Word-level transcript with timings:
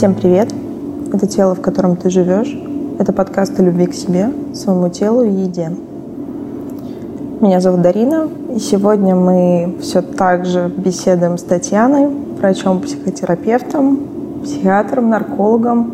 Всем 0.00 0.14
привет! 0.14 0.48
Это 1.12 1.26
тело, 1.26 1.54
в 1.54 1.60
котором 1.60 1.94
ты 1.94 2.08
живешь. 2.08 2.58
Это 2.98 3.12
подкаст 3.12 3.60
о 3.60 3.62
любви 3.62 3.84
к 3.84 3.92
себе, 3.92 4.30
своему 4.54 4.88
телу 4.88 5.24
и 5.24 5.30
еде. 5.30 5.72
Меня 7.42 7.60
зовут 7.60 7.82
Дарина, 7.82 8.26
и 8.56 8.58
сегодня 8.58 9.14
мы 9.14 9.76
все 9.82 10.00
так 10.00 10.46
же 10.46 10.72
беседуем 10.74 11.36
с 11.36 11.42
Татьяной, 11.42 12.08
врачом-психотерапевтом, 12.38 14.00
психиатром, 14.42 15.10
наркологом, 15.10 15.92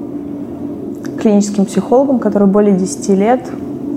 клиническим 1.20 1.64
психологом, 1.64 2.20
который 2.20 2.46
более 2.46 2.77
10 2.77 3.09
лет 3.09 3.41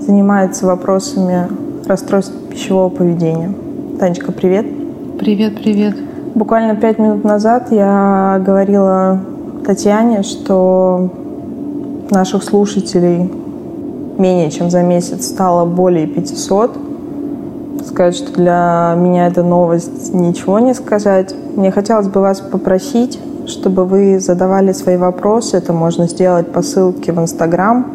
занимается 0.04 0.66
вопросами 0.66 1.46
расстройств 1.86 2.34
пищевого 2.50 2.88
поведения. 2.88 3.52
Танечка, 4.00 4.32
привет! 4.32 4.66
Привет, 5.20 5.54
привет! 5.54 5.94
Буквально 6.34 6.74
пять 6.74 6.98
минут 6.98 7.22
назад 7.22 7.70
я 7.70 8.42
говорила 8.44 9.20
Татьяне, 9.70 10.24
что 10.24 11.10
наших 12.10 12.42
слушателей 12.42 13.30
менее 14.18 14.50
чем 14.50 14.68
за 14.68 14.82
месяц 14.82 15.28
стало 15.28 15.64
более 15.64 16.08
500. 16.08 16.76
Сказать, 17.86 18.16
что 18.16 18.32
для 18.32 18.96
меня 18.98 19.28
эта 19.28 19.44
новость 19.44 20.12
ничего 20.12 20.58
не 20.58 20.74
сказать. 20.74 21.36
Мне 21.54 21.70
хотелось 21.70 22.08
бы 22.08 22.20
вас 22.20 22.40
попросить, 22.40 23.20
чтобы 23.46 23.84
вы 23.84 24.18
задавали 24.18 24.72
свои 24.72 24.96
вопросы. 24.96 25.56
Это 25.56 25.72
можно 25.72 26.08
сделать 26.08 26.50
по 26.50 26.62
ссылке 26.62 27.12
в 27.12 27.20
Инстаграм, 27.20 27.86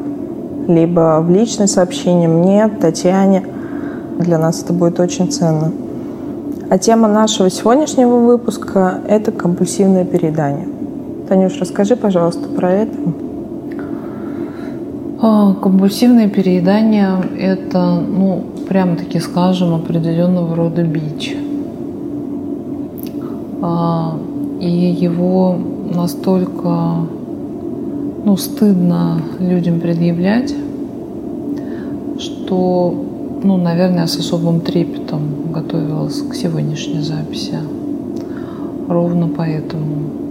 либо 0.70 1.20
в 1.22 1.30
личное 1.30 1.68
сообщение 1.68 2.30
мне, 2.30 2.70
Татьяне. 2.70 3.44
Для 4.18 4.38
нас 4.38 4.64
это 4.64 4.72
будет 4.72 5.02
очень 5.02 5.30
ценно. 5.30 5.74
А 6.70 6.78
тема 6.78 7.10
нашего 7.10 7.50
сегодняшнего 7.50 8.16
выпуска– 8.20 9.02
это 9.10 9.34
компульсивное 9.34 10.06
переедание. 10.06 10.70
Танюш, 11.28 11.58
расскажи, 11.60 11.96
пожалуйста, 11.96 12.48
про 12.50 12.72
это. 12.72 12.98
А, 15.22 15.56
компульсивное 15.56 16.30
переедание– 16.30 17.16
это, 17.40 18.00
ну, 18.00 18.44
прямо 18.70 18.96
таки 18.96 19.20
скажем, 19.20 19.74
определенного 19.74 20.56
рода 20.56 20.84
бич. 20.84 21.36
А, 23.62 24.20
и 24.62 24.70
его 24.70 25.58
настолько 25.92 27.08
ну, 28.24 28.38
стыдно 28.38 29.20
людям 29.40 29.80
предъявлять, 29.80 30.54
что, 32.20 32.94
ну, 33.44 33.58
наверное, 33.58 34.06
с 34.06 34.18
особым 34.18 34.62
трепетом 34.62 35.22
готовилась 35.52 36.22
к 36.22 36.36
сегодняшней 36.36 37.02
записи. 37.02 37.58
Ровно 38.88 39.28
поэтому. 39.36 40.25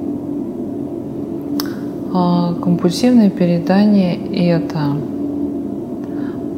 А 2.17 2.55
компульсивное 2.62 3.29
переедание– 3.29 4.15
это 4.53 4.79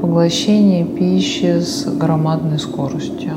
поглощение 0.02 0.84
пищи 0.84 1.60
с 1.60 1.86
громадной 1.86 2.58
скоростью. 2.58 3.32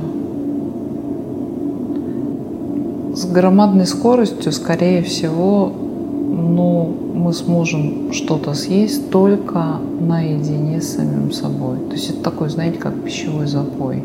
С 3.16 3.24
громадной 3.24 3.86
скоростью, 3.86 4.52
скорее 4.52 5.02
всего, 5.02 5.72
ну, 5.72 6.94
мы 7.16 7.32
сможем 7.32 8.12
что-то 8.12 8.54
съесть 8.54 9.10
только 9.10 9.78
наедине 10.02 10.82
с 10.82 10.96
самим 10.96 11.32
собой. 11.32 11.78
То 11.88 11.94
есть 11.94 12.10
это 12.10 12.22
такой, 12.22 12.50
знаете, 12.50 12.80
как 12.80 13.02
пищевой 13.02 13.48
запой. 13.48 14.04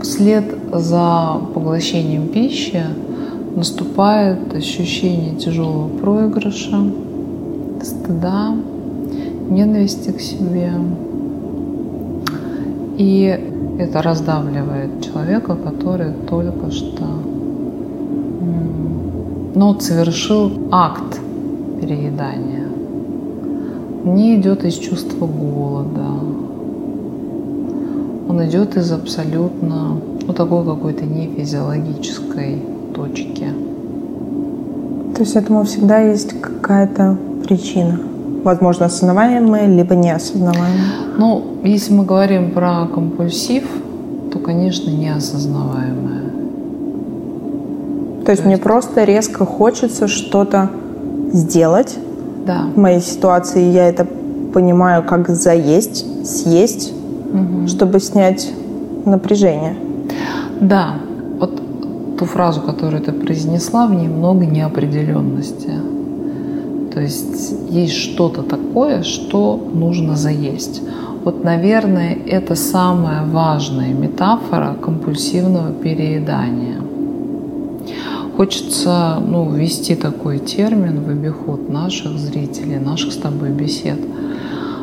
Вслед 0.00 0.44
за 0.72 1.40
поглощением 1.52 2.28
пищи 2.28 2.84
наступает 3.56 4.54
ощущение 4.54 5.34
тяжелого 5.36 5.88
проигрыша, 5.88 6.82
стыда, 7.82 8.54
ненависти 9.48 10.12
к 10.12 10.20
себе. 10.20 10.72
И 12.98 13.38
это 13.78 14.02
раздавливает 14.02 15.02
человека, 15.02 15.56
который 15.56 16.12
только 16.28 16.70
что 16.70 17.04
ну, 19.54 19.78
совершил 19.80 20.52
акт 20.70 21.20
переедания. 21.80 22.66
Не 24.04 24.36
идет 24.36 24.64
из 24.64 24.74
чувства 24.74 25.26
голода. 25.26 26.06
Он 28.28 28.44
идет 28.46 28.76
из 28.76 28.92
абсолютно 28.92 29.96
ну, 30.26 30.32
такой 30.32 30.64
какой-то 30.64 31.04
нефизиологической 31.04 32.62
точки. 32.94 33.46
То 35.14 35.22
есть 35.22 35.36
этому 35.36 35.64
всегда 35.64 35.98
есть 35.98 36.40
какая-то 36.40 37.16
причина? 37.46 37.98
Возможно, 38.42 38.86
осознаваемая, 38.86 39.66
либо 39.66 39.94
неосознаваемая? 39.94 41.16
Ну, 41.18 41.42
если 41.62 41.92
мы 41.92 42.04
говорим 42.04 42.52
про 42.52 42.86
компульсив, 42.86 43.64
то, 44.32 44.38
конечно, 44.38 44.90
неосознаваемая. 44.90 46.30
То 48.24 48.30
есть, 48.30 48.42
то 48.42 48.48
мне 48.48 48.56
просто 48.56 49.04
резко 49.04 49.44
хочется 49.44 50.08
что-то 50.08 50.70
сделать. 51.32 51.98
Да. 52.46 52.64
В 52.74 52.78
моей 52.78 53.00
ситуации 53.00 53.70
я 53.70 53.88
это 53.88 54.06
понимаю 54.54 55.02
как 55.02 55.28
заесть, 55.28 56.06
съесть, 56.26 56.92
угу. 57.32 57.68
чтобы 57.68 58.00
снять 58.00 58.50
напряжение. 59.04 59.76
Да, 60.60 60.94
ту 62.20 62.26
фразу, 62.26 62.60
которую 62.60 63.02
ты 63.02 63.12
произнесла, 63.12 63.86
в 63.86 63.94
ней 63.94 64.08
много 64.08 64.44
неопределенности. 64.44 65.72
То 66.92 67.00
есть 67.00 67.54
есть 67.70 67.94
что-то 67.94 68.42
такое, 68.42 69.02
что 69.02 69.56
нужно 69.74 70.16
заесть. 70.16 70.82
Вот, 71.24 71.44
наверное, 71.44 72.18
это 72.26 72.56
самая 72.56 73.24
важная 73.24 73.94
метафора 73.94 74.76
компульсивного 74.82 75.72
переедания. 75.72 76.76
Хочется 78.36 79.18
ну, 79.26 79.50
ввести 79.50 79.94
такой 79.94 80.38
термин 80.38 81.02
в 81.02 81.08
обиход 81.08 81.70
наших 81.70 82.18
зрителей, 82.18 82.78
наших 82.78 83.12
с 83.12 83.16
тобой 83.16 83.50
бесед. 83.50 83.98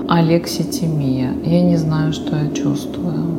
Алекситимия. 0.07 1.33
Я 1.45 1.61
не 1.61 1.77
знаю, 1.77 2.13
что 2.13 2.35
я 2.35 2.49
чувствую. 2.49 3.37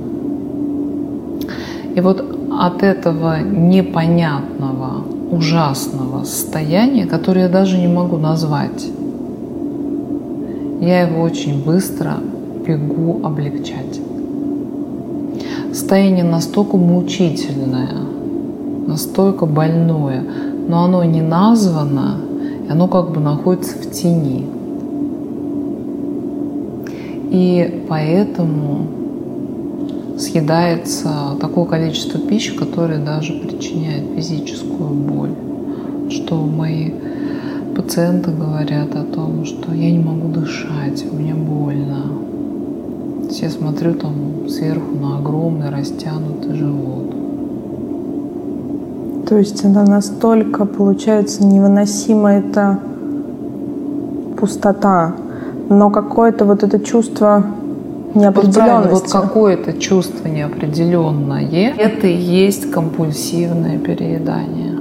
И 1.96 2.00
вот 2.00 2.38
от 2.58 2.82
этого 2.82 3.40
непонятного, 3.40 5.04
ужасного 5.30 6.24
состояния, 6.24 7.06
которое 7.06 7.42
я 7.42 7.48
даже 7.48 7.78
не 7.78 7.86
могу 7.86 8.16
назвать, 8.16 8.84
я 10.80 11.02
его 11.02 11.22
очень 11.22 11.64
быстро 11.64 12.14
бегу 12.66 13.20
облегчать. 13.22 14.00
Состояние 15.72 16.24
настолько 16.24 16.76
мучительное, 16.76 17.94
настолько 18.88 19.46
больное, 19.46 20.24
но 20.66 20.84
оно 20.84 21.04
не 21.04 21.22
названо, 21.22 22.16
и 22.66 22.72
оно 22.72 22.88
как 22.88 23.12
бы 23.12 23.20
находится 23.20 23.76
в 23.78 23.88
тени. 23.92 24.46
И 27.30 27.84
поэтому 27.88 28.97
съедается 30.28 31.36
такое 31.40 31.64
количество 31.64 32.20
пищи, 32.20 32.54
которое 32.54 32.98
даже 32.98 33.32
причиняет 33.34 34.04
физическую 34.16 34.90
боль. 34.90 35.30
Что 36.10 36.36
мои 36.36 36.92
пациенты 37.76 38.30
говорят 38.30 38.94
о 38.94 39.04
том, 39.04 39.44
что 39.44 39.72
я 39.72 39.90
не 39.90 39.98
могу 39.98 40.28
дышать, 40.28 41.04
мне 41.12 41.34
больно. 41.34 42.04
Я 43.30 43.50
смотрю 43.50 43.94
там 43.94 44.48
сверху 44.48 44.96
на 44.96 45.18
огромный 45.18 45.70
растянутый 45.70 46.54
живот. 46.54 47.14
То 49.28 49.36
есть 49.36 49.60
это 49.60 49.84
настолько, 49.84 50.64
получается, 50.64 51.44
невыносимо 51.44 52.30
это 52.32 52.78
пустота, 54.38 55.14
но 55.68 55.90
какое-то 55.90 56.46
вот 56.46 56.62
это 56.62 56.80
чувство 56.80 57.44
неопределенности. 58.14 58.90
Вот, 58.90 59.02
вот 59.02 59.12
какое-то 59.12 59.72
чувство 59.74 60.28
неопределенное, 60.28 61.74
это 61.76 62.06
и 62.06 62.16
есть 62.16 62.70
компульсивное 62.70 63.78
переедание. 63.78 64.78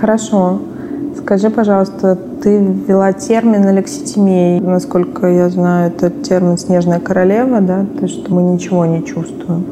Хорошо. 0.00 0.60
Скажи, 1.16 1.50
пожалуйста, 1.50 2.16
ты 2.42 2.58
ввела 2.58 3.12
термин 3.12 3.66
алекситимия. 3.66 4.60
Насколько 4.60 5.26
я 5.26 5.48
знаю, 5.48 5.92
это 5.92 6.10
термин 6.10 6.56
«снежная 6.56 7.00
королева», 7.00 7.60
да? 7.60 7.84
То 8.00 8.06
что 8.06 8.32
мы 8.32 8.42
ничего 8.42 8.86
не 8.86 9.04
чувствуем. 9.04 9.64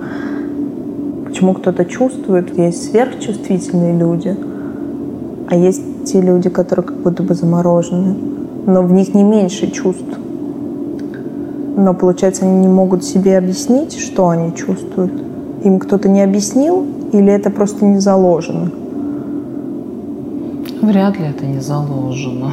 Почему 1.24 1.54
кто-то 1.54 1.84
чувствует? 1.84 2.58
Есть 2.58 2.90
сверхчувствительные 2.90 3.96
люди, 3.96 4.36
а 5.48 5.56
есть 5.56 5.82
те 6.04 6.20
люди, 6.20 6.48
которые 6.48 6.84
как 6.84 6.96
будто 6.96 7.22
бы 7.22 7.34
заморожены. 7.34 8.14
Но 8.66 8.82
в 8.82 8.92
них 8.92 9.14
не 9.14 9.22
меньше 9.22 9.70
чувств 9.70 10.18
но, 11.76 11.92
получается, 11.92 12.46
они 12.46 12.60
не 12.60 12.68
могут 12.68 13.04
себе 13.04 13.36
объяснить, 13.36 13.98
что 13.98 14.30
они 14.30 14.54
чувствуют. 14.54 15.12
Им 15.62 15.78
кто-то 15.78 16.08
не 16.08 16.22
объяснил 16.22 16.86
или 17.12 17.30
это 17.30 17.50
просто 17.50 17.84
не 17.84 18.00
заложено? 18.00 18.70
Вряд 20.82 21.18
ли 21.18 21.26
это 21.26 21.44
не 21.44 21.60
заложено. 21.60 22.52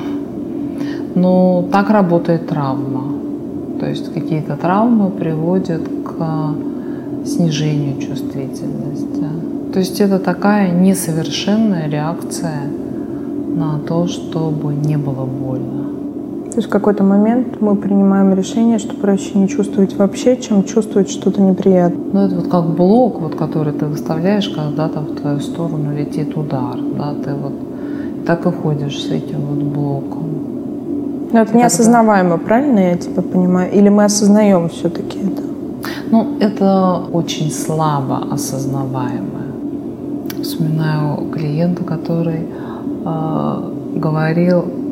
Но 1.15 1.63
так 1.71 1.89
работает 1.89 2.47
травма. 2.47 3.13
То 3.79 3.89
есть 3.89 4.13
какие-то 4.13 4.57
травмы 4.57 5.09
приводят 5.09 5.81
к 6.05 7.25
снижению 7.25 7.99
чувствительности. 7.99 9.23
То 9.71 9.79
есть 9.79 10.01
это 10.01 10.19
такая 10.19 10.71
несовершенная 10.71 11.89
реакция 11.89 12.61
на 13.55 13.79
то, 13.79 14.07
чтобы 14.07 14.73
не 14.73 14.97
было 14.97 15.25
больно. 15.25 15.82
То 16.53 16.59
есть 16.59 16.67
в 16.67 16.71
какой-то 16.71 17.03
момент 17.03 17.61
мы 17.61 17.75
принимаем 17.75 18.35
решение, 18.35 18.77
что 18.77 18.93
проще 18.93 19.39
не 19.39 19.47
чувствовать 19.47 19.95
вообще, 19.97 20.37
чем 20.37 20.63
чувствовать 20.63 21.09
что-то 21.09 21.41
неприятное. 21.41 22.05
Ну, 22.13 22.19
это 22.27 22.35
вот 22.35 22.47
как 22.47 22.65
блок, 22.75 23.21
вот, 23.21 23.33
который 23.33 23.73
ты 23.73 23.87
выставляешь, 23.87 24.49
когда 24.49 24.87
там 24.87 25.05
в 25.05 25.15
твою 25.15 25.39
сторону 25.39 25.91
летит 25.91 26.37
удар. 26.37 26.77
Да? 26.95 27.15
Ты 27.23 27.33
вот 27.33 27.53
так 28.27 28.45
и 28.45 28.51
ходишь 28.51 29.01
с 29.01 29.09
этим 29.09 29.39
вот 29.39 29.63
блоком. 29.63 30.23
Но 31.31 31.39
это 31.39 31.57
неосознаваемо, 31.57 32.37
правильно 32.37 32.77
я 32.77 32.97
тебя 32.97 33.23
понимаю? 33.23 33.71
Или 33.73 33.89
мы 33.89 34.03
осознаем 34.03 34.69
все-таки 34.69 35.17
это? 35.17 35.41
Ну, 36.11 36.37
это 36.39 37.01
очень 37.11 37.49
слабо 37.49 38.27
осознаваемое. 38.29 39.53
Вспоминаю 40.43 41.31
клиента, 41.31 41.83
который 41.83 42.45
э, 43.05 43.71
говорил 43.95 44.82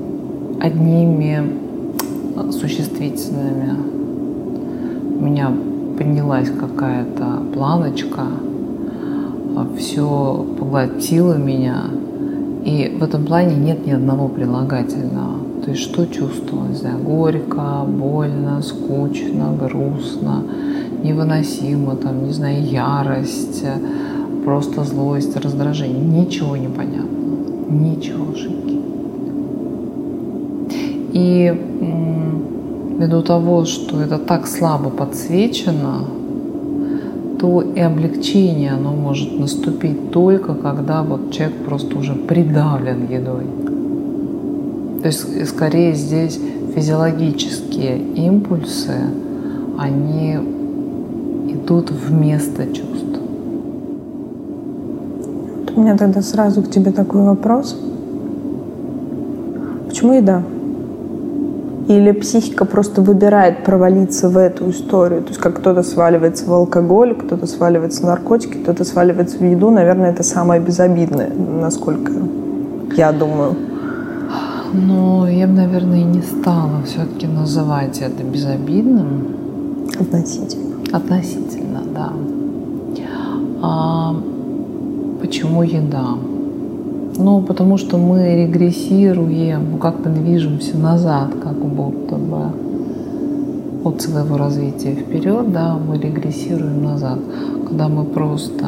одними 0.61 1.43
существительными. 2.51 3.75
У 5.19 5.23
меня 5.23 5.51
поднялась 5.97 6.49
какая-то 6.49 7.41
планочка, 7.53 8.27
все 9.77 10.45
поглотило 10.59 11.35
меня, 11.37 11.83
и 12.63 12.95
в 12.99 13.03
этом 13.03 13.25
плане 13.25 13.55
нет 13.55 13.85
ни 13.85 13.91
одного 13.91 14.27
прилагательного. 14.27 15.39
То 15.63 15.71
есть 15.71 15.83
что 15.83 16.05
чувствовала? 16.05 16.67
Не 16.67 16.75
знаю, 16.75 16.99
горько, 16.99 17.85
больно, 17.87 18.61
скучно, 18.61 19.55
грустно, 19.59 20.43
невыносимо, 21.03 21.95
там, 21.95 22.23
не 22.25 22.33
знаю, 22.33 22.63
ярость, 22.63 23.63
просто 24.43 24.83
злость, 24.83 25.35
раздражение. 25.37 25.99
Ничего 25.99 26.57
не 26.57 26.67
понятно. 26.67 27.09
Ничего, 27.69 28.31
ошибки. 28.31 28.60
И 31.11 31.53
ввиду 32.97 33.21
того, 33.21 33.65
что 33.65 33.99
это 34.01 34.17
так 34.17 34.47
слабо 34.47 34.89
подсвечено, 34.89 36.05
то 37.39 37.61
и 37.61 37.79
облегчение 37.79 38.73
оно 38.73 38.93
может 38.93 39.39
наступить 39.39 40.11
только 40.11 40.53
когда 40.53 41.01
вот 41.01 41.31
человек 41.31 41.55
просто 41.65 41.97
уже 41.97 42.13
придавлен 42.13 43.07
едой. 43.09 43.45
То 45.01 45.07
есть 45.07 45.47
скорее 45.49 45.95
здесь 45.95 46.39
физиологические 46.75 47.97
импульсы, 48.27 48.93
они 49.79 50.37
идут 51.49 51.89
вместо 51.89 52.67
чувств. 52.67 53.19
У 55.75 55.81
меня 55.81 55.97
тогда 55.97 56.21
сразу 56.21 56.61
к 56.61 56.69
тебе 56.69 56.91
такой 56.91 57.23
вопрос. 57.23 57.75
Почему 59.87 60.13
еда? 60.13 60.43
Или 61.91 62.13
психика 62.13 62.63
просто 62.63 63.01
выбирает 63.01 63.65
провалиться 63.65 64.29
в 64.29 64.37
эту 64.37 64.69
историю? 64.69 65.23
То 65.23 65.29
есть 65.29 65.41
как 65.41 65.57
кто-то 65.57 65.83
сваливается 65.83 66.45
в 66.45 66.53
алкоголь, 66.53 67.15
кто-то 67.15 67.47
сваливается 67.47 68.03
в 68.03 68.05
наркотики, 68.05 68.53
кто-то 68.53 68.85
сваливается 68.85 69.37
в 69.37 69.43
еду. 69.43 69.71
Наверное, 69.71 70.11
это 70.11 70.23
самое 70.23 70.61
безобидное, 70.61 71.29
насколько 71.35 72.13
я 72.95 73.11
думаю. 73.11 73.55
Ну, 74.71 75.27
я 75.27 75.47
бы, 75.47 75.53
наверное, 75.53 76.03
не 76.03 76.21
стала 76.21 76.81
все-таки 76.85 77.27
называть 77.27 77.99
это 77.99 78.23
безобидным. 78.23 79.27
Относительно. 79.99 80.75
Относительно, 80.93 81.81
да. 81.93 82.13
А 83.61 84.15
почему 85.19 85.63
еда? 85.63 86.15
Ну, 87.23 87.41
потому 87.41 87.77
что 87.77 87.97
мы 87.97 88.35
регрессируем, 88.35 89.71
ну, 89.73 89.77
как-то 89.77 90.09
движемся 90.09 90.75
назад, 90.75 91.29
как 91.43 91.53
будто 91.53 92.15
бы 92.15 92.51
от 93.83 94.01
своего 94.01 94.37
развития 94.37 94.95
вперед, 94.95 95.51
да, 95.51 95.77
мы 95.77 95.99
регрессируем 95.99 96.83
назад. 96.83 97.19
Когда 97.67 97.89
мы 97.89 98.05
просто 98.05 98.65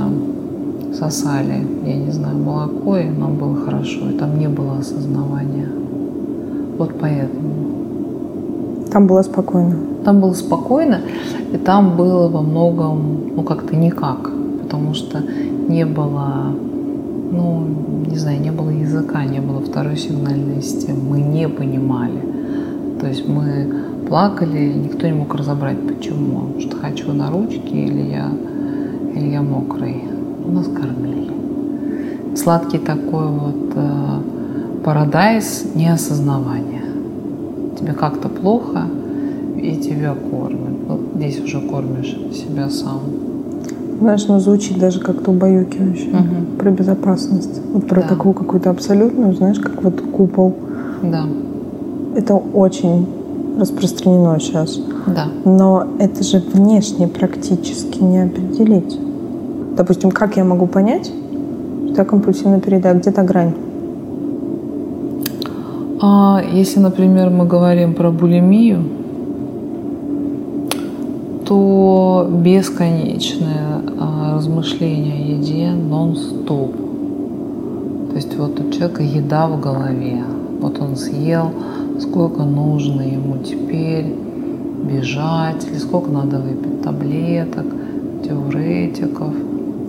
сосали, 0.94 1.66
я 1.84 1.96
не 1.96 2.12
знаю, 2.12 2.38
молоко, 2.38 2.98
и 2.98 3.10
нам 3.10 3.38
было 3.38 3.56
хорошо, 3.56 4.12
и 4.12 4.18
там 4.20 4.38
не 4.38 4.50
было 4.50 4.78
осознавания. 4.78 5.70
Вот 6.78 6.92
поэтому. 7.02 7.54
Там 8.92 9.08
было 9.08 9.24
спокойно. 9.24 9.78
Там 10.06 10.20
было 10.22 10.34
спокойно, 10.34 11.02
и 11.54 11.58
там 11.58 11.98
было 11.98 12.28
во 12.28 12.42
многом, 12.42 13.32
ну, 13.36 13.42
как-то 13.42 13.76
никак, 13.76 14.30
потому 14.62 14.94
что 14.94 15.24
не 15.68 15.88
было, 15.88 16.54
ну, 17.34 17.68
не 18.10 18.18
знаю, 18.18 18.40
не 18.40 18.52
было 18.52 18.70
языка, 18.70 19.26
не 19.26 19.40
было 19.40 19.60
второй 19.62 19.98
сигнальной 19.98 20.62
системы, 20.62 21.00
мы 21.10 21.22
не 21.22 21.50
понимали. 21.50 22.22
То 23.00 23.08
есть 23.08 23.28
мы 23.28 24.06
плакали, 24.08 24.74
никто 24.74 25.08
не 25.08 25.14
мог 25.14 25.34
разобрать, 25.36 25.78
почему. 25.88 26.60
Что 26.60 26.78
хочу 26.78 27.12
на 27.12 27.32
ручки 27.32 27.74
или 27.74 28.02
я, 28.12 28.32
или 29.16 29.30
я 29.32 29.42
мокрый. 29.42 30.04
Нас 30.46 30.68
кормили. 30.68 31.32
Сладкий 32.36 32.78
такой 32.78 33.28
вот 33.28 33.74
э, 33.76 34.22
парадайз 34.84 35.72
неосознавания. 35.76 36.84
Тебе 37.80 37.94
как-то 37.94 38.30
плохо, 38.30 38.86
и 39.58 39.78
тебя 39.78 40.14
кормят. 40.14 40.78
Вот 40.88 41.00
здесь 41.16 41.40
уже 41.42 41.62
кормишь 41.62 42.16
себя 42.34 42.70
сам. 42.70 43.00
Знаешь, 44.00 44.26
ну 44.28 44.40
звучит 44.40 44.78
даже 44.80 45.00
как-то 45.00 45.32
убаюкивающе. 45.32 46.10
Угу. 46.10 46.58
Про 46.60 46.72
безопасность. 46.72 47.62
Вот 47.74 47.88
про 47.88 48.02
да. 48.02 48.08
такую 48.08 48.34
какую-то 48.34 48.70
абсолютную, 48.70 49.34
знаешь, 49.36 49.60
как 49.60 49.84
вот 49.84 50.02
купол. 50.02 50.54
Да. 51.04 51.26
Это 52.16 52.36
очень 52.36 53.08
распространено 53.60 54.40
сейчас. 54.40 54.80
Да. 55.08 55.28
Но 55.46 55.88
это 56.00 56.24
же 56.24 56.42
внешне 56.54 57.08
практически 57.08 58.02
не 58.02 58.24
определить. 58.24 59.00
Допустим, 59.76 60.12
как 60.12 60.38
я 60.38 60.44
могу 60.44 60.68
понять, 60.68 61.12
что 61.92 62.02
я 62.02 62.06
компульсивно 62.06 62.60
переедаю? 62.60 63.00
Где 63.00 63.12
то 63.12 63.24
грань? 63.24 63.54
А 66.02 66.42
если, 66.52 66.80
например, 66.80 67.30
мы 67.30 67.46
говорим 67.46 67.94
про 67.94 68.12
булимию, 68.12 68.84
то 71.46 72.28
бесконечное 72.30 73.82
а, 74.00 74.36
размышление 74.36 75.14
о 75.14 75.38
еде 75.38 75.72
нон-стоп. 75.72 76.76
То 78.10 78.16
есть 78.16 78.36
вот 78.38 78.60
у 78.60 78.72
человека 78.72 79.04
еда 79.04 79.48
в 79.48 79.60
голове. 79.60 80.24
Вот 80.62 80.80
он 80.80 80.96
съел, 80.96 81.52
сколько 82.00 82.44
нужно 82.44 83.02
ему 83.02 83.38
теперь 83.44 84.06
бежать, 84.84 85.68
или 85.68 85.78
сколько 85.78 86.12
надо 86.12 86.40
выпить 86.40 86.82
таблеток, 86.82 87.66
диуретиков 88.24 89.34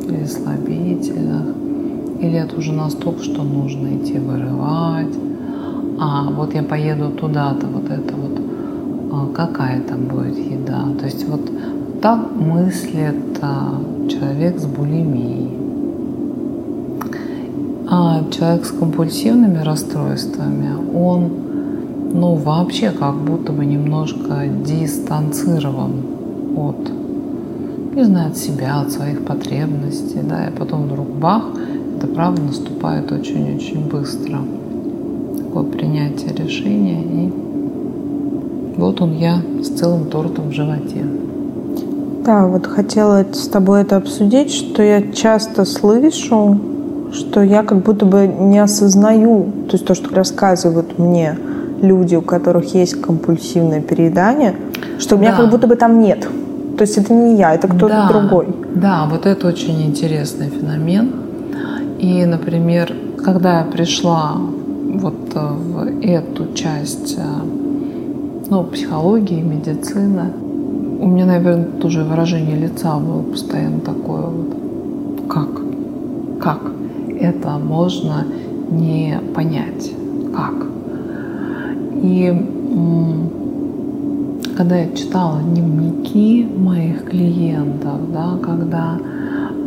или 0.08 0.24
слабительных, 0.24 1.54
или 2.20 2.38
это 2.38 2.56
уже 2.56 2.72
настолько, 2.72 3.22
что 3.22 3.42
нужно 3.42 3.96
идти 3.96 4.18
вырывать 4.18 5.14
а 5.98 6.24
вот 6.30 6.54
я 6.54 6.62
поеду 6.62 7.10
туда-то, 7.10 7.66
вот 7.66 7.90
это 7.90 8.14
вот, 8.14 8.40
а, 9.12 9.26
какая 9.34 9.80
там 9.80 10.04
будет. 10.06 10.53
То 10.98 11.06
есть 11.06 11.26
вот 11.28 11.40
так 12.00 12.34
мыслит 12.36 13.38
а, 13.40 13.80
человек 14.08 14.58
с 14.58 14.66
булимией. 14.66 15.50
А 17.88 18.24
человек 18.30 18.64
с 18.64 18.70
компульсивными 18.70 19.58
расстройствами, 19.58 20.70
он 20.94 21.30
ну, 22.12 22.34
вообще 22.34 22.90
как 22.90 23.14
будто 23.16 23.52
бы 23.52 23.66
немножко 23.66 24.46
дистанцирован 24.64 25.92
от, 26.56 26.76
не 27.94 28.04
знаю, 28.04 28.30
от 28.30 28.36
себя, 28.36 28.80
от 28.80 28.92
своих 28.92 29.24
потребностей, 29.24 30.20
да, 30.22 30.46
и 30.46 30.52
потом 30.52 30.84
вдруг 30.84 31.08
бах, 31.08 31.44
это 31.96 32.06
правда 32.06 32.42
наступает 32.42 33.10
очень-очень 33.10 33.88
быстро 33.88 34.38
такое 35.54 35.64
принятие 35.64 36.32
решения. 36.34 37.02
И 37.02 37.32
вот 38.76 39.00
он 39.00 39.16
я 39.16 39.40
с 39.62 39.68
целым 39.68 40.06
тортом 40.06 40.48
в 40.48 40.52
животе. 40.52 41.04
Да, 42.24 42.46
вот 42.46 42.66
хотела 42.66 43.24
с 43.32 43.48
тобой 43.48 43.82
это 43.82 43.96
обсудить, 43.96 44.50
что 44.50 44.82
я 44.82 45.12
часто 45.12 45.64
слышу, 45.64 46.58
что 47.12 47.42
я 47.42 47.62
как 47.62 47.82
будто 47.82 48.06
бы 48.06 48.26
не 48.26 48.58
осознаю, 48.58 49.52
то 49.68 49.74
есть 49.74 49.86
то, 49.86 49.94
что 49.94 50.14
рассказывают 50.14 50.98
мне 50.98 51.36
люди, 51.82 52.16
у 52.16 52.22
которых 52.22 52.74
есть 52.74 53.00
компульсивное 53.00 53.82
переедание, 53.82 54.54
что 54.98 55.16
у 55.16 55.18
меня 55.18 55.32
как 55.36 55.50
будто 55.50 55.66
бы 55.66 55.76
там 55.76 56.00
нет. 56.00 56.26
То 56.76 56.82
есть 56.82 56.98
это 56.98 57.12
не 57.12 57.36
я, 57.36 57.54
это 57.54 57.68
кто-то 57.68 57.94
да, 57.94 58.08
другой. 58.08 58.48
Да, 58.74 59.06
вот 59.08 59.26
это 59.26 59.46
очень 59.46 59.82
интересный 59.82 60.48
феномен. 60.48 61.12
И, 61.98 62.24
например, 62.24 62.92
когда 63.22 63.60
я 63.60 63.64
пришла 63.64 64.32
вот 64.36 65.34
в 65.34 66.02
эту 66.02 66.52
часть 66.54 67.16
ну, 68.50 68.64
психологии, 68.64 69.40
медицины, 69.40 70.32
у 71.00 71.06
меня, 71.06 71.26
наверное, 71.26 71.66
тоже 71.80 72.04
выражение 72.04 72.56
лица 72.56 72.98
было 72.98 73.22
постоянно 73.22 73.80
такое 73.80 74.26
вот. 74.26 75.28
Как? 75.28 75.48
Как 76.40 76.60
это 77.20 77.58
можно 77.58 78.26
не 78.70 79.18
понять? 79.34 79.92
Как? 80.34 80.54
И 82.02 82.32
когда 84.56 84.76
я 84.76 84.94
читала 84.94 85.40
дневники 85.42 86.44
моих 86.44 87.04
клиентов, 87.06 88.12
да, 88.12 88.38
когда, 88.42 88.98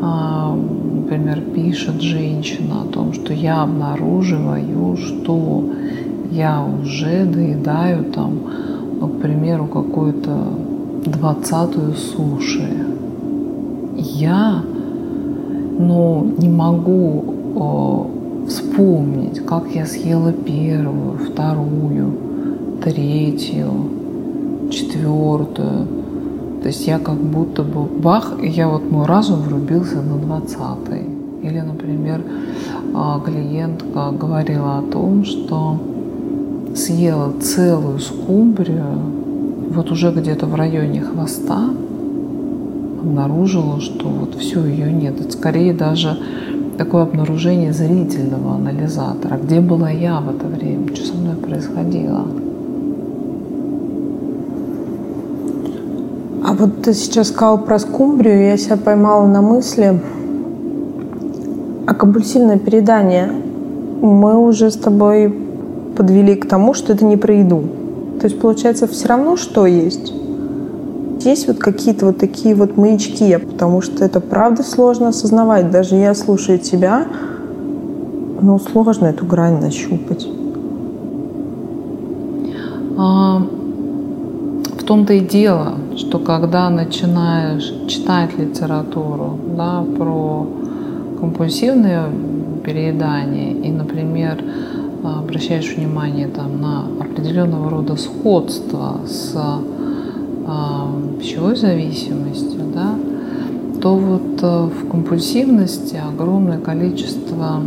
а, 0.01 0.55
например, 0.55 1.41
пишет 1.53 2.01
женщина 2.01 2.83
о 2.83 2.93
том, 2.93 3.11
что 3.13 3.33
я 3.33 3.63
обнаруживаю, 3.63 4.95
что 4.97 5.69
я 6.31 6.63
уже 6.63 7.25
доедаю 7.25 8.05
там, 8.05 8.39
ну, 8.99 9.07
к 9.07 9.21
примеру, 9.21 9.67
какую-то 9.67 10.35
двадцатую 11.05 11.93
суши. 11.93 12.67
Я, 13.95 14.61
ну, 15.79 16.33
не 16.37 16.49
могу 16.49 17.23
о, 17.55 18.07
вспомнить, 18.47 19.45
как 19.45 19.63
я 19.73 19.85
съела 19.85 20.31
первую, 20.31 21.17
вторую, 21.17 22.13
третью, 22.83 23.69
четвертую. 24.69 25.87
То 26.61 26.67
есть 26.67 26.87
я 26.87 26.99
как 26.99 27.17
будто 27.17 27.63
бы 27.63 27.85
бах, 27.85 28.33
и 28.41 28.47
я 28.47 28.67
вот 28.67 28.91
мой 28.91 29.05
разум 29.05 29.41
врубился 29.41 30.01
на 30.01 30.17
двадцатый. 30.17 31.03
Или, 31.43 31.59
например, 31.59 32.21
а, 32.93 33.19
клиентка 33.19 34.11
говорила 34.11 34.79
о 34.79 34.81
том, 34.81 35.23
что 35.23 35.77
съела 36.77 37.33
целую 37.41 37.99
скумбрию, 37.99 38.85
вот 39.71 39.91
уже 39.91 40.11
где-то 40.11 40.45
в 40.45 40.55
районе 40.55 41.01
хвоста 41.01 41.69
обнаружила, 43.01 43.79
что 43.79 44.07
вот 44.07 44.35
все, 44.35 44.63
ее 44.65 44.91
нет. 44.91 45.19
Это 45.19 45.31
скорее 45.31 45.73
даже 45.73 46.17
такое 46.77 47.03
обнаружение 47.03 47.73
зрительного 47.73 48.55
анализатора. 48.55 49.39
Где 49.43 49.59
была 49.59 49.89
я 49.89 50.19
в 50.19 50.29
это 50.29 50.47
время? 50.47 50.87
Что 50.95 51.07
со 51.07 51.13
мной 51.15 51.35
происходило? 51.35 52.25
А 56.43 56.53
вот 56.53 56.83
ты 56.83 56.93
сейчас 56.93 57.27
сказал 57.29 57.57
про 57.57 57.77
скумбрию, 57.79 58.47
я 58.47 58.57
себя 58.57 58.77
поймала 58.77 59.27
на 59.27 59.41
мысли, 59.41 59.99
а 61.85 61.93
компульсивное 61.93 62.57
передание 62.57 63.31
мы 64.01 64.37
уже 64.37 64.71
с 64.71 64.77
тобой 64.77 65.46
подвели 65.97 66.35
к 66.35 66.47
тому, 66.47 66.73
что 66.75 66.93
это 66.93 67.03
не 67.03 67.17
про 67.17 67.33
еду. 67.33 67.63
То 68.21 68.27
есть, 68.27 68.39
получается, 68.39 68.87
все 68.87 69.07
равно 69.07 69.35
что 69.35 69.65
есть. 69.65 70.13
Есть 71.21 71.47
вот 71.47 71.57
какие-то 71.57 72.05
вот 72.05 72.19
такие 72.19 72.53
вот 72.55 72.77
маячки, 72.77 73.35
потому 73.37 73.81
что 73.81 74.05
это 74.05 74.19
правда 74.21 74.63
сложно 74.63 75.09
осознавать. 75.09 75.71
Даже 75.71 75.95
я, 75.95 76.13
слушая 76.13 76.59
тебя, 76.59 77.07
ну, 78.41 78.59
сложно 78.59 79.07
эту 79.07 79.25
грань 79.25 79.59
нащупать. 79.59 80.27
А, 82.97 83.41
в 84.79 84.83
том-то 84.83 85.13
и 85.13 85.19
дело, 85.19 85.73
что 85.95 86.19
когда 86.19 86.69
начинаешь 86.69 87.73
читать 87.87 88.37
литературу 88.37 89.39
да, 89.57 89.83
про 89.97 90.47
компульсивное 91.19 92.05
переедание 92.63 93.53
и, 93.53 93.71
например, 93.71 94.43
обращаешь 95.03 95.75
внимание 95.75 96.27
там, 96.27 96.61
на 96.61 96.85
определенного 96.99 97.69
рода 97.69 97.95
сходство 97.95 98.99
с 99.05 99.33
а, 99.35 100.91
пищевой 101.19 101.55
зависимостью, 101.55 102.61
да, 102.73 102.95
то 103.81 103.95
вот 103.95 104.41
э, 104.41 104.65
в 104.65 104.89
компульсивности 104.89 105.95
огромное 105.95 106.57
количество 106.59 107.61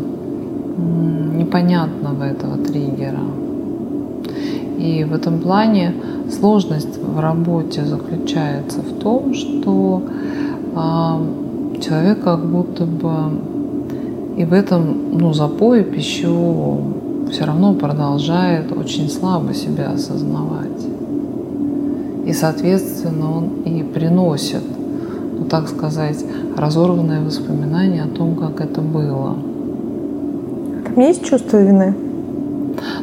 непонятного 1.37 2.25
этого 2.25 2.56
триггера. 2.56 3.20
И 4.78 5.04
в 5.04 5.12
этом 5.12 5.40
плане 5.40 5.94
сложность 6.30 6.99
в 6.99 7.20
работе 7.20 7.84
заключается 7.84 8.80
в 8.80 8.99
том, 8.99 9.34
что 9.34 10.02
э, 10.75 11.80
человек 11.80 12.22
как 12.22 12.44
будто 12.46 12.87
бы 12.87 13.12
и 14.37 14.44
в 14.44 14.52
этом 14.52 15.18
ну, 15.18 15.32
запое 15.34 15.84
пищевом 15.84 16.94
все 17.30 17.44
равно 17.44 17.75
продолжает 17.75 18.72
очень 18.72 19.08
слабо 19.08 19.54
себя 19.54 19.90
осознавать. 19.90 20.68
И, 22.26 22.32
соответственно, 22.32 23.37
он 23.37 23.62
и 23.64 23.82
приносит, 23.82 24.62
ну, 25.38 25.44
так 25.46 25.68
сказать, 25.68 26.25
разорванные 26.56 27.20
воспоминания 27.20 28.02
о 28.02 28.08
том, 28.08 28.34
как 28.37 28.60
это 28.60 28.80
было. 28.80 29.37
Там 30.84 31.04
есть 31.04 31.25
чувство 31.25 31.58
вины? 31.58 31.94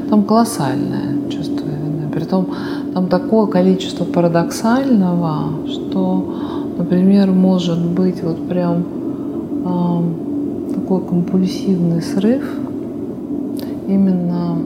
Там 0.09 0.23
колоссальное 0.23 1.29
чувство 1.29 1.65
вины. 1.65 2.09
Притом 2.13 2.47
там 2.93 3.07
такое 3.07 3.47
количество 3.47 4.05
парадоксального, 4.05 5.67
что, 5.67 6.35
например, 6.77 7.31
может 7.31 7.79
быть 7.79 8.21
вот 8.23 8.47
прям 8.47 8.83
э, 9.65 10.73
такой 10.73 11.01
компульсивный 11.01 12.01
срыв– 12.01 12.43
именно 13.87 14.57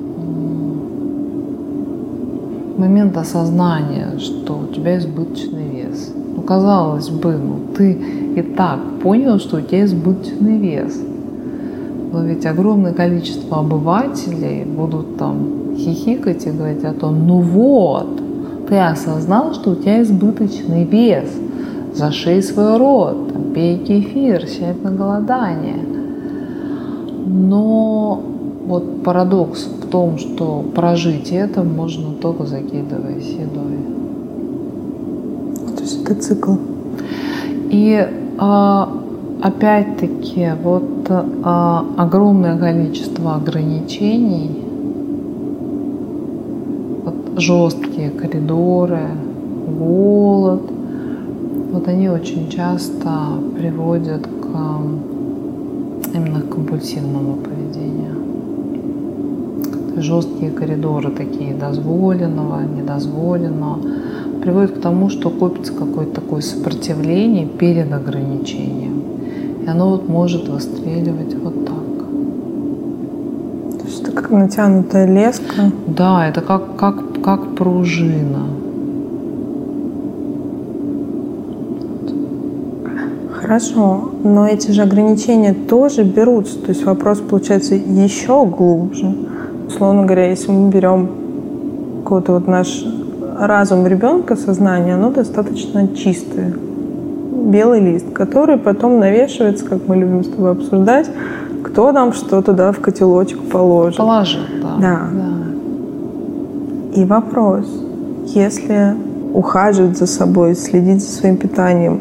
момент 2.77 3.15
осознания, 3.15 4.17
что 4.17 4.59
у 4.59 4.73
тебя 4.73 4.97
избыточный 4.97 5.69
вес. 5.69 6.13
Ну, 6.35 6.41
казалось 6.41 7.09
бы, 7.09 7.37
ну, 7.37 7.59
ты 7.77 7.93
и 8.35 8.41
так 8.41 8.79
понял, 9.03 9.39
что 9.39 9.57
у 9.57 9.61
тебя 9.61 9.85
избыточный 9.85 10.57
вес. 10.57 10.99
Но 12.11 12.23
ведь 12.23 12.45
огромное 12.45 12.93
количество 12.93 13.59
обывателей 13.59 14.65
будут 14.65 15.17
там 15.17 15.75
хихикать 15.77 16.45
и 16.45 16.51
говорить 16.51 16.83
о 16.83 16.93
том, 16.93 17.27
ну 17.27 17.39
вот, 17.39 18.21
ты 18.67 18.77
осознал, 18.77 19.53
что 19.53 19.71
у 19.71 19.75
тебя 19.75 20.01
избыточный 20.01 20.83
вес, 20.83 21.29
зашей 21.93 22.41
свой 22.41 22.77
рот, 22.77 23.31
пей 23.53 23.77
кефир, 23.77 24.45
сядь 24.47 24.83
на 24.83 24.91
голодание. 24.91 25.85
Но 27.27 28.30
вот 28.71 29.03
парадокс 29.03 29.65
в 29.65 29.87
том, 29.87 30.17
что 30.17 30.63
прожить 30.73 31.31
это 31.33 31.61
можно 31.61 32.13
только 32.13 32.45
закидываясь 32.45 33.27
едой. 33.27 33.77
То 35.75 35.83
есть 35.83 36.01
это 36.03 36.15
цикл. 36.15 36.53
И 37.69 38.07
а, 38.37 38.89
опять-таки 39.41 40.51
вот 40.63 40.83
а, 41.09 41.85
огромное 41.97 42.57
количество 42.57 43.35
ограничений, 43.35 44.63
вот 47.03 47.41
жесткие 47.41 48.09
коридоры, 48.09 49.01
голод, 49.77 50.61
вот 51.73 51.87
они 51.89 52.07
очень 52.07 52.49
часто 52.49 53.09
приводят 53.57 54.25
к 54.25 54.47
именно 56.13 56.39
к 56.41 56.49
компульсивному 56.49 57.35
поведению 57.35 57.60
жесткие 60.01 60.51
коридоры 60.51 61.11
такие 61.11 61.53
дозволенного, 61.53 62.61
недозволенного, 62.61 63.79
приводят 64.41 64.71
к 64.71 64.81
тому, 64.81 65.09
что 65.09 65.29
копится 65.29 65.73
какое-то 65.73 66.15
такое 66.21 66.41
сопротивление 66.41 67.45
перед 67.45 67.91
ограничением. 67.93 69.03
И 69.63 69.67
оно 69.67 69.91
вот 69.91 70.09
может 70.09 70.47
выстреливать 70.47 71.35
вот 71.35 71.65
так. 71.65 71.75
То 73.79 73.85
есть 73.85 74.01
это 74.01 74.11
как 74.11 74.31
натянутая 74.31 75.07
леска? 75.07 75.71
Да, 75.87 76.27
это 76.27 76.41
как, 76.41 76.75
как, 76.75 77.21
как 77.21 77.55
пружина. 77.55 78.47
Хорошо, 83.41 84.11
но 84.23 84.47
эти 84.47 84.71
же 84.71 84.81
ограничения 84.81 85.53
тоже 85.53 86.03
берутся. 86.03 86.57
То 86.59 86.69
есть 86.69 86.85
вопрос 86.85 87.19
получается 87.19 87.75
еще 87.75 88.45
глубже. 88.45 89.13
Условно 89.73 90.03
говоря, 90.03 90.29
если 90.29 90.51
мы 90.51 90.69
берем 90.69 91.09
какой-то 92.03 92.33
вот 92.33 92.47
наш 92.47 92.85
разум 93.39 93.87
ребенка, 93.87 94.35
сознание, 94.35 94.95
оно 94.95 95.11
достаточно 95.11 95.87
чистое. 95.95 96.53
Белый 97.45 97.79
лист, 97.79 98.11
который 98.13 98.57
потом 98.57 98.99
навешивается, 98.99 99.63
как 99.65 99.87
мы 99.87 99.95
любим 99.95 100.25
с 100.25 100.27
тобой 100.27 100.51
обсуждать, 100.51 101.09
кто 101.63 101.93
нам 101.93 102.11
что 102.11 102.41
туда 102.41 102.73
в 102.73 102.79
котелочек 102.79 103.39
положит. 103.49 103.97
Положит, 103.97 104.41
да. 104.61 104.75
да. 104.77 104.99
да. 105.13 107.01
И 107.01 107.05
вопрос, 107.05 107.65
если 108.25 108.95
ухаживать 109.33 109.97
за 109.97 110.05
собой, 110.05 110.53
следить 110.55 111.01
за 111.01 111.11
своим 111.11 111.37
питанием 111.37 111.97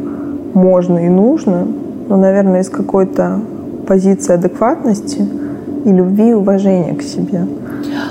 можно 0.54 0.98
и 0.98 1.08
нужно, 1.08 1.68
но, 2.08 2.16
наверное, 2.16 2.62
из 2.62 2.68
какой-то 2.68 3.38
позиции 3.86 4.34
адекватности 4.34 5.24
и 5.84 5.92
любви 5.92 6.30
и 6.30 6.34
уважения 6.34 6.96
к 6.96 7.02
себе– 7.02 7.46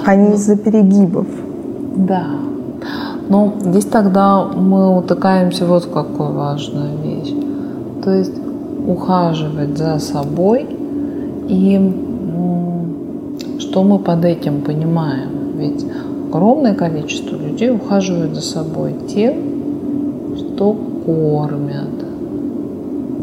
а 0.09 0.15
не 0.15 0.33
из-за 0.33 0.55
перегибов. 0.55 1.27
Да. 1.95 2.25
Но 3.29 3.53
здесь 3.59 3.85
тогда 3.85 4.43
мы 4.45 4.97
утыкаемся 4.97 5.67
вот 5.67 5.85
в 5.85 5.91
какую 5.91 6.33
важную 6.33 6.97
вещь. 7.03 7.31
То 8.03 8.15
есть 8.15 8.33
ухаживать 8.87 9.77
за 9.77 9.99
собой 9.99 10.65
и 11.47 11.79
что 13.59 13.83
мы 13.83 13.99
под 13.99 14.25
этим 14.25 14.61
понимаем? 14.61 15.29
Ведь 15.57 15.85
огромное 16.29 16.73
количество 16.73 17.35
людей 17.35 17.69
ухаживают 17.69 18.33
за 18.33 18.41
собой 18.41 18.95
тем, 19.13 19.35
что 20.37 20.75
кормят. 21.05 22.03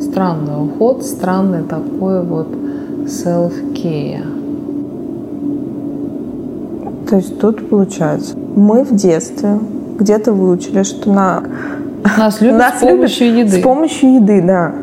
Странный 0.00 0.64
уход, 0.64 1.02
странный 1.02 1.64
такой 1.64 2.22
вот 2.22 2.46
self-care. 3.06 4.35
То 7.08 7.16
есть 7.16 7.38
тут 7.38 7.68
получается, 7.68 8.36
мы 8.36 8.82
в 8.82 8.94
детстве 8.94 9.58
где-то 9.98 10.32
выучили, 10.32 10.82
что 10.82 11.10
на... 11.10 11.42
нас 12.18 12.40
любят 12.40 12.58
нас 12.58 12.74
с 12.78 12.80
помощью 12.80 13.32
любят 13.32 13.46
еды. 13.46 13.60
С 13.60 13.62
помощью 13.62 14.14
еды, 14.16 14.42
да. 14.42 14.74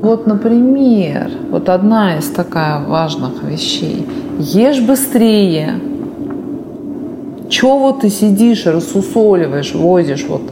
Вот, 0.00 0.28
например, 0.28 1.30
вот 1.50 1.68
одна 1.68 2.18
из 2.18 2.28
такая 2.28 2.84
важных 2.86 3.42
вещей. 3.42 4.06
Ешь 4.38 4.80
быстрее. 4.80 5.80
Чего 7.48 7.78
вот 7.78 8.00
ты 8.00 8.08
сидишь 8.10 8.66
рассусоливаешь, 8.66 9.74
возишь 9.74 10.26
вот 10.28 10.42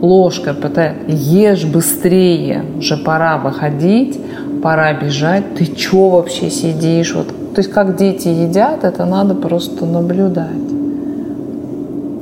ложкой, 0.00 0.54
пытаешь, 0.54 0.96
ешь 1.08 1.64
быстрее, 1.64 2.64
уже 2.78 2.96
пора 2.96 3.38
выходить, 3.38 4.20
пора 4.62 4.92
бежать, 4.92 5.54
ты 5.56 5.66
чего 5.66 6.10
вообще 6.10 6.50
сидишь? 6.50 7.14
Вот, 7.14 7.26
то 7.58 7.60
есть 7.60 7.72
как 7.72 7.96
дети 7.96 8.28
едят, 8.28 8.84
это 8.84 9.04
надо 9.04 9.34
просто 9.34 9.84
наблюдать. 9.84 10.46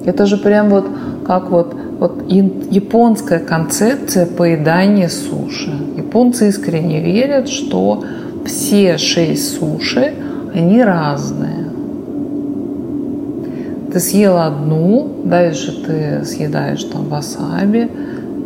Это 0.06 0.24
же 0.24 0.38
прям 0.38 0.70
вот 0.70 0.86
как 1.26 1.50
вот, 1.50 1.76
вот 2.00 2.22
японская 2.30 3.40
концепция 3.40 4.24
поедания 4.24 5.10
суши. 5.10 5.74
Японцы 5.94 6.48
искренне 6.48 7.02
верят, 7.02 7.50
что 7.50 8.02
все 8.46 8.96
шесть 8.96 9.58
суши, 9.58 10.14
они 10.54 10.82
разные. 10.82 11.66
Ты 13.92 14.00
съела 14.00 14.46
одну, 14.46 15.06
дальше 15.22 15.84
ты 15.86 16.24
съедаешь 16.24 16.84
там 16.84 17.10
васаби, 17.10 17.90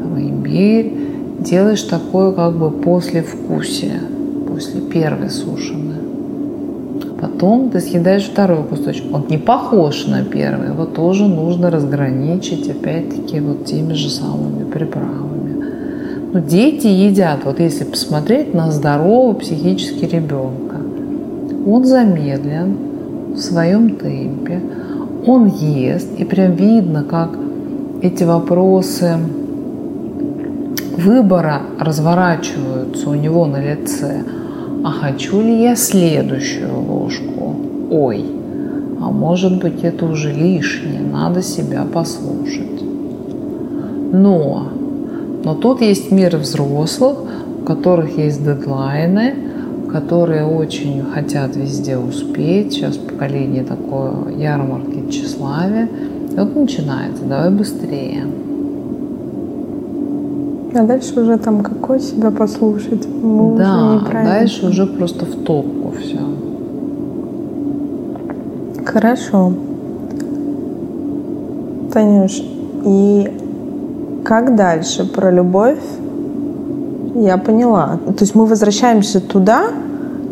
там, 0.02 0.20
имбирь, 0.20 0.92
делаешь 1.38 1.84
такое 1.84 2.32
как 2.32 2.56
бы 2.56 2.72
послевкусие, 2.72 4.00
после 4.48 4.80
первой 4.80 5.30
суши. 5.30 5.89
Потом 7.40 7.70
ты 7.70 7.80
съедаешь 7.80 8.24
второй 8.24 8.64
кусочек. 8.64 9.04
Он 9.14 9.24
не 9.30 9.38
похож 9.38 10.06
на 10.06 10.22
первый. 10.24 10.68
Его 10.68 10.84
тоже 10.84 11.26
нужно 11.26 11.70
разграничить, 11.70 12.68
опять-таки, 12.68 13.40
вот 13.40 13.64
теми 13.64 13.94
же 13.94 14.10
самыми 14.10 14.70
приправами. 14.70 15.64
Но 16.34 16.40
дети 16.40 16.86
едят, 16.86 17.40
вот 17.46 17.58
если 17.58 17.84
посмотреть 17.84 18.52
на 18.52 18.70
здорового 18.70 19.32
психически 19.32 20.04
ребенка, 20.04 20.76
он 21.66 21.86
замедлен 21.86 22.76
в 23.34 23.38
своем 23.38 23.96
темпе, 23.96 24.60
он 25.26 25.46
ест, 25.46 26.08
и 26.18 26.24
прям 26.24 26.52
видно, 26.52 27.04
как 27.04 27.30
эти 28.02 28.24
вопросы 28.24 29.16
выбора 30.98 31.62
разворачиваются 31.78 33.08
у 33.08 33.14
него 33.14 33.46
на 33.46 33.62
лице– 33.62 34.24
а 34.82 34.90
хочу 34.90 35.40
ли 35.40 35.62
я 35.62 35.76
следующую 35.76 36.80
ложку? 36.80 37.56
Ой, 37.90 38.24
а 39.00 39.10
может 39.10 39.60
быть 39.60 39.82
это 39.82 40.06
уже 40.06 40.32
лишнее, 40.32 41.00
надо 41.00 41.42
себя 41.42 41.84
послушать. 41.84 42.82
Но, 44.12 44.68
но 45.44 45.54
тут 45.54 45.80
есть 45.82 46.10
мир 46.10 46.36
взрослых, 46.36 47.18
у 47.60 47.64
которых 47.64 48.18
есть 48.18 48.44
дедлайны, 48.44 49.34
которые 49.92 50.44
очень 50.46 51.02
хотят 51.02 51.56
везде 51.56 51.98
успеть. 51.98 52.72
Сейчас 52.72 52.96
поколение 52.96 53.64
такое 53.64 54.34
ярмарки 54.36 55.10
тщеславия. 55.10 55.88
И 56.30 56.36
вот 56.36 56.54
начинается, 56.56 57.24
давай 57.24 57.50
быстрее. 57.50 58.24
А 60.72 60.82
дальше 60.84 61.20
уже 61.20 61.36
там 61.36 61.62
какой 61.62 62.00
себя 62.00 62.30
послушать? 62.30 63.06
Мы 63.22 63.56
да, 63.56 63.96
уже 63.96 64.12
дальше 64.12 64.68
уже 64.68 64.86
просто 64.86 65.24
в 65.24 65.44
топку 65.44 65.92
все. 65.98 66.18
Хорошо. 68.84 69.52
Танюш, 71.92 72.42
и 72.84 73.30
как 74.24 74.54
дальше 74.54 75.04
про 75.04 75.32
любовь? 75.32 75.82
Я 77.14 77.36
поняла. 77.36 77.98
То 78.06 78.20
есть 78.24 78.36
мы 78.36 78.46
возвращаемся 78.46 79.20
туда, 79.20 79.70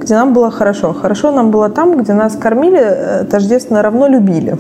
где 0.00 0.14
нам 0.14 0.32
было 0.32 0.50
хорошо. 0.50 0.92
Хорошо 0.92 1.32
нам 1.32 1.50
было 1.50 1.68
там, 1.68 1.96
где 1.96 2.14
нас 2.14 2.36
кормили, 2.36 2.80
э, 2.80 3.24
тождественно 3.24 3.82
равно 3.82 4.06
любили. 4.06 4.56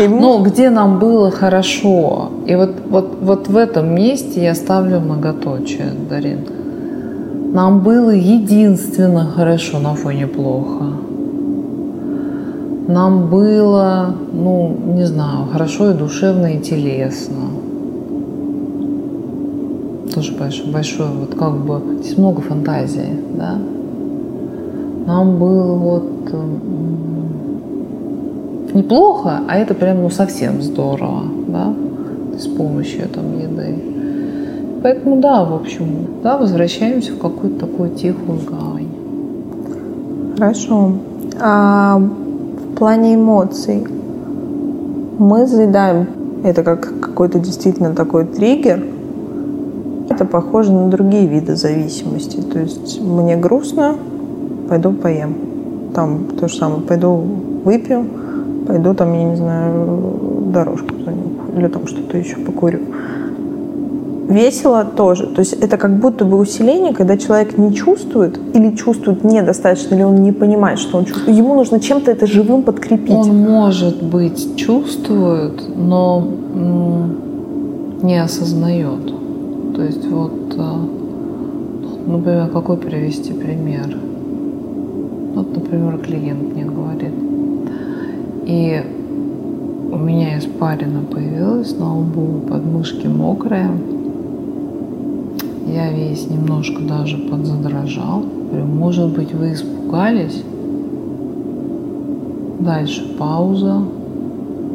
Ну, 0.00 0.42
где 0.42 0.70
нам 0.70 0.98
было 0.98 1.30
хорошо. 1.30 2.30
И 2.46 2.54
вот, 2.54 2.70
вот, 2.88 3.18
вот 3.20 3.48
в 3.48 3.56
этом 3.56 3.94
месте 3.94 4.42
я 4.42 4.54
ставлю 4.54 5.00
многоточие, 5.00 5.92
Дарин. 6.08 6.38
Нам 7.52 7.80
было 7.80 8.10
единственно 8.10 9.26
хорошо 9.26 9.78
на 9.78 9.94
фоне 9.94 10.26
плохо. 10.26 10.84
Нам 12.88 13.28
было, 13.28 14.14
ну, 14.32 14.76
не 14.86 15.06
знаю, 15.06 15.46
хорошо 15.52 15.90
и 15.90 15.94
душевно, 15.94 16.46
и 16.46 16.60
телесно. 16.60 17.50
Тоже 20.14 20.32
большое, 20.32 20.72
большое 20.72 21.10
вот 21.10 21.34
как 21.34 21.54
бы, 21.58 21.80
здесь 22.00 22.18
много 22.18 22.40
фантазии, 22.40 23.18
да. 23.38 23.58
Нам 25.06 25.38
было 25.38 25.74
вот 25.74 26.32
неплохо, 28.74 29.40
а 29.48 29.56
это 29.56 29.74
прям 29.74 30.02
ну 30.02 30.10
совсем 30.10 30.62
здорово, 30.62 31.22
да, 31.48 31.74
с 32.38 32.46
помощью 32.46 33.08
там 33.08 33.38
еды. 33.38 33.74
Поэтому 34.82 35.20
да, 35.20 35.44
в 35.44 35.54
общем, 35.54 35.86
да, 36.22 36.36
возвращаемся 36.36 37.12
в 37.12 37.18
какую-то 37.18 37.66
такую 37.66 37.90
тихую 37.90 38.40
гавань. 38.48 38.88
Хорошо. 40.36 40.92
А 41.40 41.98
в 41.98 42.74
плане 42.74 43.14
эмоций 43.14 43.86
мы 45.18 45.46
заедаем 45.46 46.06
это 46.42 46.64
как 46.64 47.00
какой-то 47.00 47.38
действительно 47.38 47.94
такой 47.94 48.24
триггер. 48.24 48.82
Это 50.10 50.24
похоже 50.24 50.72
на 50.72 50.88
другие 50.88 51.26
виды 51.26 51.54
зависимости. 51.54 52.40
То 52.40 52.58
есть 52.58 53.00
мне 53.00 53.36
грустно, 53.36 53.94
пойду 54.68 54.92
поем. 54.92 55.34
Там 55.94 56.24
то 56.38 56.48
же 56.48 56.56
самое, 56.56 56.80
пойду 56.80 57.22
выпью, 57.64 58.04
пойду 58.66 58.94
там, 58.94 59.12
я 59.12 59.24
не 59.24 59.36
знаю, 59.36 60.12
дорожку 60.52 60.94
или 61.56 61.68
там 61.68 61.86
что-то 61.86 62.16
еще 62.16 62.36
покурю. 62.36 62.80
Весело 64.28 64.84
тоже. 64.84 65.26
То 65.26 65.40
есть 65.40 65.52
это 65.52 65.76
как 65.76 65.98
будто 65.98 66.24
бы 66.24 66.38
усиление, 66.38 66.94
когда 66.94 67.18
человек 67.18 67.58
не 67.58 67.74
чувствует 67.74 68.38
или 68.54 68.74
чувствует 68.74 69.24
недостаточно, 69.24 69.94
или 69.94 70.02
он 70.04 70.22
не 70.22 70.32
понимает, 70.32 70.78
что 70.78 70.98
он 70.98 71.04
чувствует. 71.04 71.36
Ему 71.36 71.54
нужно 71.54 71.80
чем-то 71.80 72.10
это 72.10 72.26
живым 72.26 72.62
подкрепить. 72.62 73.14
Он, 73.14 73.36
может 73.36 74.02
быть, 74.02 74.56
чувствует, 74.56 75.76
но 75.76 76.26
не 78.02 78.22
осознает. 78.22 79.12
То 79.74 79.82
есть 79.82 80.06
вот, 80.08 80.54
э, 80.56 82.10
например, 82.10 82.48
какой 82.48 82.76
привести 82.76 83.32
пример? 83.32 83.96
Вот, 85.34 85.54
например, 85.54 85.98
клиент 85.98 86.42
говорит, 86.42 86.61
и 88.44 88.82
у 89.92 89.96
меня 89.96 90.38
испарина 90.38 91.02
появилась 91.02 91.76
на 91.76 91.98
лбу, 91.98 92.40
подмышки 92.48 93.06
мокрые. 93.06 93.70
Я 95.66 95.92
весь 95.92 96.28
немножко 96.28 96.82
даже 96.82 97.16
подзадрожал. 97.18 98.24
Говорю, 98.50 98.66
может 98.66 99.14
быть, 99.14 99.32
вы 99.32 99.52
испугались? 99.52 100.42
Дальше 102.60 103.14
пауза. 103.18 103.82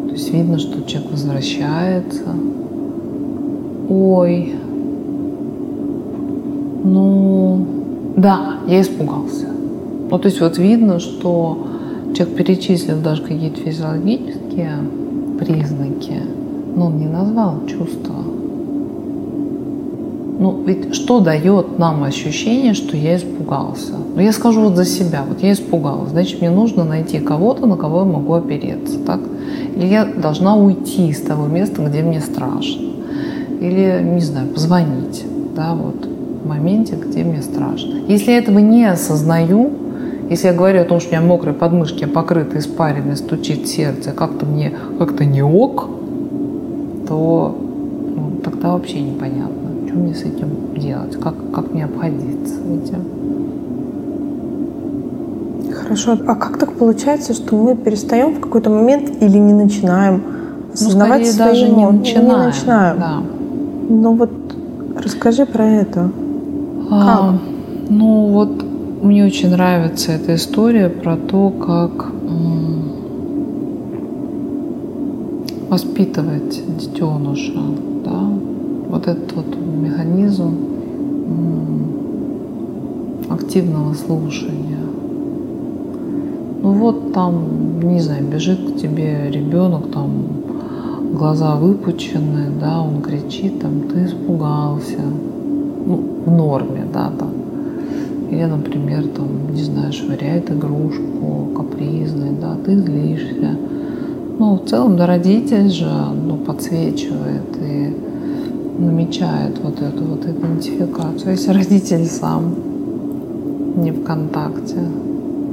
То 0.07 0.13
есть 0.13 0.33
видно, 0.33 0.57
что 0.57 0.83
человек 0.83 1.11
возвращается. 1.11 2.23
Ой, 3.89 4.55
ну, 6.83 7.65
да, 8.15 8.57
я 8.67 8.81
испугался. 8.81 9.47
Ну, 10.09 10.17
то 10.17 10.27
есть 10.27 10.39
вот 10.39 10.57
видно, 10.57 10.99
что 10.99 11.66
Человек 12.17 12.35
перечислил 12.35 12.99
даже 12.99 13.21
какие-то 13.21 13.61
физиологические 13.61 14.71
признаки, 15.39 16.23
но 16.75 16.87
он 16.87 16.97
не 16.97 17.05
назвал 17.05 17.59
чувства. 17.67 18.15
ну, 20.39 20.63
ведь 20.65 20.95
что 20.95 21.19
дает 21.19 21.77
нам 21.77 22.03
ощущение, 22.03 22.73
что 22.73 22.97
я 22.97 23.17
испугался? 23.17 23.93
Ну, 24.15 24.19
я 24.19 24.31
скажу 24.31 24.61
вот 24.61 24.75
за 24.75 24.85
себя. 24.85 25.25
Вот 25.29 25.43
я 25.43 25.53
испугалась. 25.53 26.09
Значит, 26.09 26.41
мне 26.41 26.49
нужно 26.49 26.83
найти 26.85 27.19
кого-то, 27.19 27.67
на 27.67 27.75
кого 27.75 27.99
я 27.99 28.05
могу 28.05 28.33
опереться. 28.33 28.97
Так? 29.05 29.19
Или 29.75 29.85
я 29.85 30.05
должна 30.05 30.55
уйти 30.55 31.09
из 31.09 31.21
того 31.21 31.45
места, 31.45 31.83
где 31.83 32.01
мне 32.01 32.19
страшно. 32.19 32.81
Или, 33.61 34.01
не 34.03 34.21
знаю, 34.21 34.47
позвонить. 34.47 35.23
Да, 35.55 35.75
вот 35.75 36.07
в 36.43 36.47
моменте, 36.47 36.95
где 36.95 37.23
мне 37.23 37.43
страшно. 37.43 37.99
Если 38.07 38.31
я 38.31 38.39
этого 38.39 38.57
не 38.57 38.85
осознаю, 38.85 39.69
если 40.29 40.47
я 40.47 40.53
говорю 40.53 40.81
о 40.81 40.85
том, 40.85 40.99
что 40.99 41.09
у 41.09 41.11
меня 41.17 41.27
мокрые 41.27 41.53
подмышки, 41.53 42.05
покрыты 42.05 42.59
испариной, 42.59 43.15
стучит 43.15 43.67
сердце, 43.67 44.11
как-то 44.11 44.45
мне 44.45 44.73
как-то 44.99 45.25
не 45.25 45.41
ок, 45.41 45.87
то 47.07 47.55
ну, 48.15 48.41
тогда 48.43 48.73
вообще 48.73 49.01
непонятно 49.01 49.67
что 49.97 50.03
мне 50.03 50.13
с 50.13 50.21
этим 50.21 50.49
делать, 50.75 51.15
как, 51.19 51.33
как 51.53 51.73
мне 51.73 51.85
обходиться 51.85 52.55
этим. 52.55 53.03
Хорошо, 55.73 56.17
а 56.27 56.35
как 56.35 56.57
так 56.57 56.73
получается, 56.73 57.33
что 57.33 57.55
мы 57.55 57.75
перестаем 57.75 58.35
в 58.35 58.39
какой-то 58.39 58.69
момент 58.69 59.09
или 59.21 59.37
не 59.37 59.53
начинаем 59.53 60.21
ну, 60.25 60.73
осознавать 60.73 61.21
ну, 61.21 61.31
свои 61.31 61.47
даже 61.47 61.69
не 61.69 61.85
начинаем. 61.85 62.27
Не 62.27 62.45
начинаем. 62.45 62.99
Да. 62.99 63.23
Ну 63.89 64.13
вот 64.15 64.31
расскажи 65.03 65.45
про 65.45 65.65
это. 65.65 66.11
А, 66.91 67.31
как? 67.31 67.41
Ну 67.89 68.27
вот 68.27 68.63
мне 69.07 69.25
очень 69.25 69.49
нравится 69.49 70.11
эта 70.11 70.35
история 70.35 70.89
про 70.89 71.15
то, 71.15 71.49
как 71.49 72.11
воспитывать 75.69 76.61
детеныша, 76.77 77.59
да, 78.03 78.19
вот 78.89 79.07
этот 79.07 79.33
вот 79.33 79.45
механизм 79.81 80.57
активного 83.29 83.93
слушания. 83.93 84.77
Ну 86.61 86.71
вот 86.73 87.13
там, 87.13 87.79
не 87.83 88.01
знаю, 88.01 88.25
бежит 88.25 88.59
к 88.59 88.77
тебе 88.77 89.31
ребенок, 89.31 89.89
там 89.91 90.11
глаза 91.13 91.55
выпучены, 91.55 92.49
да, 92.59 92.81
он 92.81 93.01
кричит, 93.01 93.61
там, 93.61 93.83
ты 93.89 94.05
испугался. 94.05 94.99
Ну, 95.85 96.01
в 96.25 96.31
норме, 96.31 96.85
да, 96.93 97.09
там. 97.17 97.36
Или, 98.29 98.43
например, 98.45 99.07
там, 99.07 99.53
не 99.53 99.63
знаю, 99.63 99.93
швыряет 99.93 100.51
игрушку, 100.51 101.49
капризный, 101.55 102.31
да, 102.41 102.55
ты 102.65 102.77
злишься. 102.77 103.57
Ну, 104.39 104.55
в 104.55 104.69
целом, 104.69 104.97
да, 104.97 105.07
родитель 105.07 105.69
же, 105.69 105.89
ну, 106.25 106.37
подсвечивает 106.37 107.57
и 107.61 107.95
намечает 108.77 109.59
вот 109.63 109.81
эту 109.81 110.03
вот 110.03 110.25
идентификацию. 110.25 111.31
Если 111.31 111.51
родитель 111.51 112.05
сам 112.05 112.53
не 113.77 113.91
в 113.91 114.03
контакте, 114.03 114.77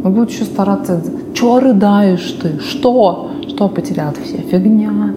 он 0.05 0.13
будет 0.13 0.31
еще 0.31 0.45
стараться, 0.45 1.01
что 1.33 1.61
рыдаешь 1.61 2.39
ты, 2.43 2.59
что, 2.59 3.31
что 3.49 3.69
потерял, 3.69 4.13
все 4.23 4.39
фигня. 4.39 5.15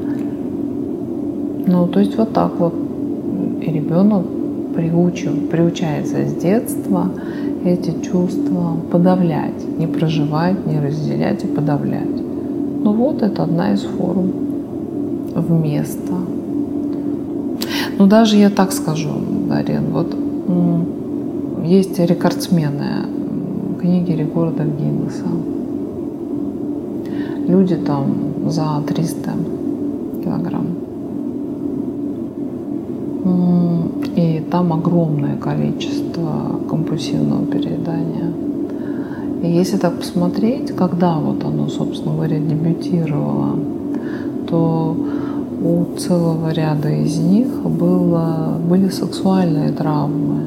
Ну, 1.66 1.88
то 1.88 2.00
есть 2.00 2.18
вот 2.18 2.32
так 2.34 2.58
вот 2.60 2.74
и 3.62 3.72
ребенок 3.72 4.26
приучив, 4.74 5.50
приучается 5.50 6.26
с 6.26 6.34
детства 6.36 7.10
эти 7.66 7.94
чувства 8.02 8.78
подавлять, 8.92 9.78
не 9.78 9.88
проживать, 9.88 10.66
не 10.66 10.80
разделять 10.80 11.44
и 11.44 11.48
подавлять. 11.48 12.22
Ну 12.84 12.94
вот 12.94 13.22
это 13.22 13.44
одна 13.44 13.74
из 13.74 13.82
форм 13.82 14.32
вместо 15.36 16.14
ну, 17.98 18.06
даже 18.06 18.38
я 18.38 18.52
так 18.52 18.72
скажу, 18.72 19.10
Дарин, 19.50 19.92
вот 19.92 20.16
есть 21.66 21.98
рекордсмены 21.98 23.08
книги 23.82 24.12
рекордов 24.12 24.68
Гиннесса. 24.78 25.26
Люди 27.48 27.76
там 27.76 28.16
за 28.46 28.84
300 28.88 29.32
килограмм. 30.24 30.68
И 34.16 34.44
там 34.52 34.74
огромное 34.74 35.38
количество 35.38 36.60
компульсивного 36.70 37.46
переедания. 37.46 38.34
И 39.44 39.52
если 39.52 39.78
так 39.78 39.98
посмотреть, 39.98 40.76
когда 40.76 41.18
вот 41.20 41.44
оно, 41.44 41.68
собственно 41.68 42.16
говоря, 42.16 42.40
дебютировало, 42.40 43.60
то 44.48 44.98
у 45.62 45.98
целого 45.98 46.52
ряда 46.52 46.90
из 46.90 47.18
них 47.18 47.48
было, 47.64 48.58
были 48.68 48.90
сексуальные 48.90 49.72
травмы. 49.72 50.42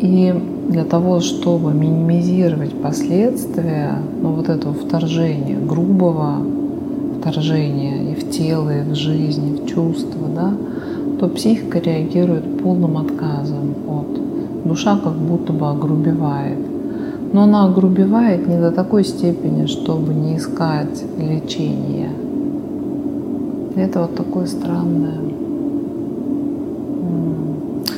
И 0.00 0.34
для 0.68 0.84
того, 0.84 1.20
чтобы 1.20 1.72
минимизировать 1.72 2.74
последствия 2.74 3.98
ну, 4.22 4.30
вот 4.32 4.48
этого 4.48 4.74
вторжения, 4.74 5.58
грубого 5.58 6.36
вторжения 7.20 7.97
тело, 8.38 8.70
и 8.70 8.82
в 8.82 8.94
жизнь, 8.94 9.48
и 9.48 9.60
в 9.60 9.66
чувства, 9.66 10.28
да, 10.34 10.52
то 11.20 11.28
психика 11.28 11.78
реагирует 11.78 12.62
полным 12.62 12.96
отказом 12.96 13.74
от. 13.88 14.64
Душа 14.64 14.98
как 15.02 15.14
будто 15.14 15.52
бы 15.52 15.68
огрубевает. 15.68 16.58
Но 17.32 17.42
она 17.42 17.66
огрубевает 17.66 18.48
не 18.48 18.58
до 18.58 18.70
такой 18.70 19.04
степени, 19.04 19.66
чтобы 19.66 20.14
не 20.14 20.36
искать 20.36 21.04
лечения– 21.18 22.10
это 23.78 24.00
вот 24.00 24.16
такой 24.16 24.46
странный, 24.46 25.34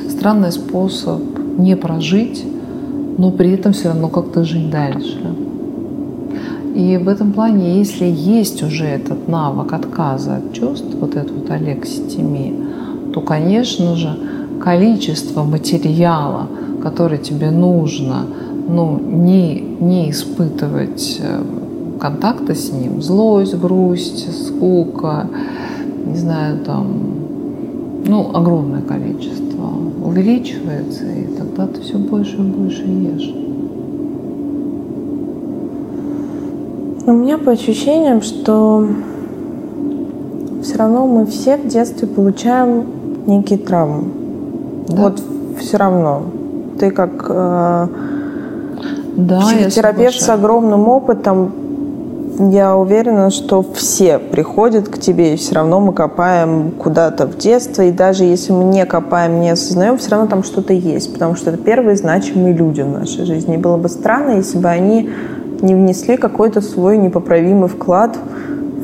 странный 0.09 0.51
способ 0.51 1.21
не 1.57 1.75
прожить, 1.75 2.45
но 3.17 3.31
при 3.31 3.51
этом 3.51 3.73
все 3.73 3.89
равно 3.89 4.07
как-то 4.07 4.43
жить 4.43 4.69
дальше. 4.69 5.19
И 6.81 6.97
в 6.97 7.07
этом 7.07 7.31
плане, 7.31 7.77
если 7.77 8.05
есть 8.05 8.63
уже 8.63 8.85
этот 8.85 9.27
навык 9.27 9.71
отказа 9.71 10.37
от 10.37 10.53
чувств, 10.53 10.87
вот 10.99 11.15
этот 11.15 11.31
вот 11.31 11.51
алекситимия, 11.51 12.53
то, 13.13 13.21
конечно 13.21 13.95
же, 13.95 14.17
количество 14.59 15.43
материала, 15.43 16.47
который 16.81 17.19
тебе 17.19 17.51
нужно, 17.51 18.25
ну, 18.67 18.99
не, 18.99 19.61
не 19.79 20.09
испытывать 20.09 21.19
э, 21.21 21.43
контакта 21.99 22.55
с 22.55 22.71
ним, 22.71 22.99
злость, 23.03 23.55
грусть, 23.59 24.47
скука, 24.47 25.27
не 26.07 26.15
знаю, 26.15 26.61
там, 26.65 26.87
ну, 28.07 28.31
огромное 28.33 28.81
количество 28.81 29.69
увеличивается, 30.03 31.03
и 31.05 31.27
тогда 31.37 31.67
ты 31.67 31.81
все 31.81 31.99
больше 31.99 32.37
и 32.37 32.41
больше 32.41 32.81
ешь. 32.81 33.50
У 37.11 37.13
меня 37.13 37.37
по 37.37 37.51
ощущениям, 37.51 38.21
что 38.21 38.87
все 40.63 40.77
равно 40.77 41.05
мы 41.07 41.25
все 41.25 41.57
в 41.57 41.67
детстве 41.67 42.07
получаем 42.07 42.85
некие 43.27 43.59
травмы. 43.59 44.05
Да? 44.87 44.95
Вот 44.95 45.21
все 45.59 45.75
равно. 45.75 46.21
Ты 46.79 46.89
как 46.89 47.25
э, 47.27 47.87
да, 49.17 49.41
психотерапевт 49.41 50.21
с 50.21 50.29
огромным 50.29 50.87
опытом 50.87 51.51
я 52.39 52.77
уверена, 52.77 53.29
что 53.29 53.61
все 53.73 54.17
приходят 54.17 54.87
к 54.87 54.97
тебе, 54.97 55.33
и 55.33 55.35
все 55.35 55.55
равно 55.55 55.81
мы 55.81 55.91
копаем 55.91 56.71
куда-то 56.71 57.27
в 57.27 57.37
детство, 57.37 57.81
и 57.81 57.91
даже 57.91 58.23
если 58.23 58.53
мы 58.53 58.63
не 58.63 58.85
копаем, 58.85 59.41
не 59.41 59.49
осознаем, 59.49 59.97
все 59.97 60.11
равно 60.11 60.27
там 60.27 60.43
что-то 60.45 60.71
есть, 60.71 61.11
потому 61.11 61.35
что 61.35 61.49
это 61.49 61.61
первые 61.61 61.97
значимые 61.97 62.53
люди 62.53 62.79
в 62.79 62.87
нашей 62.87 63.25
жизни. 63.25 63.55
И 63.55 63.57
было 63.57 63.75
бы 63.75 63.89
странно, 63.89 64.37
если 64.37 64.57
бы 64.57 64.69
они 64.69 65.09
не 65.61 65.75
внесли 65.75 66.17
какой-то 66.17 66.61
свой 66.61 66.97
непоправимый 66.97 67.69
вклад 67.69 68.17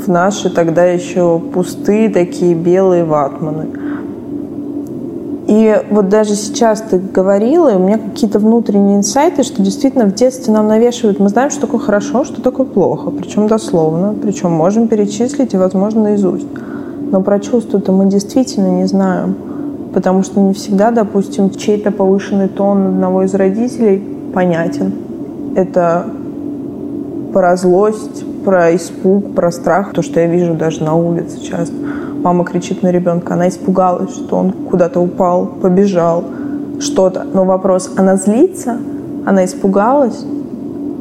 в 0.05 0.07
наши 0.07 0.49
тогда 0.49 0.85
еще 0.85 1.39
пустые 1.39 2.09
такие 2.09 2.53
белые 2.53 3.03
ватманы. 3.03 3.67
И 5.47 5.81
вот 5.89 6.09
даже 6.09 6.35
сейчас 6.35 6.81
ты 6.81 6.99
говорила, 6.99 7.71
и 7.71 7.75
у 7.75 7.79
меня 7.79 7.97
какие-то 7.97 8.37
внутренние 8.37 8.97
инсайты, 8.97 9.43
что 9.43 9.61
действительно 9.61 10.05
в 10.05 10.13
детстве 10.13 10.53
нам 10.53 10.67
навешивают, 10.67 11.21
мы 11.21 11.29
знаем, 11.29 11.51
что 11.51 11.61
такое 11.61 11.79
хорошо, 11.79 12.25
что 12.25 12.41
такое 12.41 12.65
плохо, 12.65 13.11
причем 13.11 13.47
дословно, 13.47 14.13
причем 14.21 14.51
можем 14.51 14.89
перечислить 14.89 15.53
и, 15.53 15.57
возможно, 15.57 16.03
наизусть. 16.03 16.47
Но 17.11 17.21
про 17.21 17.39
чувства-то 17.39 17.93
мы 17.93 18.07
действительно 18.07 18.67
не 18.67 18.85
знаем, 18.87 19.35
потому 19.93 20.23
что 20.23 20.41
не 20.41 20.53
всегда, 20.53 20.91
допустим, 20.91 21.49
чей-то 21.49 21.91
повышенный 21.91 22.49
тон 22.49 22.87
одного 22.87 23.23
из 23.23 23.33
родителей 23.33 24.03
понятен. 24.33 24.91
Это 25.55 26.07
про 27.37 27.55
злость, 27.55 28.25
про 28.43 28.75
испуг, 28.75 29.35
про 29.35 29.51
страх, 29.51 29.93
то, 29.93 30.01
что 30.01 30.19
я 30.19 30.25
вижу 30.25 30.55
даже 30.55 30.83
на 30.83 30.95
улице 30.95 31.39
часто 31.39 31.75
Мама 32.23 32.43
кричит 32.45 32.81
на 32.81 32.87
ребенка, 32.87 33.35
она 33.35 33.47
испугалась, 33.47 34.09
что 34.09 34.37
он 34.37 34.51
куда-то 34.51 34.99
упал, 34.99 35.45
побежал, 35.45 36.23
что-то. 36.79 37.27
Но 37.31 37.45
вопрос, 37.45 37.91
она 37.95 38.15
злится, 38.15 38.79
она 39.23 39.45
испугалась, 39.45 40.25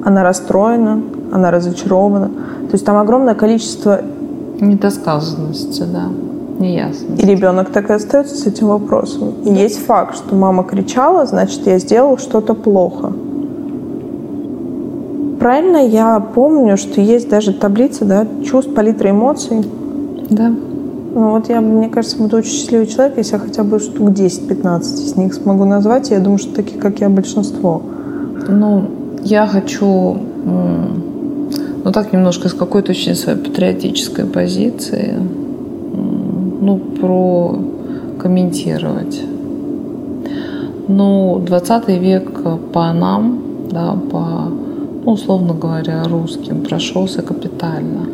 она 0.05 0.23
расстроена, 0.23 1.01
она 1.33 1.51
разочарована. 1.51 2.27
То 2.27 2.73
есть 2.73 2.85
там 2.85 2.99
огромное 2.99 3.35
количество... 3.35 4.03
Недосказанности, 4.61 5.85
да. 5.91 6.09
неясность. 6.59 7.19
И 7.19 7.27
ребенок 7.27 7.71
так 7.71 7.89
и 7.89 7.95
остается 7.95 8.37
с 8.37 8.47
этим 8.47 8.67
вопросом. 8.67 9.33
И 9.43 9.49
да. 9.49 9.57
есть 9.57 9.87
факт, 9.87 10.17
что 10.17 10.35
мама 10.35 10.65
кричала, 10.65 11.25
значит, 11.25 11.67
я 11.67 11.79
сделал 11.79 12.19
что-то 12.19 12.53
плохо. 12.53 13.15
Правильно 15.39 15.87
я 15.87 16.21
помню, 16.21 16.77
что 16.77 17.01
есть 17.01 17.29
даже 17.29 17.53
таблица 17.53 18.05
да, 18.05 18.27
чувств, 18.45 18.75
палитра 18.75 19.11
эмоций. 19.11 19.65
Да. 20.31 20.53
Ну 21.15 21.31
вот 21.31 21.49
я, 21.49 21.61
мне 21.61 21.89
кажется, 21.89 22.19
буду 22.19 22.37
очень 22.37 22.51
счастливый 22.51 22.87
человек, 22.87 23.17
если 23.17 23.35
я 23.35 23.39
хотя 23.39 23.65
бы 23.65 23.79
штук 23.79 24.11
10-15 24.11 24.81
из 24.81 25.17
них 25.17 25.35
смогу 25.35 25.65
назвать. 25.65 26.11
Я 26.11 26.21
думаю, 26.21 26.39
что 26.39 26.55
такие, 26.55 26.79
как 26.79 27.01
я, 27.01 27.09
большинство. 27.09 27.83
Ну, 28.49 28.85
я 29.25 29.47
хочу, 29.47 30.19
ну 30.45 31.93
так 31.93 32.13
немножко 32.13 32.49
с 32.49 32.53
какой-то 32.53 32.93
очень 32.93 33.15
своей 33.15 33.39
патриотической 33.39 34.27
позиции, 34.27 35.15
ну, 36.61 36.79
про 37.01 37.59
комментировать. 38.21 39.23
Ну, 40.89 41.43
20 41.47 41.89
век 41.89 42.43
по 42.73 42.93
нам, 42.93 43.41
да, 43.71 43.97
по, 44.11 44.51
условно 45.07 45.55
говоря, 45.55 46.05
русским 46.05 46.63
прошелся 46.63 47.23
капитально. 47.23 48.07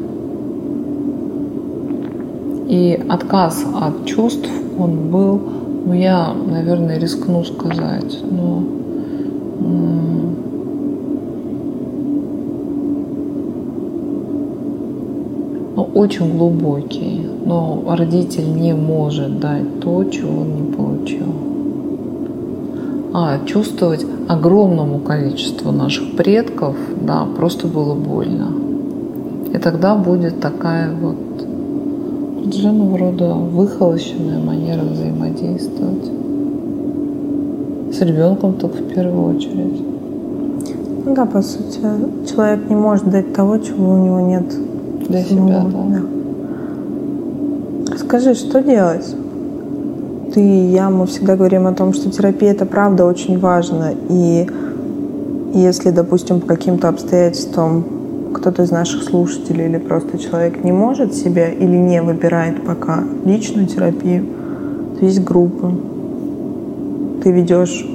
И 2.68 3.02
отказ 3.09 3.64
от 3.81 4.05
чувств, 4.07 4.48
он 4.78 5.11
был, 5.11 5.40
ну, 5.87 5.92
я, 5.94 6.33
наверное, 6.33 6.98
рискну 6.98 7.44
сказать, 7.44 8.18
ну, 8.31 8.62
ну, 15.76 15.88
очень 15.94 16.37
глубокий, 16.38 17.26
но 17.44 17.83
родитель 17.88 18.55
не 18.55 18.74
может 18.74 19.40
дать 19.40 19.81
то, 19.81 20.05
чего 20.05 20.42
он 20.42 20.55
не 20.55 20.72
получил. 20.72 21.51
А 23.14 23.44
чувствовать 23.44 24.07
огромному 24.29 24.98
количеству 24.98 25.70
наших 25.70 26.16
предков, 26.16 26.77
да, 27.01 27.27
просто 27.37 27.66
было 27.66 27.94
больно. 27.94 28.48
И 29.53 29.59
тогда 29.59 29.96
будет 29.96 30.40
такая 30.40 30.94
вот 30.94 31.16
определенного 32.38 32.98
рода 32.98 33.35
выхолощенная 33.35 34.38
манера 34.38 34.83
взаимодействовать. 34.83 36.11
С 37.92 38.01
ребенком 38.01 38.55
только 38.55 38.79
в 38.79 38.88
первую 38.88 39.37
очередь. 39.37 39.81
Ну 41.05 41.14
да, 41.14 41.27
по 41.27 41.42
сути, 41.42 41.81
человек 42.33 42.68
не 42.70 42.77
может 42.77 43.11
дать 43.11 43.35
того, 43.35 43.59
чего 43.59 43.92
у 43.92 43.98
него 43.98 44.20
нет. 44.20 44.44
Для 45.09 45.22
себя, 45.22 45.66
да. 45.70 46.01
да. 47.87 47.98
Скажи, 47.98 48.35
что 48.35 48.62
делать? 48.62 49.14
Ты 50.34 50.40
и 50.40 50.70
я, 50.72 50.88
мы 50.88 51.06
всегда 51.06 51.36
говорим 51.36 51.66
о 51.66 51.74
том, 51.74 51.92
что 51.92 52.10
терапия 52.10 52.52
это 52.52 52.64
правда 52.64 53.04
очень 53.04 53.38
важно. 53.38 53.94
И 54.08 54.48
если, 55.52 55.90
допустим, 55.90 56.40
по 56.40 56.46
каким-то 56.46 56.88
обстоятельствам 56.88 57.84
кто-то 58.32 58.62
из 58.62 58.70
наших 58.70 59.02
слушателей 59.02 59.66
или 59.66 59.76
просто 59.76 60.18
человек 60.18 60.64
не 60.64 60.72
может 60.72 61.14
себя 61.14 61.50
или 61.50 61.76
не 61.76 62.00
выбирает 62.00 62.64
пока 62.64 63.04
личную 63.26 63.66
терапию, 63.66 64.24
то 64.98 65.04
есть 65.04 65.22
группы. 65.22 65.70
Ты 67.22 67.30
ведешь 67.30 67.86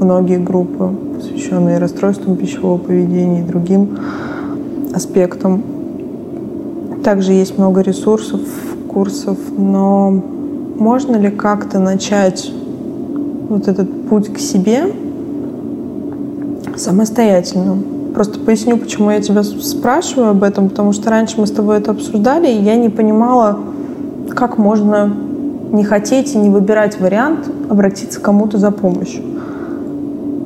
многие 0.00 0.38
группы, 0.38 0.90
посвященные 1.16 1.78
расстройствам 1.78 2.36
пищевого 2.36 2.78
поведения 2.78 3.40
и 3.40 3.44
другим 3.44 3.98
аспектам. 4.94 5.62
Также 7.02 7.32
есть 7.32 7.58
много 7.58 7.80
ресурсов, 7.80 8.40
курсов, 8.88 9.38
но 9.56 10.22
можно 10.76 11.16
ли 11.16 11.30
как-то 11.30 11.78
начать 11.78 12.50
вот 13.48 13.68
этот 13.68 14.08
путь 14.08 14.32
к 14.32 14.38
себе 14.38 14.92
самостоятельно? 16.76 17.78
Просто 18.14 18.38
поясню, 18.38 18.76
почему 18.76 19.10
я 19.10 19.20
тебя 19.20 19.42
спрашиваю 19.42 20.30
об 20.30 20.42
этом, 20.42 20.68
потому 20.68 20.92
что 20.92 21.10
раньше 21.10 21.40
мы 21.40 21.46
с 21.46 21.50
тобой 21.50 21.78
это 21.78 21.92
обсуждали, 21.92 22.48
и 22.48 22.62
я 22.62 22.76
не 22.76 22.90
понимала, 22.90 23.58
как 24.30 24.58
можно 24.58 25.10
не 25.72 25.84
хотеть 25.84 26.34
и 26.34 26.38
не 26.38 26.50
выбирать 26.50 27.00
вариант 27.00 27.48
обратиться 27.70 28.20
к 28.20 28.22
кому-то 28.22 28.58
за 28.58 28.70
помощью. 28.70 29.22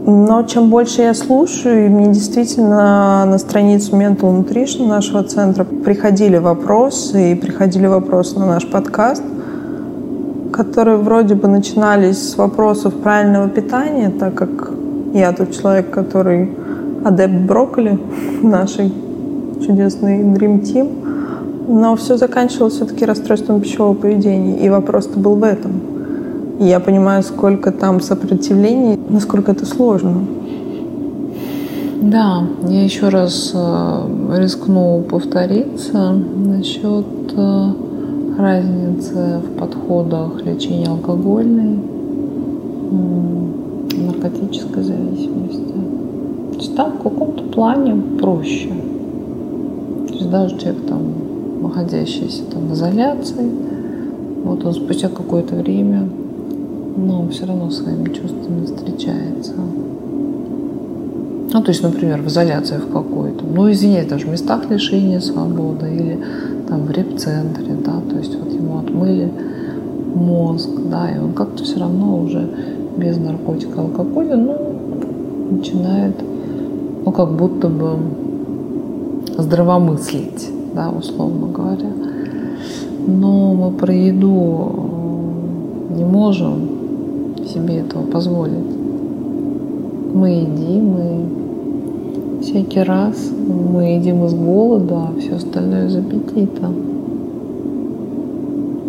Но 0.09 0.45
чем 0.45 0.71
больше 0.71 1.03
я 1.03 1.15
слушаю, 1.15 1.87
и 1.87 1.89
мне 1.89 2.13
действительно 2.13 3.25
на 3.27 3.39
страницу 3.39 3.97
Mental 3.97 4.45
Nutrition 4.45 4.87
нашего 4.87 5.25
центра 5.25 5.65
приходили 5.65 6.37
вопросы, 6.37 7.33
и 7.33 7.35
приходили 7.35 7.87
вопросы 7.87 8.39
на 8.39 8.47
наш 8.47 8.71
подкаст, 8.71 9.25
которые 10.57 10.97
вроде 10.97 11.35
бы 11.35 11.49
начинались 11.49 12.31
с 12.31 12.37
вопросов 12.39 12.95
правильного 12.95 13.49
питания, 13.49 14.11
так 14.11 14.35
как 14.35 14.71
я 15.13 15.33
тот 15.33 15.53
человек, 15.53 15.91
который 15.91 16.51
адепт 17.05 17.35
брокколи 17.47 17.99
нашей 18.43 18.93
чудесный 19.65 20.23
Dream 20.23 20.63
Team. 20.63 20.89
Но 21.69 21.97
все 21.97 22.17
заканчивалось 22.17 22.75
все-таки 22.75 23.05
расстройством 23.05 23.61
пищевого 23.61 23.95
поведения. 23.95 24.65
И 24.65 24.71
вопрос-то 24.71 25.19
был 25.19 25.35
в 25.35 25.43
этом. 25.43 25.73
И 26.61 26.65
я 26.65 26.81
понимаю, 26.81 27.23
сколько 27.23 27.71
там 27.71 28.01
сопротивлений, 28.01 28.99
насколько 29.11 29.53
это 29.53 29.67
сложно. 29.67 30.25
Да, 32.01 32.47
я 32.69 32.85
еще 32.85 33.09
раз 33.09 33.53
э, 33.53 34.37
рискну 34.37 35.03
повториться 35.11 36.13
насчет 36.13 37.07
э, 37.37 37.71
разницы 38.37 39.41
в 39.41 39.59
подходах 39.59 40.45
лечения 40.45 40.89
алкогольной, 40.89 41.79
наркотической 43.97 44.83
зависимости. 44.83 45.75
То 46.53 46.59
есть 46.59 46.77
там 46.77 46.93
в 46.93 47.03
каком-то 47.03 47.43
плане 47.45 47.97
проще. 48.21 48.71
То 50.09 50.15
есть 50.15 50.31
даже 50.31 50.59
человек 50.59 50.87
там, 50.87 51.01
находящийся 51.63 52.45
там 52.53 52.69
в 52.69 52.75
изоляции, 52.75 53.51
вот 54.45 54.65
он 54.65 54.75
спустя 54.75 55.09
какое-то 55.09 55.57
время, 55.57 56.09
но 56.97 57.29
все 57.29 57.47
равно 57.47 57.71
своими 57.71 58.09
чувствами 58.13 58.65
встречается. 58.65 59.53
Ну, 61.53 61.63
то 61.63 61.71
есть, 61.71 61.83
например, 61.83 62.23
в 62.23 62.29
изоляции 62.29 62.77
в 62.77 62.93
какой-то, 62.93 63.45
ну, 63.45 63.71
извиняюсь, 63.71 64.09
даже 64.09 64.27
в 64.27 64.31
местах 64.31 64.71
лишения 64.71 65.21
свободы 65.21 65.87
или 65.95 66.19
там 66.69 66.83
в 66.83 66.91
реп-центре, 66.91 67.75
да, 67.85 68.01
то 68.09 68.19
есть 68.19 68.37
вот 68.39 68.53
ему 68.53 68.79
отмыли 68.79 69.31
мозг, 70.15 70.71
да, 70.91 71.11
и 71.11 71.19
он 71.19 71.33
как-то 71.33 71.65
все 71.65 71.79
равно 71.79 72.19
уже 72.19 72.49
без 72.97 73.19
наркотика, 73.19 73.81
алкоголя, 73.81 74.37
ну, 74.37 74.55
начинает 75.51 76.15
ну, 77.05 77.13
как 77.13 77.31
будто 77.33 77.69
бы 77.69 77.99
здравомыслить, 79.39 80.51
да, 80.75 80.91
условно 80.91 81.47
говоря. 81.53 81.93
Но 83.07 83.55
мы 83.55 83.71
про 83.71 83.95
еду 83.95 84.73
не 85.91 86.05
можем 86.05 87.37
себе 87.47 87.77
этого 87.77 88.03
позволить. 88.03 88.77
Мы 90.15 90.31
едим, 90.31 90.87
мы 90.87 91.46
всякий 92.57 92.83
раз 92.83 93.17
мы 93.47 93.97
едим 93.97 94.25
из 94.25 94.33
голода, 94.33 94.95
а 94.95 95.21
все 95.21 95.35
остальное 95.35 95.89
из 95.89 95.97
аппетита. 95.97 96.73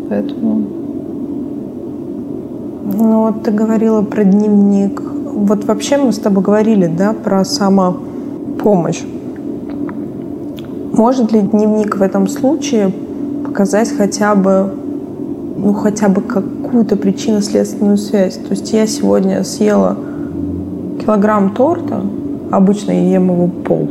Поэтому... 0.10 0.62
Ну 2.99 3.21
вот 3.23 3.43
ты 3.43 3.51
говорила 3.51 4.01
про 4.03 4.23
дневник. 4.23 5.01
Вот 5.01 5.65
вообще 5.65 5.97
мы 5.97 6.13
с 6.13 6.19
тобой 6.19 6.43
говорили, 6.43 6.88
да, 6.88 7.12
про 7.12 7.43
само 7.43 7.97
помощь. 8.63 9.03
Может 10.93 11.34
ли 11.34 11.41
дневник 11.41 11.97
в 11.97 12.01
этом 12.01 12.27
случае 12.27 12.93
показать 13.45 13.89
хотя 13.89 14.34
бы, 14.36 14.71
ну, 15.58 15.73
хотя 15.73 16.08
бы 16.08 16.21
какую-то 16.21 16.95
причинно-следственную 16.95 17.97
связь? 17.97 18.36
То 18.36 18.51
есть 18.51 18.71
я 18.71 18.88
сегодня 18.88 19.43
съела 19.43 19.97
килограмм 21.03 21.53
торта, 21.53 22.01
обычно 22.51 22.91
я 22.91 23.13
ем 23.13 23.31
его 23.31 23.47
пол. 23.47 23.89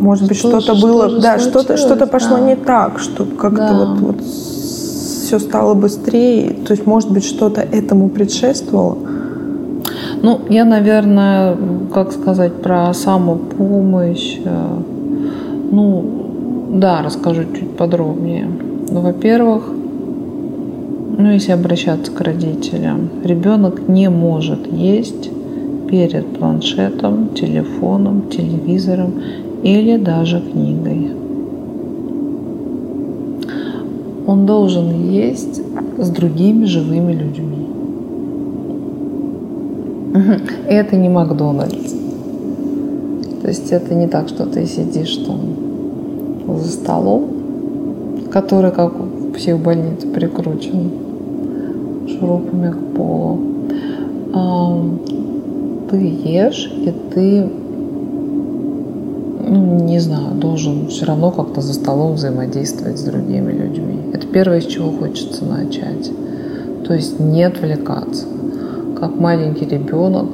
Может 0.00 0.28
быть, 0.28 0.36
что-то 0.36 0.60
что 0.60 0.74
было, 0.74 1.20
да, 1.20 1.38
что-то 1.38 1.76
что 1.76 2.06
пошло 2.06 2.36
да. 2.36 2.42
не 2.42 2.56
так, 2.56 2.98
что 2.98 3.24
как-то 3.24 3.56
да. 3.56 3.74
вот, 3.74 4.00
вот 4.00 4.20
все 5.26 5.38
стало 5.38 5.74
быстрее. 5.74 6.54
То 6.66 6.72
есть, 6.72 6.86
может 6.86 7.10
быть, 7.10 7.24
что-то 7.24 7.60
этому 7.60 8.08
предшествовало. 8.08 8.98
Ну, 10.22 10.40
я, 10.48 10.64
наверное, 10.64 11.56
как 11.92 12.12
сказать 12.12 12.54
про 12.54 12.92
самопомощь. 12.94 14.38
Э, 14.44 14.78
ну, 15.70 16.04
да, 16.72 17.02
расскажу 17.02 17.44
чуть 17.44 17.76
подробнее. 17.76 18.48
Ну, 18.90 19.00
во-первых, 19.00 19.64
ну, 21.18 21.30
если 21.32 21.52
обращаться 21.52 22.12
к 22.12 22.20
родителям, 22.20 23.08
ребенок 23.24 23.88
не 23.88 24.10
может 24.10 24.70
есть 24.72 25.30
перед 25.88 26.26
планшетом, 26.38 27.28
телефоном, 27.34 28.28
телевизором 28.30 29.12
или 29.62 29.96
даже 29.96 30.40
книгой. 30.40 31.10
он 34.26 34.44
должен 34.44 35.10
есть 35.10 35.62
с 35.98 36.10
другими 36.10 36.64
живыми 36.64 37.12
людьми. 37.12 37.66
Это 40.68 40.96
не 40.96 41.08
Макдональдс. 41.08 41.94
То 43.42 43.48
есть 43.48 43.70
это 43.70 43.94
не 43.94 44.08
так, 44.08 44.28
что 44.28 44.46
ты 44.46 44.66
сидишь 44.66 45.16
там 45.18 45.38
за 46.58 46.68
столом, 46.68 47.28
который 48.32 48.72
как 48.72 48.98
в 48.98 49.32
психбольнице 49.32 50.08
прикручен 50.08 50.90
шурупами 52.08 52.72
к 52.72 52.96
полу. 52.96 53.38
Ты 55.90 55.96
ешь, 55.96 56.72
и 56.74 56.92
ты, 57.14 57.48
ну, 59.48 59.84
не 59.84 60.00
знаю, 60.00 60.34
должен 60.34 60.88
все 60.88 61.06
равно 61.06 61.30
как-то 61.30 61.60
за 61.60 61.74
столом 61.74 62.14
взаимодействовать 62.14 62.98
с 62.98 63.04
другими 63.04 63.52
людьми. 63.52 63.98
Это 64.12 64.26
первое, 64.26 64.60
с 64.60 64.66
чего 64.66 64.90
хочется 64.90 65.44
начать. 65.44 66.10
То 66.86 66.94
есть 66.94 67.20
не 67.20 67.44
отвлекаться. 67.44 68.26
Как 68.98 69.14
маленький 69.20 69.66
ребенок, 69.66 70.26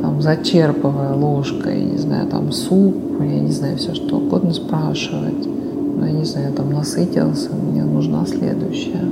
там, 0.00 0.20
зачерпывая 0.20 1.14
ложкой, 1.14 1.78
я 1.78 1.84
не 1.84 1.98
знаю, 1.98 2.28
там, 2.28 2.52
суп, 2.52 2.94
я 3.20 3.40
не 3.40 3.52
знаю, 3.52 3.78
все 3.78 3.94
что 3.94 4.16
угодно 4.16 4.52
спрашивать. 4.52 5.46
Ну, 5.46 6.04
я 6.04 6.12
не 6.12 6.24
знаю, 6.24 6.52
там, 6.52 6.70
насытился, 6.72 7.50
мне 7.54 7.84
нужна 7.84 8.26
следующая. 8.26 9.08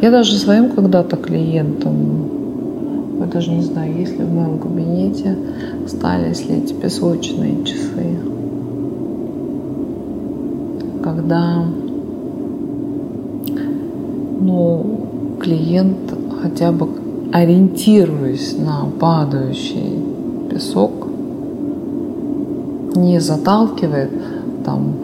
Я 0.00 0.10
даже 0.10 0.38
своим 0.38 0.70
когда-то 0.70 1.16
клиентам 1.16 2.27
я 3.18 3.26
даже 3.26 3.50
не 3.50 3.62
знаю, 3.62 3.96
есть 3.96 4.18
ли 4.18 4.24
в 4.24 4.32
моем 4.32 4.58
кабинете, 4.58 5.36
остались 5.84 6.46
ли 6.48 6.56
эти 6.56 6.72
песочные 6.72 7.64
часы. 7.64 8.18
Когда 11.02 11.64
ну, 14.40 15.00
клиент 15.40 16.14
хотя 16.42 16.72
бы 16.72 16.88
ориентируясь 17.32 18.56
на 18.56 18.86
падающий 18.98 20.00
песок, 20.50 21.08
не 22.94 23.20
заталкивает 23.20 24.10
там 24.64 24.94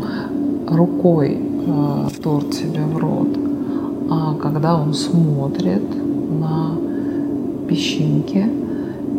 рукой 0.68 1.38
э, 1.38 2.08
торт 2.22 2.54
себе 2.54 2.82
в 2.82 2.96
рот, 2.96 3.28
а 4.10 4.34
когда 4.34 4.76
он 4.80 4.94
смотрит 4.94 5.82
на 6.40 6.73
песчинки. 7.74 8.48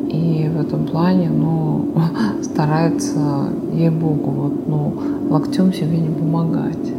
И 0.09 0.49
в 0.49 0.61
этом 0.61 0.85
плане, 0.85 1.29
ну, 1.29 1.85
старается, 2.41 3.49
ей-богу, 3.73 4.31
вот, 4.31 4.67
ну, 4.67 4.93
локтем 5.29 5.73
себе 5.73 5.97
не 5.97 6.09
помогать. 6.09 6.93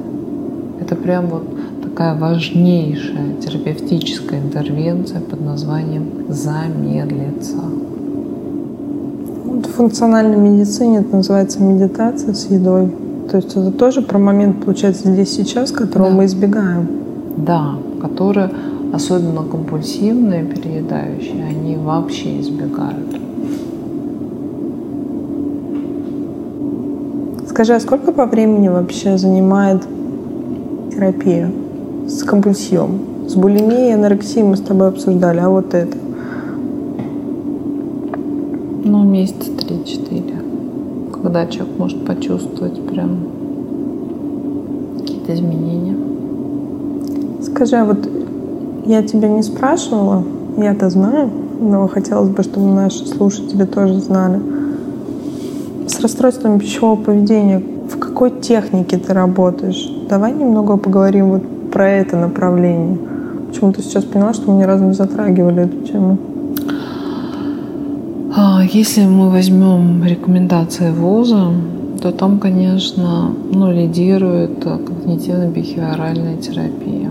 Это 0.80 0.94
прям 0.94 1.26
вот 1.28 1.44
такая 1.82 2.14
важнейшая 2.18 3.36
терапевтическая 3.40 4.40
интервенция 4.40 5.20
под 5.20 5.40
названием 5.40 6.02
«замедлиться». 6.28 7.56
В 9.46 9.68
функциональной 9.76 10.36
медицине 10.36 10.98
это 10.98 11.16
называется 11.16 11.62
медитация 11.62 12.34
с 12.34 12.50
едой. 12.50 12.92
То 13.30 13.38
есть 13.38 13.56
это 13.56 13.72
тоже 13.72 14.02
про 14.02 14.18
момент, 14.18 14.64
получается, 14.64 15.10
здесь 15.10 15.30
сейчас, 15.30 15.72
которого 15.72 16.10
да. 16.10 16.16
мы 16.16 16.24
избегаем. 16.26 16.88
Да, 17.36 17.76
который 18.00 18.48
особенно 18.96 19.42
компульсивные 19.42 20.44
переедающие, 20.44 21.44
они 21.44 21.76
вообще 21.76 22.40
избегают. 22.40 23.20
Скажи, 27.48 27.74
а 27.74 27.80
сколько 27.80 28.12
по 28.12 28.26
времени 28.26 28.68
вообще 28.68 29.18
занимает 29.18 29.82
терапия 30.90 31.50
с 32.06 32.22
компульсивом? 32.22 32.98
С 33.28 33.34
булимией 33.34 33.90
и 33.90 33.92
анорексией 33.92 34.44
мы 34.44 34.56
с 34.56 34.60
тобой 34.60 34.88
обсуждали, 34.88 35.40
а 35.40 35.48
вот 35.50 35.74
это? 35.74 35.96
Ну, 38.84 39.04
месяца 39.04 39.50
три-четыре. 39.56 40.42
Когда 41.12 41.46
человек 41.46 41.78
может 41.78 42.04
почувствовать 42.04 42.80
прям 42.86 43.18
какие-то 44.98 45.34
изменения. 45.34 45.96
Скажи, 47.42 47.76
а 47.76 47.84
вот 47.84 48.15
я 48.86 49.02
тебя 49.02 49.28
не 49.28 49.42
спрашивала, 49.42 50.22
я-то 50.56 50.88
знаю, 50.90 51.28
но 51.60 51.88
хотелось 51.88 52.30
бы, 52.30 52.42
чтобы 52.42 52.66
наши 52.72 53.06
слушатели 53.06 53.64
тоже 53.64 54.00
знали. 54.00 54.40
С 55.88 56.00
расстройством 56.00 56.58
пищевого 56.60 56.96
поведения 56.96 57.62
в 57.90 57.98
какой 57.98 58.30
технике 58.30 58.96
ты 58.98 59.12
работаешь? 59.12 59.90
Давай 60.08 60.32
немного 60.32 60.76
поговорим 60.76 61.30
вот 61.30 61.70
про 61.70 61.90
это 61.90 62.16
направление. 62.16 62.98
Почему-то 63.48 63.82
сейчас 63.82 64.04
поняла, 64.04 64.32
что 64.34 64.50
мы 64.50 64.58
ни 64.58 64.64
разу 64.64 64.84
не 64.84 64.94
затрагивали 64.94 65.64
эту 65.64 65.78
тему. 65.86 66.18
А, 68.36 68.62
если 68.62 69.06
мы 69.06 69.30
возьмем 69.30 70.04
рекомендации 70.04 70.90
ВОЗа, 70.90 71.52
то 72.02 72.12
там, 72.12 72.38
конечно, 72.38 73.30
ну, 73.52 73.72
лидирует 73.72 74.64
когнитивно-бихевиоральная 74.64 76.36
терапия 76.38 77.10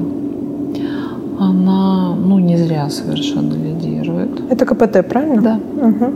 она, 1.65 2.15
ну, 2.15 2.39
не 2.39 2.57
зря 2.57 2.89
совершенно 2.89 3.53
лидирует. 3.53 4.51
Это 4.51 4.65
КПТ, 4.65 5.07
правильно? 5.07 5.41
Да. 5.41 5.59
Угу. 5.87 6.13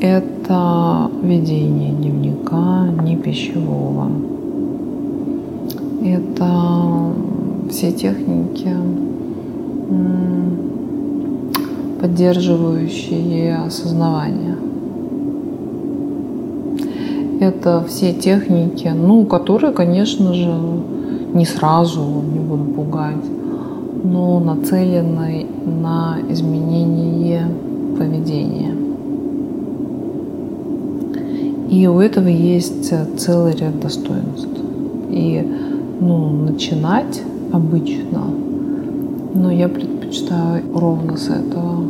Это 0.00 1.10
ведение 1.22 1.92
дневника 1.92 2.88
не 3.02 3.16
пищевого. 3.16 4.08
Это 6.02 7.12
все 7.70 7.92
техники, 7.92 8.74
поддерживающие 12.00 13.56
осознавание. 13.56 14.56
Это 17.40 17.84
все 17.88 18.12
техники, 18.12 18.90
ну, 18.94 19.24
которые, 19.24 19.72
конечно 19.72 20.34
же, 20.34 20.54
не 21.34 21.44
сразу, 21.44 22.00
не 22.02 22.38
буду 22.38 22.64
пугать, 22.64 23.24
но 24.04 24.40
нацеленной 24.40 25.46
на 25.64 26.18
изменение 26.28 27.46
поведения. 27.98 28.74
И 31.70 31.86
у 31.86 32.00
этого 32.00 32.26
есть 32.26 32.92
целый 33.18 33.54
ряд 33.54 33.78
достоинств. 33.78 34.48
И 35.10 35.46
ну, 36.00 36.30
начинать 36.30 37.22
обычно, 37.52 38.24
но 39.34 39.50
я 39.50 39.68
предпочитаю 39.68 40.64
ровно 40.74 41.16
с 41.16 41.28
этого. 41.28 41.84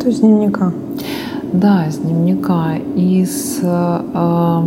То 0.00 0.08
есть 0.08 0.20
дневника? 0.20 0.72
Да, 1.52 1.90
с 1.90 1.98
дневника. 1.98 2.76
И 2.96 3.24
с 3.26 3.60
э, 3.62 4.62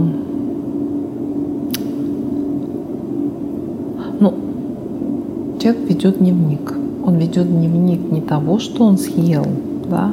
человек 5.65 5.89
ведет 5.89 6.19
дневник. 6.19 6.73
Он 7.03 7.15
ведет 7.15 7.47
дневник 7.47 8.11
не 8.11 8.21
того, 8.21 8.59
что 8.59 8.83
он 8.83 8.97
съел, 8.99 9.45
да, 9.89 10.11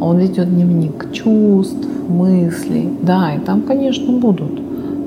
а 0.00 0.04
он 0.04 0.18
ведет 0.18 0.48
дневник 0.48 1.12
чувств, 1.12 1.88
мыслей. 2.08 2.88
Да, 3.02 3.34
и 3.34 3.40
там, 3.40 3.62
конечно, 3.62 4.12
будут 4.12 4.60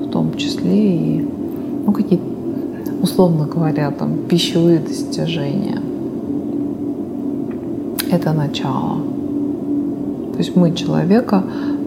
в 0.04 0.10
том 0.10 0.34
числе 0.36 0.96
и 0.96 1.28
ну, 1.86 1.92
какие-то, 1.92 2.24
условно 3.02 3.46
говоря, 3.46 3.90
там 3.90 4.18
пищевые 4.28 4.80
достижения. 4.80 5.80
Это 8.10 8.34
начало. 8.34 8.96
То 10.32 10.38
есть 10.38 10.56
мы 10.56 10.74
человека 10.74 11.42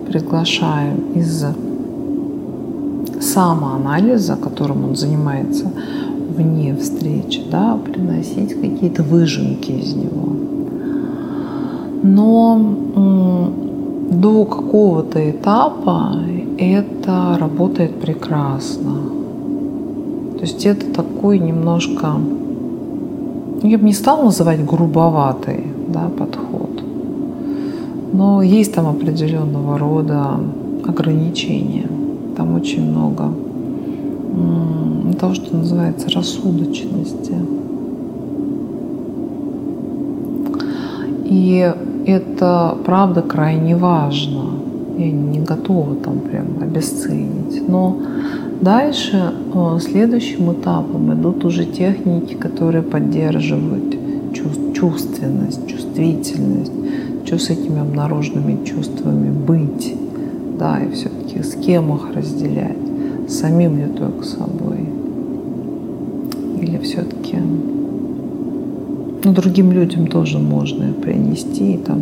приглашаем 0.07 1.11
из 1.13 1.45
самоанализа, 3.21 4.35
которым 4.35 4.83
он 4.85 4.95
занимается, 4.95 5.65
вне 6.35 6.75
встречи, 6.75 7.41
да, 7.51 7.77
приносить 7.83 8.53
какие-то 8.59 9.03
выжимки 9.03 9.71
из 9.71 9.95
него. 9.95 10.29
Но 12.03 12.59
до 14.11 14.45
какого-то 14.45 15.29
этапа 15.29 16.15
это 16.57 17.37
работает 17.39 17.95
прекрасно. 17.95 18.93
То 20.35 20.41
есть 20.41 20.65
это 20.65 20.85
такой 20.93 21.39
немножко, 21.39 22.13
ну, 23.61 23.69
я 23.69 23.77
бы 23.77 23.85
не 23.85 23.93
стала 23.93 24.23
называть 24.23 24.65
грубоватый 24.65 25.63
да, 25.87 26.09
подход, 26.17 26.83
но 28.11 28.41
есть 28.41 28.73
там 28.73 28.87
определенного 28.87 29.77
рода 29.77 30.39
ограничения. 30.85 31.87
Там 32.35 32.55
очень 32.55 32.81
много 32.81 33.31
того, 35.19 35.33
что 35.33 35.55
называется 35.55 36.09
рассудочности. 36.09 37.33
И 41.25 41.73
это 42.05 42.77
правда 42.85 43.21
крайне 43.21 43.75
важно. 43.75 44.51
Я 44.97 45.11
не 45.11 45.39
готова 45.39 45.95
там 45.95 46.19
прям 46.19 46.61
обесценить. 46.61 47.67
Но 47.67 47.97
Дальше 48.63 49.33
э, 49.53 49.79
следующим 49.81 50.53
этапом 50.53 51.13
идут 51.13 51.43
уже 51.43 51.65
техники, 51.65 52.33
которые 52.33 52.81
поддерживают 52.81 53.93
чувственность, 54.73 55.67
чувствительность, 55.67 56.71
что 57.25 57.39
с 57.39 57.49
этими 57.49 57.81
обнаруженными 57.81 58.63
чувствами 58.63 59.31
быть, 59.31 59.93
да, 60.57 60.79
и 60.79 60.91
все-таки 60.91 61.43
с 61.43 61.55
кем 61.55 61.93
их 61.93 62.15
разделять, 62.15 62.82
самим 63.33 63.93
только 63.93 64.23
собой, 64.23 64.87
или 66.61 66.77
все-таки 66.77 67.37
ну, 69.23 69.31
другим 69.31 69.71
людям 69.71 70.07
тоже 70.07 70.37
можно 70.37 70.93
принести, 70.93 71.77
там, 71.77 72.01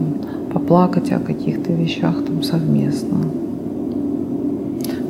поплакать 0.53 1.11
о 1.11 1.19
каких-то 1.19 1.71
вещах 1.71 2.15
там 2.25 2.43
совместно. 2.43 3.17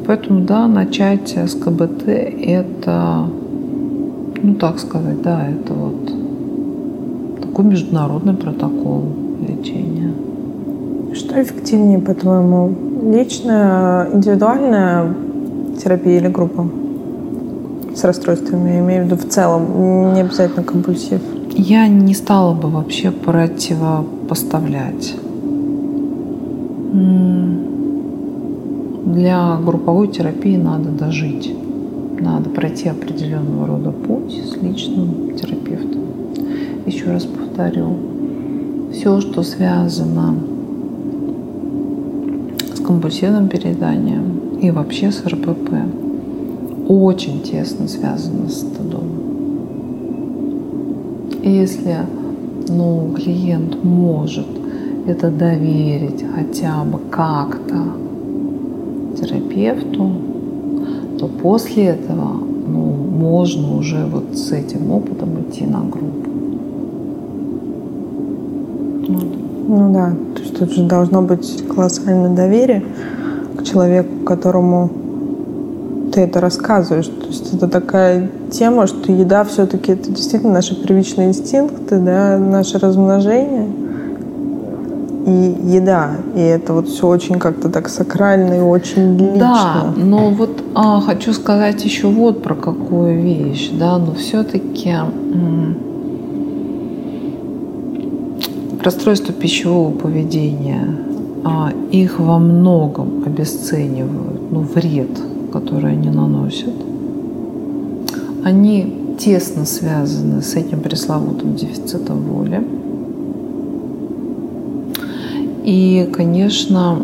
Поэтому, 0.06 0.42
да, 0.42 0.68
начать 0.68 1.38
с 1.38 1.54
КБТ 1.54 2.08
это, 2.08 3.28
ну 4.42 4.56
так 4.56 4.80
сказать, 4.80 5.22
да, 5.22 5.48
это 5.48 5.74
вот 5.74 7.42
такой 7.42 7.66
международный 7.66 8.34
протокол 8.34 9.04
лечения. 9.48 10.12
Что 11.14 11.42
эффективнее, 11.42 12.00
по-твоему, 12.00 12.74
личная, 13.04 14.10
индивидуальная 14.14 15.14
терапия 15.84 16.18
или 16.18 16.28
группа 16.28 16.68
с 17.96 18.04
расстройствами? 18.04 18.70
Я 18.70 18.80
имею 18.80 19.04
в 19.04 19.06
виду 19.08 19.18
в 19.18 19.28
целом, 19.28 20.14
не 20.14 20.22
обязательно 20.22 20.64
компульсив. 20.64 21.22
Я 21.56 21.88
не 21.88 22.14
стала 22.14 22.54
бы 22.54 22.70
вообще 22.70 23.12
противопоставлять. 23.12 25.16
Для 29.06 29.58
групповой 29.58 30.08
терапии 30.08 30.58
надо 30.58 30.90
дожить. 30.90 31.54
Надо 32.20 32.50
пройти 32.50 32.88
определенного 32.88 33.68
рода 33.68 33.92
путь 33.92 34.34
с 34.34 34.62
личным 34.62 35.36
терапевтом. 35.36 36.02
Еще 36.86 37.06
раз 37.06 37.26
повторю, 37.26 37.96
все, 38.92 39.20
что 39.22 39.44
связано 39.44 40.36
с 42.76 42.80
компульсивным 42.80 43.48
перееданием 43.48 44.51
и 44.62 44.70
вообще 44.70 45.12
с 45.12 45.26
РПП, 45.26 45.72
очень 46.88 47.42
тесно 47.42 47.88
связано 47.88 48.48
с 48.48 48.60
стыдом. 48.60 49.04
И 51.42 51.50
если 51.50 51.98
ну, 52.70 53.12
клиент 53.16 53.84
может 53.84 54.46
это 55.08 55.32
доверить 55.32 56.24
хотя 56.36 56.84
бы 56.84 57.00
как-то 57.10 57.76
терапевту, 59.20 60.12
то 61.18 61.28
после 61.28 61.86
этого 61.86 62.34
ну, 62.68 62.94
можно 63.20 63.78
уже 63.78 64.06
вот 64.06 64.38
с 64.38 64.52
этим 64.52 64.92
опытом 64.92 65.42
идти 65.42 65.66
на 65.66 65.80
группу. 65.80 66.30
Вот. 69.08 69.28
Ну 69.68 69.94
да, 69.94 70.14
то 70.36 70.42
есть 70.42 70.60
тут 70.60 70.72
же 70.72 70.84
должно 70.84 71.24
быть 71.24 71.64
колоссальное 71.68 72.36
доверие 72.36 72.84
человеку, 73.64 74.24
которому 74.26 74.90
ты 76.14 76.22
это 76.22 76.42
рассказываешь. 76.42 77.08
То 77.08 77.28
есть 77.28 77.54
это 77.54 77.68
такая 77.68 78.30
тема, 78.52 78.88
что 78.88 79.12
еда 79.12 79.44
все-таки 79.44 79.94
это 79.94 80.12
действительно 80.12 80.54
наши 80.54 80.76
первичные 80.76 81.30
инстинкты, 81.30 82.00
да, 82.00 82.38
наше 82.38 82.80
размножение 82.80 83.68
и 85.26 85.56
еда. 85.76 86.12
И 86.36 86.40
это 86.40 86.74
вот 86.74 86.90
все 86.90 87.08
очень 87.08 87.40
как-то 87.40 87.70
так 87.70 87.90
сакрально 87.90 88.56
и 88.56 88.62
очень 88.62 89.18
лично. 89.18 89.38
Да, 89.40 89.94
но 89.96 90.30
вот 90.30 90.64
а, 90.76 91.00
хочу 91.02 91.34
сказать 91.34 91.84
еще 91.86 92.08
вот 92.08 92.42
про 92.42 92.56
какую 92.56 93.22
вещь, 93.22 93.70
да, 93.72 93.98
но 93.98 94.14
все-таки 94.14 94.96
расстройство 98.84 99.34
пищевого 99.34 99.92
поведения, 99.92 100.98
а, 101.44 101.72
их 101.92 102.20
во 102.20 102.38
многом 102.38 103.24
обесценивают, 103.26 104.52
ну, 104.52 104.60
вред, 104.62 105.20
который 105.52 105.94
они 105.94 106.10
наносят. 106.10 106.74
Они 108.44 109.16
тесно 109.18 109.66
связаны 109.66 110.42
с 110.42 110.56
этим 110.56 110.82
пресловутым 110.82 111.56
дефицитом 111.56 112.22
воли. 112.22 112.64
И, 115.64 116.10
конечно, 116.12 116.98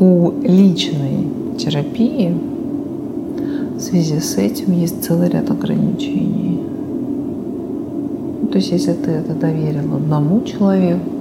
у 0.00 0.32
личной 0.42 1.28
терапии 1.58 2.34
в 3.76 3.80
связи 3.80 4.18
с 4.18 4.36
этим 4.36 4.72
есть 4.72 5.04
целый 5.04 5.28
ряд 5.28 5.50
ограничений. 5.50 6.60
То 8.50 8.58
есть, 8.58 8.72
если 8.72 8.94
ты 8.94 9.10
это 9.12 9.34
доверил 9.34 9.94
одному 9.94 10.42
человеку, 10.42 11.19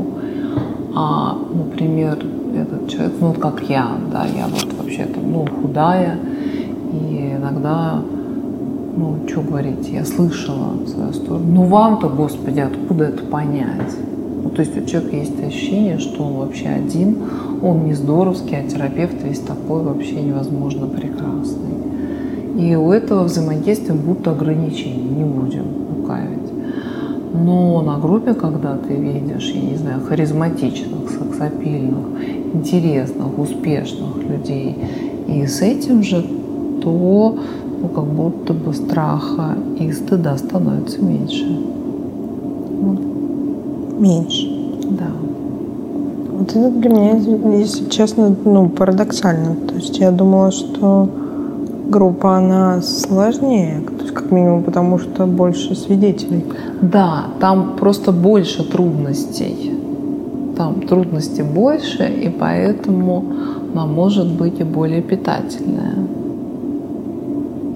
а, 0.95 1.37
например, 1.53 2.17
этот 2.55 2.89
человек, 2.89 3.13
ну, 3.19 3.33
как 3.33 3.61
я, 3.69 3.87
да, 4.11 4.25
я 4.25 4.47
вот 4.47 4.67
вообще-то, 4.77 5.19
ну, 5.19 5.45
худая, 5.61 6.17
и 6.91 7.35
иногда, 7.37 8.01
ну, 8.97 9.17
что 9.27 9.41
говорить, 9.41 9.87
я 9.89 10.03
слышала 10.03 10.73
свою 10.87 11.13
сторону. 11.13 11.45
Ну, 11.47 11.63
вам-то, 11.63 12.09
Господи, 12.09 12.59
откуда 12.59 13.05
это 13.05 13.23
понять? 13.23 13.95
Ну, 14.43 14.49
то 14.49 14.61
есть 14.61 14.77
у 14.77 14.85
человека 14.85 15.15
есть 15.15 15.43
ощущение, 15.43 15.99
что 15.99 16.23
он 16.23 16.33
вообще 16.33 16.67
один, 16.67 17.17
он 17.61 17.85
не 17.85 17.93
здоровский, 17.93 18.57
а 18.57 18.67
терапевт 18.67 19.21
весь 19.23 19.39
такой 19.39 19.83
вообще 19.83 20.21
невозможно 20.21 20.87
прекрасный. 20.87 21.69
И 22.57 22.75
у 22.75 22.91
этого 22.91 23.23
взаимодействия 23.25 23.93
будут 23.93 24.27
ограничения, 24.27 25.03
не 25.03 25.23
будем. 25.23 25.88
Но 27.31 27.81
на 27.81 27.97
группе, 27.99 28.33
когда 28.33 28.75
ты 28.75 28.95
видишь, 28.95 29.51
я 29.51 29.61
не 29.61 29.75
знаю, 29.75 30.01
харизматичных, 30.01 31.09
сексапильных, 31.11 32.05
интересных, 32.53 33.37
успешных 33.37 34.17
людей, 34.17 34.75
и 35.27 35.45
с 35.45 35.61
этим 35.61 36.01
же, 36.01 36.25
то 36.81 37.37
ну, 37.81 37.87
как 37.87 38.05
будто 38.05 38.53
бы 38.53 38.73
страха 38.73 39.55
и 39.79 39.91
стыда 39.91 40.37
становится 40.37 41.01
меньше. 41.03 41.45
Вот. 42.81 42.99
Меньше? 43.99 44.47
Да. 44.89 45.11
Вот 46.31 46.49
это 46.49 46.71
для 46.71 46.89
меня, 46.89 47.57
если 47.57 47.89
честно, 47.89 48.35
ну, 48.43 48.69
парадоксально. 48.69 49.55
То 49.67 49.75
есть 49.75 49.99
я 49.99 50.11
думала, 50.11 50.51
что 50.51 51.07
группа, 51.89 52.37
она 52.37 52.81
сложнее, 52.81 53.81
как 54.19 54.31
минимум 54.31 54.63
потому, 54.63 54.99
что 54.99 55.25
больше 55.25 55.75
свидетелей. 55.75 56.43
Да, 56.81 57.27
там 57.39 57.75
просто 57.79 58.11
больше 58.11 58.69
трудностей. 58.69 59.71
Там 60.57 60.81
трудностей 60.81 61.43
больше, 61.43 62.03
и 62.03 62.29
поэтому 62.29 63.23
она 63.73 63.85
может 63.85 64.27
быть 64.27 64.59
и 64.59 64.63
более 64.63 65.01
питательная. 65.01 65.95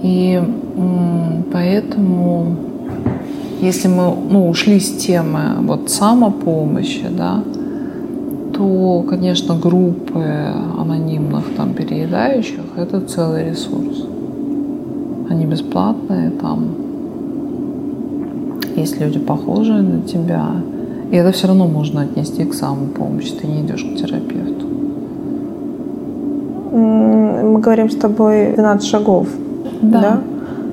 И 0.03 0.41
поэтому, 1.53 2.55
если 3.61 3.87
мы 3.87 4.13
ну, 4.29 4.49
ушли 4.49 4.81
с 4.81 4.97
темы 4.97 5.39
вот 5.61 5.89
самопомощи, 5.89 7.07
да, 7.09 7.41
то, 8.53 9.05
конечно, 9.09 9.55
группы 9.55 10.25
анонимных 10.77 11.55
там 11.55 11.73
переедающих– 11.73 12.63
это 12.77 12.99
целый 12.99 13.49
ресурс. 13.49 14.12
Они 15.33 15.45
бесплатные, 15.45 16.29
там 16.29 16.67
есть 18.75 19.01
люди 19.01 19.17
похожие 19.17 19.81
на 19.81 20.01
тебя, 20.01 20.45
и 21.11 21.15
это 21.15 21.31
все 21.31 21.47
равно 21.47 21.67
можно 21.67 22.01
отнести 22.01 22.45
к 22.45 22.53
самопомощи, 22.53 23.33
ты 23.41 23.47
не 23.47 23.61
идешь 23.61 23.83
к 23.83 23.95
терапевту. 23.95 24.67
Мы 26.71 27.59
говорим 27.59 27.89
с 27.89 27.95
тобой 27.95 28.53
12 28.53 28.87
шагов, 28.87 29.27
да? 29.81 30.01
да? 30.01 30.21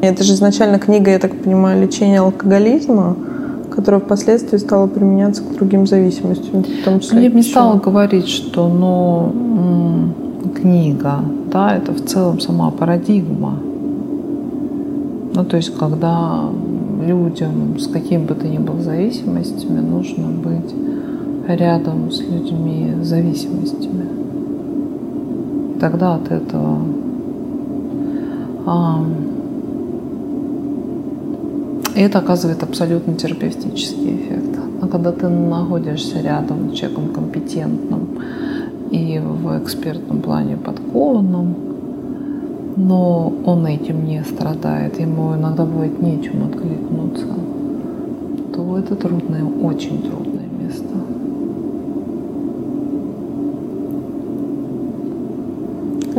Это 0.02 0.24
же 0.24 0.34
изначально 0.34 0.78
книга, 0.78 1.10
я 1.10 1.18
так 1.18 1.34
понимаю, 1.34 1.82
лечения 1.82 2.20
алкоголизма 2.20 3.16
которая 3.70 4.00
впоследствии 4.00 4.58
стала 4.58 4.88
применяться 4.88 5.42
к 5.42 5.54
другим 5.54 5.86
зависимостям, 5.86 6.64
в 6.64 6.84
том 6.84 7.00
числе. 7.00 7.22
Я 7.22 7.30
бы 7.30 7.36
не 7.36 7.42
стала 7.42 7.78
говорить, 7.78 8.28
что 8.28 8.68
но 8.68 9.32
ну, 9.32 10.50
книга, 10.50 11.20
да, 11.50 11.76
это 11.76 11.92
в 11.92 12.04
целом 12.04 12.40
сама 12.40 12.70
парадигма. 12.72 13.54
Ну, 15.32 15.44
то 15.44 15.56
есть, 15.56 15.76
когда 15.76 16.50
людям 17.00 17.78
с 17.78 17.86
каким 17.86 18.26
бы 18.26 18.34
то 18.34 18.46
ни 18.48 18.58
было 18.58 18.80
зависимостями 18.80 19.80
нужно 19.80 20.28
быть 20.28 20.74
рядом 21.46 22.10
с 22.10 22.20
людьми 22.20 22.94
с 23.02 23.06
зависимостями. 23.06 24.06
Тогда 25.80 26.16
от 26.16 26.30
этого 26.30 26.78
а, 28.66 29.04
это 31.94 32.18
оказывает 32.18 32.62
абсолютно 32.62 33.14
терапевтический 33.14 34.16
эффект. 34.16 34.58
А 34.82 34.88
когда 34.88 35.12
ты 35.12 35.28
находишься 35.28 36.20
рядом 36.20 36.72
с 36.72 36.78
человеком 36.78 37.08
компетентным 37.08 38.08
и 38.90 39.18
в 39.18 39.58
экспертном 39.62 40.20
плане 40.20 40.56
подкованным, 40.56 41.69
но 42.80 43.32
он 43.44 43.66
этим 43.66 44.06
не 44.06 44.24
страдает, 44.24 44.98
ему 44.98 45.34
иногда 45.34 45.64
бывает 45.64 46.00
нечем 46.00 46.44
откликнуться, 46.44 47.26
то 48.54 48.78
это 48.78 48.96
трудное, 48.96 49.44
очень 49.44 50.02
трудное 50.02 50.48
место. 50.60 50.84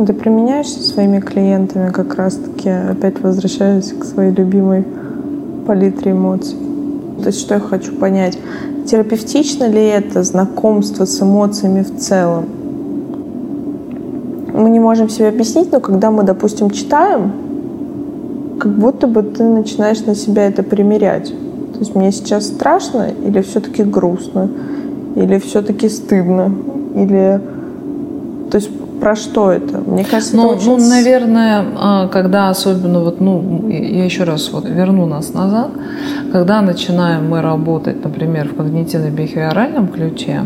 Ты 0.06 0.12
применяешь 0.12 0.68
со 0.68 0.82
своими 0.82 1.20
клиентами 1.20 1.90
как 1.90 2.14
раз-таки, 2.14 2.68
опять 2.68 3.20
возвращаясь 3.20 3.92
к 3.92 4.04
своей 4.04 4.32
любимой 4.32 4.84
палитре 5.66 6.12
эмоций. 6.12 6.56
То 7.20 7.26
есть 7.26 7.40
что 7.40 7.54
я 7.54 7.60
хочу 7.60 7.92
понять? 7.94 8.38
Терапевтично 8.86 9.68
ли 9.68 9.84
это 9.84 10.22
знакомство 10.22 11.04
с 11.04 11.20
эмоциями 11.22 11.82
в 11.82 11.98
целом? 11.98 12.61
Мы 14.52 14.70
не 14.70 14.80
можем 14.80 15.08
себе 15.08 15.28
объяснить, 15.28 15.72
но 15.72 15.80
когда 15.80 16.10
мы, 16.10 16.24
допустим, 16.24 16.70
читаем, 16.70 17.32
как 18.58 18.72
будто 18.72 19.06
бы 19.06 19.22
ты 19.22 19.44
начинаешь 19.44 20.00
на 20.04 20.14
себя 20.14 20.46
это 20.46 20.62
примерять. 20.62 21.32
То 21.72 21.78
есть 21.78 21.94
мне 21.94 22.12
сейчас 22.12 22.46
страшно 22.46 23.08
или 23.26 23.40
все-таки 23.40 23.82
грустно, 23.82 24.48
или 25.16 25.38
все-таки 25.38 25.88
стыдно, 25.88 26.54
или... 26.94 27.40
То 28.50 28.58
есть 28.58 28.70
про 29.00 29.16
что 29.16 29.50
это? 29.50 29.78
Мне 29.78 30.04
кажется, 30.04 30.36
ну, 30.36 30.52
это 30.52 30.58
очень... 30.58 30.78
ну, 30.78 30.88
наверное, 30.88 31.64
а, 31.76 32.06
когда 32.06 32.50
особенно 32.50 33.00
вот, 33.00 33.20
ну, 33.20 33.68
я 33.68 34.04
еще 34.04 34.22
раз 34.22 34.52
вот 34.52 34.68
верну 34.68 35.06
нас 35.06 35.34
назад, 35.34 35.70
когда 36.30 36.62
начинаем 36.62 37.28
мы 37.28 37.42
работать, 37.42 38.04
например, 38.04 38.48
в 38.48 38.60
когнитивно-бихевиоральном 38.60 39.88
ключе, 39.88 40.42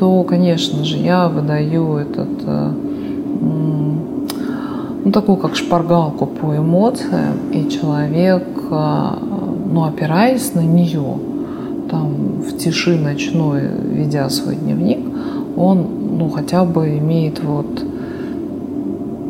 то, 0.00 0.24
конечно 0.24 0.84
же, 0.84 0.96
я 0.96 1.28
выдаю 1.28 1.98
этот 1.98 2.28
э, 2.44 2.70
ну, 3.40 5.12
такую 5.12 5.36
как 5.36 5.56
шпаргалку 5.56 6.26
по 6.26 6.56
эмоциям, 6.56 7.52
и 7.52 7.68
человек, 7.68 8.44
э, 8.70 9.08
ну, 9.72 9.84
опираясь 9.84 10.54
на 10.54 10.60
нее, 10.60 11.18
там, 11.90 12.40
в 12.40 12.56
тиши 12.56 12.96
ночной, 12.96 13.62
ведя 13.90 14.28
свой 14.28 14.56
дневник, 14.56 14.98
он 15.56 15.86
ну, 16.18 16.28
хотя 16.28 16.64
бы 16.64 16.98
имеет 16.98 17.42
вот 17.42 17.66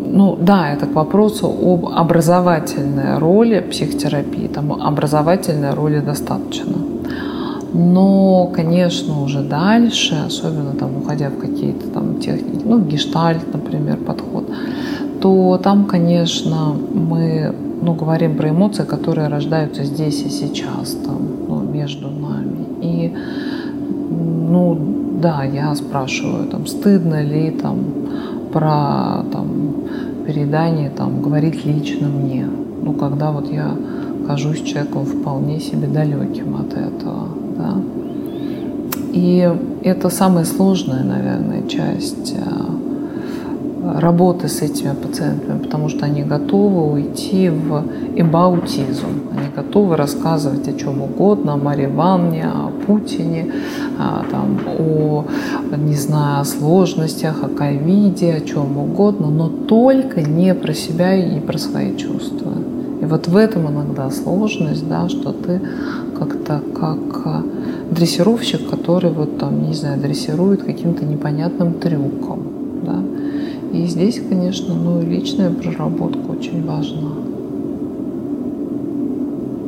ну 0.09 0.37
да, 0.41 0.73
это 0.73 0.87
к 0.87 0.95
вопросу 0.95 1.47
об 1.47 1.87
образовательной 1.87 3.19
роли 3.19 3.61
психотерапии. 3.61 4.47
Там 4.47 4.73
образовательной 4.73 5.75
роли 5.75 6.01
достаточно. 6.01 6.73
Но, 7.79 8.51
конечно, 8.55 9.23
уже 9.23 9.43
дальше, 9.43 10.15
особенно 10.27 10.73
там 10.73 10.97
уходя 10.97 11.29
в 11.29 11.37
какие-то 11.37 11.89
там 11.89 12.21
техники, 12.21 12.63
ну, 12.65 12.79
гештальт, 12.81 13.53
например, 13.53 13.99
подход, 13.99 14.51
то 15.21 15.61
там, 15.63 15.85
конечно, 15.85 16.75
мы 16.95 17.55
ну, 17.83 17.93
говорим 17.93 18.37
про 18.37 18.49
эмоции, 18.49 18.85
которые 18.85 19.29
рождаются 19.29 19.85
здесь 19.85 20.23
и 20.23 20.31
сейчас, 20.31 20.93
там, 21.05 21.19
ну, 21.49 21.61
между 21.61 22.09
нами. 22.09 22.67
И, 22.81 23.15
ну, 24.11 24.79
да, 25.21 25.45
я 25.45 25.75
спрашиваю, 25.75 26.49
там, 26.49 26.67
стыдно 26.67 27.23
ли 27.23 27.51
там 27.51 27.79
про 28.55 29.23
там, 29.31 29.75
передание, 30.27 30.89
там, 30.89 31.21
говорить 31.21 31.67
лично 31.67 32.09
мне. 32.09 32.47
Ну, 32.83 32.95
когда 32.95 33.33
вот 33.33 33.53
я 33.53 33.77
кажусь 34.27 34.63
человеком 34.63 35.05
вполне 35.05 35.61
себе 35.61 35.89
далеким 35.89 36.57
от 36.57 36.73
этого, 36.73 37.46
да. 37.57 37.77
И 39.13 39.51
это 39.83 40.11
самая 40.11 40.45
сложная, 40.45 41.03
наверное, 41.03 41.67
часть 41.69 42.35
э, 42.37 44.01
работы 44.01 44.49
с 44.49 44.63
этими 44.63 44.93
пациентами, 44.93 45.59
потому 45.59 45.89
что 45.89 46.07
они 46.07 46.23
готовы 46.23 46.93
уйти 46.93 47.49
в 47.49 47.85
эбаутизм. 48.17 49.07
Они 49.31 49.49
готовы 49.55 49.97
рассказывать 49.97 50.69
о 50.69 50.73
чем 50.73 51.03
угодно, 51.03 51.55
о 51.55 51.57
Марии 51.57 51.87
Ивановне, 51.87 52.45
о 52.47 52.71
Путине, 52.87 53.53
а, 53.99 54.25
там, 54.31 54.59
о, 54.79 55.25
не 55.77 55.95
знаю, 55.95 56.41
о 56.41 56.45
сложностях, 56.45 57.43
о 57.43 57.49
ковиде, 57.49 58.35
о 58.35 58.41
чем 58.41 58.77
угодно, 58.77 59.29
но 59.29 59.49
только 59.49 60.21
не 60.23 60.55
про 60.55 60.75
себя 60.75 61.15
и 61.15 61.35
не 61.35 61.41
про 61.41 61.59
свои 61.59 61.97
чувства. 61.97 62.53
Вот 63.09 63.29
в 63.29 63.37
этом 63.37 63.69
иногда 63.69 64.11
сложность, 64.11 64.89
да, 64.89 65.09
что 65.09 65.33
ты 65.33 65.61
как-то 66.19 66.61
как 66.75 67.27
а, 67.27 67.43
дрессировщик, 67.91 68.69
который 68.69 69.11
вот 69.11 69.39
там, 69.39 69.63
не 69.63 69.75
знаю, 69.75 70.01
дрессирует 70.01 70.63
каким-то 70.63 71.05
непонятным 71.05 71.75
трюком, 71.75 72.41
да. 72.85 72.99
И 73.73 73.87
здесь, 73.87 74.21
конечно, 74.29 74.75
ну, 74.75 75.03
личная 75.03 75.51
проработка 75.51 76.31
очень 76.31 76.67
важна. 76.67 77.11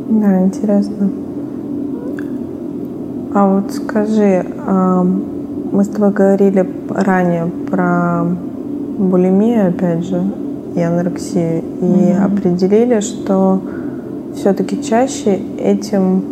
Да, 0.08 0.44
интересно. 0.44 1.10
А 3.34 3.54
вот 3.54 3.72
скажи, 3.72 4.44
мы 5.72 5.84
с 5.84 5.88
тобой 5.88 6.10
говорили 6.12 6.68
ранее 6.88 7.46
про 7.70 8.24
булимию, 8.98 9.68
опять 9.68 10.04
же, 10.04 10.22
и 10.74 10.80
анорексию, 10.80 11.62
и 11.80 11.84
mm-hmm. 11.84 12.24
определили, 12.24 13.00
что 13.00 13.60
все-таки 14.34 14.82
чаще 14.82 15.40
этим 15.58 16.22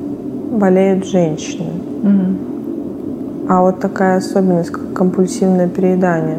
болеют 0.58 1.06
женщины. 1.06 1.70
Mm-hmm. 2.02 3.46
А 3.48 3.62
вот 3.62 3.80
такая 3.80 4.18
особенность, 4.18 4.70
как 4.70 4.92
компульсивное 4.92 5.68
переедание. 5.68 6.38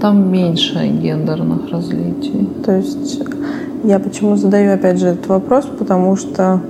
Там 0.00 0.32
меньше 0.32 0.86
гендерных 0.86 1.70
различий. 1.70 2.48
То 2.64 2.76
есть 2.76 3.22
я 3.84 3.98
почему 3.98 4.36
задаю 4.36 4.72
опять 4.72 4.98
же 4.98 5.08
этот 5.08 5.26
вопрос, 5.26 5.66
потому 5.78 6.16
что 6.16 6.60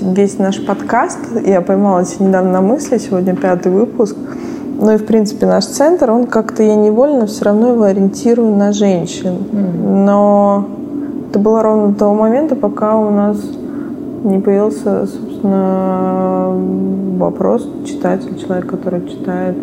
весь 0.00 0.38
наш 0.38 0.64
подкаст, 0.64 1.18
я 1.46 1.60
поймалась 1.60 2.18
недавно 2.20 2.52
на 2.52 2.60
мысли, 2.60 2.98
сегодня 2.98 3.34
пятый 3.34 3.72
выпуск, 3.72 4.16
ну 4.80 4.92
и, 4.92 4.96
в 4.96 5.06
принципе, 5.06 5.46
наш 5.46 5.66
центр, 5.66 6.10
он 6.10 6.26
как-то 6.26 6.62
я 6.62 6.74
невольно 6.74 7.26
все 7.26 7.44
равно 7.46 7.68
его 7.68 7.84
ориентирую 7.84 8.54
на 8.56 8.72
женщин. 8.72 9.36
Но 10.04 10.66
это 11.30 11.38
было 11.38 11.62
ровно 11.62 11.88
до 11.88 11.98
того 11.98 12.14
момента, 12.14 12.56
пока 12.56 12.96
у 12.96 13.10
нас 13.10 13.38
не 14.24 14.38
появился, 14.38 15.06
собственно, 15.06 16.52
вопрос 17.18 17.68
читатель, 17.84 18.38
человек, 18.38 18.66
который 18.66 19.06
читает. 19.08 19.56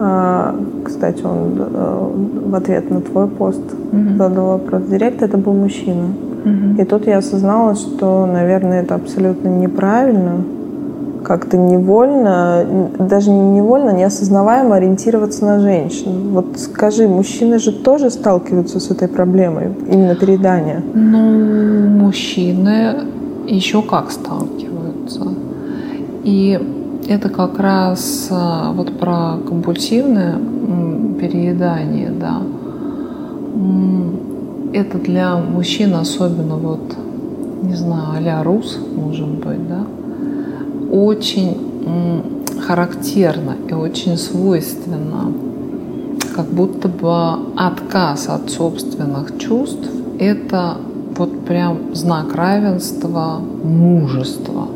А, 0.00 0.54
кстати, 0.84 1.24
он 1.24 1.54
э, 1.58 2.08
в 2.46 2.54
ответ 2.54 2.90
на 2.90 3.00
твой 3.00 3.26
пост 3.26 3.60
mm-hmm. 3.60 4.16
задал 4.16 4.46
вопрос. 4.46 4.82
Директ 4.84 5.22
это 5.22 5.36
был 5.36 5.54
мужчина. 5.54 6.06
И 6.78 6.84
тут 6.84 7.06
я 7.06 7.18
осознала, 7.18 7.74
что, 7.74 8.26
наверное, 8.26 8.82
это 8.82 8.94
абсолютно 8.94 9.48
неправильно. 9.48 10.44
Как-то 11.22 11.56
невольно, 11.56 12.90
даже 12.98 13.30
не 13.30 13.56
невольно, 13.58 13.90
неосознаваемо 13.90 14.76
ориентироваться 14.76 15.44
на 15.44 15.60
женщин. 15.60 16.30
Вот 16.32 16.58
скажи, 16.58 17.08
мужчины 17.08 17.58
же 17.58 17.72
тоже 17.72 18.10
сталкиваются 18.10 18.80
с 18.80 18.90
этой 18.90 19.08
проблемой, 19.08 19.72
именно 19.90 20.14
передания? 20.14 20.82
Ну, 20.94 21.88
мужчины 22.04 22.94
еще 23.46 23.82
как 23.82 24.10
сталкиваются. 24.10 25.22
И 26.24 26.60
это 27.08 27.28
как 27.28 27.58
раз 27.58 28.28
а, 28.30 28.72
вот 28.72 28.98
про 28.98 29.38
компульсивное 29.46 30.36
переедание, 31.20 32.10
да 32.10 32.42
это 34.72 34.98
для 34.98 35.36
мужчин 35.36 35.94
особенно 35.94 36.56
вот, 36.56 36.96
не 37.62 37.74
знаю, 37.74 38.40
а 38.40 38.42
рус, 38.42 38.78
может 38.94 39.28
быть, 39.28 39.68
да, 39.68 39.84
очень 40.90 42.44
характерно 42.66 43.56
и 43.68 43.72
очень 43.72 44.16
свойственно, 44.16 45.32
как 46.34 46.46
будто 46.46 46.88
бы 46.88 47.52
отказ 47.56 48.28
от 48.28 48.50
собственных 48.50 49.38
чувств– 49.38 49.88
это 50.18 50.76
вот 51.16 51.44
прям 51.44 51.94
знак 51.94 52.34
равенства, 52.34 53.40
мужества. 53.64 54.68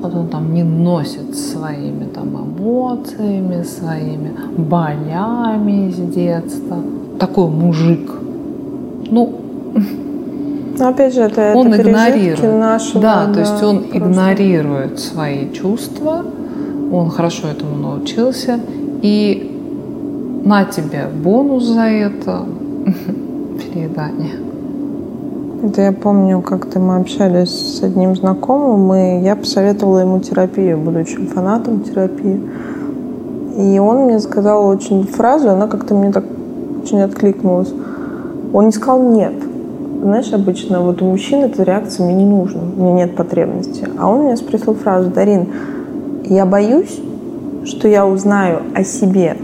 Вот 0.00 0.14
он 0.14 0.28
там 0.28 0.54
не 0.54 0.62
носит 0.62 1.36
своими 1.36 2.04
там 2.04 2.36
эмоциями, 2.36 3.62
своими 3.62 4.32
болями 4.56 5.88
из 5.88 5.96
детства– 5.96 6.76
такой 7.18 7.48
мужик. 7.48 8.10
Ну, 9.10 9.32
но 10.78 10.88
опять 10.88 11.14
же, 11.14 11.22
это, 11.22 11.52
он 11.54 11.72
это 11.72 11.82
игнорирует. 11.82 12.60
Нашего, 12.60 13.00
да, 13.00 13.26
да, 13.26 13.34
то 13.34 13.40
есть 13.40 13.62
он 13.62 13.78
просто. 13.80 13.98
игнорирует 13.98 15.00
свои 15.00 15.50
чувства, 15.52 16.24
он 16.92 17.10
хорошо 17.10 17.48
этому 17.48 17.76
научился, 17.76 18.60
и 19.02 19.54
на 20.44 20.64
тебе 20.64 21.06
бонус 21.12 21.64
за 21.64 21.82
это 21.82 22.44
переедание. 23.58 24.36
Это 25.62 25.82
я 25.82 25.92
помню, 25.92 26.40
как-то 26.40 26.78
мы 26.78 26.96
общались 26.96 27.50
с 27.50 27.82
одним 27.82 28.14
знакомым, 28.14 28.94
и 28.94 29.24
я 29.24 29.34
посоветовала 29.34 29.98
ему 29.98 30.20
терапию, 30.20 30.78
будучи 30.78 31.16
фанатом 31.16 31.80
терапии. 31.80 32.40
И 33.58 33.78
он 33.80 34.04
мне 34.04 34.20
сказал 34.20 34.66
очень 34.68 35.04
фразу, 35.04 35.50
она 35.50 35.66
как-то 35.66 35.94
мне 35.94 36.12
так 36.12 36.24
очень 36.82 37.00
откликнулось. 37.00 37.72
Он 38.52 38.66
не 38.66 38.72
сказал 38.72 39.02
«нет». 39.02 39.47
Знаешь, 40.00 40.32
обычно 40.32 40.80
вот 40.80 41.02
у 41.02 41.06
мужчин 41.06 41.40
эта 41.44 41.62
реакция 41.64 42.06
«мне 42.06 42.24
не 42.24 42.24
нужно, 42.24 42.60
мне 42.62 42.92
нет 42.92 43.16
потребности». 43.16 43.88
А 43.98 44.08
он 44.10 44.24
меня 44.24 44.36
спросил 44.36 44.74
фразу 44.74 45.10
«Дарин, 45.10 45.48
я 46.24 46.46
боюсь, 46.46 47.00
что 47.64 47.88
я 47.88 48.06
узнаю 48.06 48.60
о 48.74 48.84
себе 48.84 49.36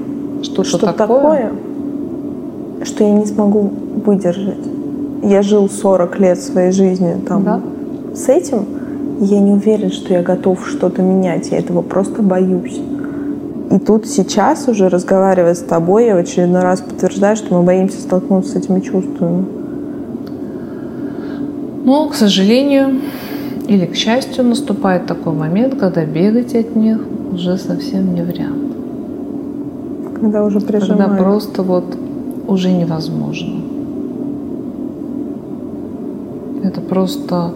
что-то 0.42 0.64
что 0.64 0.78
такое? 0.78 0.96
такое, 0.96 1.52
что 2.84 3.04
я 3.04 3.10
не 3.12 3.26
смогу 3.26 3.70
выдержать. 4.04 4.58
Я 5.22 5.42
жил 5.42 5.68
40 5.68 6.18
лет 6.20 6.40
своей 6.40 6.70
жизни 6.70 7.16
там 7.26 7.44
Да. 7.44 7.60
с 8.14 8.28
этим, 8.28 8.66
я 9.20 9.40
не 9.40 9.52
уверен, 9.52 9.90
что 9.90 10.12
я 10.12 10.22
готов 10.22 10.66
что-то 10.68 11.02
менять. 11.02 11.50
Я 11.50 11.58
этого 11.58 11.82
просто 11.82 12.22
боюсь. 12.22 12.80
И 13.70 13.78
тут 13.78 14.06
сейчас 14.06 14.68
уже 14.68 14.88
разговаривая 14.88 15.54
с 15.54 15.60
тобой, 15.60 16.06
я 16.06 16.14
в 16.14 16.18
очередной 16.18 16.62
раз 16.62 16.80
подтверждаю, 16.80 17.36
что 17.36 17.54
мы 17.54 17.62
боимся 17.64 18.00
столкнуться 18.00 18.52
с 18.52 18.56
этими 18.56 18.80
чувствами. 18.80 19.46
Но, 21.84 22.08
к 22.08 22.14
сожалению, 22.14 23.00
или 23.68 23.84
к 23.84 23.94
счастью, 23.94 24.44
наступает 24.44 25.06
такой 25.06 25.34
момент, 25.34 25.74
когда 25.74 26.04
бегать 26.04 26.54
от 26.54 26.74
них 26.74 26.98
уже 27.32 27.58
совсем 27.58 28.14
не 28.14 28.22
вариант. 28.22 28.72
Когда 30.14 30.44
уже 30.44 30.60
Когда 30.60 30.78
прижимают. 30.78 31.18
просто 31.18 31.62
вот 31.62 31.84
уже 32.48 32.72
невозможно. 32.72 33.60
Это 36.62 36.80
просто 36.80 37.52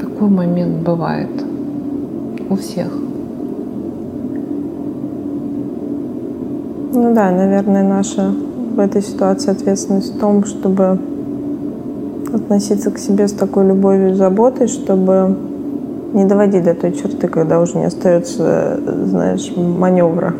такой 0.00 0.28
момент 0.28 0.84
бывает 0.84 1.30
у 2.50 2.56
всех. 2.56 2.92
Ну 6.92 7.14
да, 7.14 7.30
наверное, 7.30 7.82
наша 7.82 8.34
в 8.78 8.80
этой 8.80 9.02
ситуации 9.02 9.50
ответственность 9.50 10.14
в 10.14 10.20
том, 10.20 10.44
чтобы 10.44 11.00
относиться 12.32 12.92
к 12.92 12.98
себе 12.98 13.26
с 13.26 13.32
такой 13.32 13.66
любовью 13.66 14.10
и 14.10 14.14
заботой, 14.14 14.68
чтобы 14.68 15.36
не 16.12 16.24
доводить 16.24 16.62
до 16.62 16.74
той 16.74 16.92
черты, 16.92 17.26
когда 17.26 17.60
уже 17.60 17.76
не 17.76 17.86
остается, 17.86 18.78
знаешь, 19.04 19.52
маневра. 19.56 20.32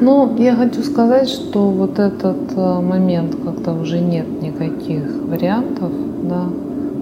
Ну, 0.00 0.36
я 0.38 0.56
хочу 0.56 0.82
сказать, 0.82 1.28
что 1.28 1.68
вот 1.70 1.98
этот 1.98 2.56
э, 2.56 2.80
момент, 2.80 3.36
когда 3.44 3.74
уже 3.74 4.00
нет 4.00 4.40
никаких 4.40 5.02
вариантов, 5.28 5.90
да, 6.22 6.44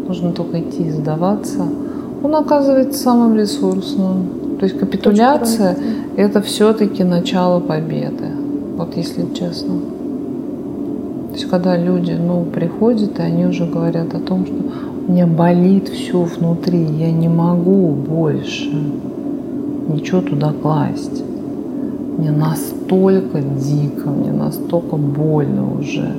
нужно 0.09 0.33
только 0.33 0.61
идти 0.61 0.89
и 0.89 0.91
сдаваться, 0.91 1.63
он 2.25 2.35
оказывается 2.35 2.99
самым 3.01 3.37
ресурсным. 3.37 4.59
То 4.59 4.65
есть 4.67 4.77
капитуляция 4.77 5.77
это 6.17 6.43
все-таки 6.43 7.05
начало 7.05 7.61
победы, 7.61 8.27
вот 8.77 8.97
если 8.97 9.25
честно. 9.35 9.98
Есть 11.39 11.51
когда 11.51 11.77
люди, 11.77 12.11
ну, 12.11 12.45
приходят, 12.53 13.21
и 13.21 13.23
они 13.23 13.47
уже 13.47 13.65
говорят 13.65 14.13
о 14.13 14.19
том, 14.19 14.45
что 14.45 14.57
у 15.07 15.13
меня 15.13 15.25
болит 15.25 15.89
все 15.89 16.25
внутри, 16.25 16.85
я 16.85 17.13
не 17.13 17.29
могу 17.29 17.91
больше 17.91 18.73
ничего 19.87 20.21
туда 20.21 20.53
класть. 20.53 21.23
Мне 22.19 22.33
настолько 22.33 23.41
дико, 23.41 24.11
мне 24.11 24.33
настолько 24.33 24.97
больно 24.97 25.79
уже. 25.79 26.13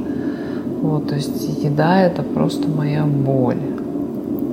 Вот, 0.81 1.09
то 1.09 1.15
есть 1.15 1.65
еда 1.65 1.99
это 1.99 2.23
просто 2.23 2.69
моя 2.69 3.05
боль. 3.05 3.59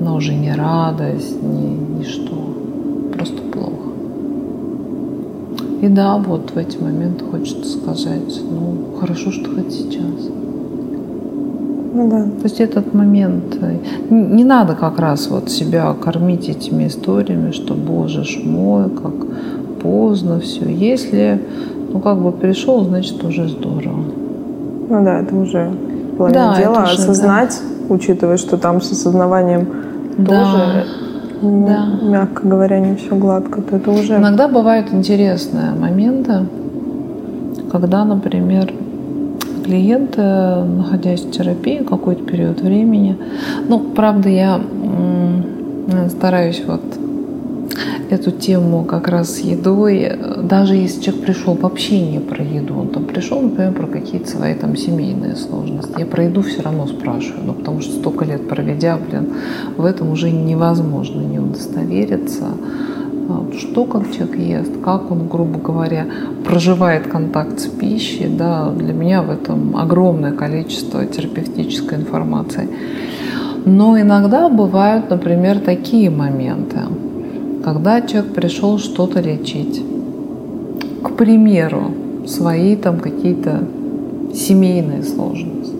Она 0.01 0.17
уже 0.17 0.35
не 0.35 0.53
радость, 0.53 1.41
ни, 1.45 2.01
ни 2.01 2.03
что. 2.03 2.57
Просто 3.14 3.41
плохо. 3.53 3.71
И 5.83 5.87
да, 5.87 6.17
вот 6.19 6.51
в 6.51 6.59
эти 6.59 6.77
моменты 6.77 7.25
хочется 7.25 7.79
сказать, 7.79 8.41
ну, 8.51 8.99
хорошо, 8.99 9.31
что 9.31 9.49
хоть 9.55 9.73
сейчас. 9.73 10.29
Ну 11.97 12.11
да. 12.11 12.24
То 12.24 12.44
есть 12.44 12.61
этот 12.61 12.92
момент, 12.92 13.57
э, 13.62 13.78
не 14.11 14.44
надо 14.44 14.74
как 14.74 14.99
раз 14.99 15.28
вот 15.30 15.51
себя 15.51 15.94
кормить 15.94 16.47
этими 16.51 16.88
историями, 16.88 17.53
что, 17.53 17.72
боже 17.72 18.22
ж 18.24 18.40
мой, 18.44 18.90
как 18.90 19.14
поздно 19.82 20.38
все. 20.40 20.66
Если, 20.66 21.40
ну, 21.90 22.01
как 22.01 22.18
бы 22.18 22.32
пришел, 22.32 22.84
значит, 22.84 23.24
уже 23.24 23.49
здорово. 23.49 24.05
Ну 24.90 25.05
да, 25.05 25.20
это 25.20 25.34
уже 25.34 25.72
половина 26.18 26.53
Да, 26.55 26.61
дела. 26.61 26.82
уже, 26.82 26.92
Осознать, 26.92 27.62
учитывая, 27.88 28.36
что 28.36 28.59
там 28.59 28.82
с 28.82 28.92
осознаванием 28.92 29.66
тоже, 30.18 30.84
ну, 31.40 31.66
да. 31.66 31.86
мягко 32.03 32.47
говоря, 32.47 32.78
не 32.78 32.97
все 32.97 33.16
гладко, 33.16 33.62
то 33.62 33.76
это 33.76 33.90
уже... 33.90 34.16
Иногда 34.16 34.49
бывают 34.49 34.92
интересные 34.92 35.70
моменты, 35.72 36.40
когда, 37.72 38.05
например, 38.05 38.70
клиенты, 39.67 40.23
находясь 40.23 41.23
в 41.23 41.31
терапии 41.31 41.79
какой-то 41.79 42.23
период 42.25 42.61
времени, 42.61 43.17
ну, 43.69 43.81
правда, 43.81 44.29
я 44.29 44.61
стараюсь 46.09 46.62
вот 46.67 46.83
эту 48.09 48.31
тему 48.31 48.85
как 48.85 49.09
раз 49.09 49.37
с 49.37 49.39
едой, 49.41 50.12
даже 50.43 50.77
если 50.77 51.03
человек 51.03 51.25
пришел 51.25 51.55
вообще 51.55 52.01
не 52.01 52.21
про 52.21 52.45
еду, 52.45 52.79
он 52.79 52.89
там 52.89 53.05
пришел, 53.05 53.41
например, 53.41 53.73
про 53.73 53.89
какие-то 53.89 54.29
свои 54.29 54.55
там 54.55 54.77
семейные 54.77 55.35
сложности, 55.35 55.99
я 55.99 56.07
про 56.07 56.25
еду 56.25 56.43
все 56.43 56.62
равно 56.62 56.87
спрашиваю, 56.87 57.45
ну, 57.45 57.53
потому 57.53 57.81
что 57.81 57.93
столько 57.95 58.25
лет 58.25 58.49
проведя, 58.49 58.97
блин, 58.97 59.31
в 59.77 59.85
этом 59.85 60.12
уже 60.12 60.31
невозможно 60.31 61.21
не 61.21 61.41
удостовериться, 61.41 62.45
что 63.59 63.85
как 63.85 64.11
человек 64.12 64.39
ест, 64.39 64.72
как 64.85 65.11
он, 65.11 65.29
грубо 65.29 65.59
говоря, 65.59 66.07
проживает 66.45 67.07
контакт 67.07 67.61
с 67.61 67.66
пищей, 67.66 68.29
да, 68.29 68.70
для 68.70 68.93
меня 68.93 69.22
в 69.22 69.31
этом 69.31 69.77
огромное 69.77 70.33
количество 70.33 71.05
терапевтической 71.05 71.99
информации. 71.99 72.68
Но 73.64 74.01
иногда 74.01 74.49
бывают, 74.49 75.11
например, 75.11 75.59
такие 75.59 76.11
моменты, 76.11 76.79
когда 77.64 78.01
человек 78.01 78.33
пришел 78.33 78.79
что-то 78.79 79.20
лечить. 79.20 79.83
К 81.03 81.11
примеру, 81.16 81.91
свои 82.27 82.77
там 82.77 83.01
какие-то 83.01 83.64
семейные 84.35 85.03
сложности. 85.03 85.74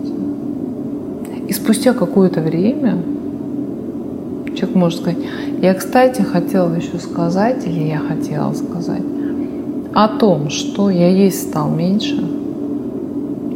И 1.47 1.53
спустя 1.53 1.93
какое-то 1.93 2.41
время 2.41 2.97
человек 4.57 4.75
может 4.75 5.01
сказать, 5.01 5.19
я, 5.61 5.73
кстати, 5.73 6.21
хотела 6.21 6.73
еще 6.73 6.97
сказать, 6.99 7.65
или 7.65 7.83
я 7.83 7.99
хотела 7.99 8.53
сказать, 8.53 9.03
о 9.93 10.07
том, 10.07 10.49
что 10.49 10.89
я 10.89 11.09
есть 11.09 11.49
стал 11.49 11.69
меньше. 11.69 12.23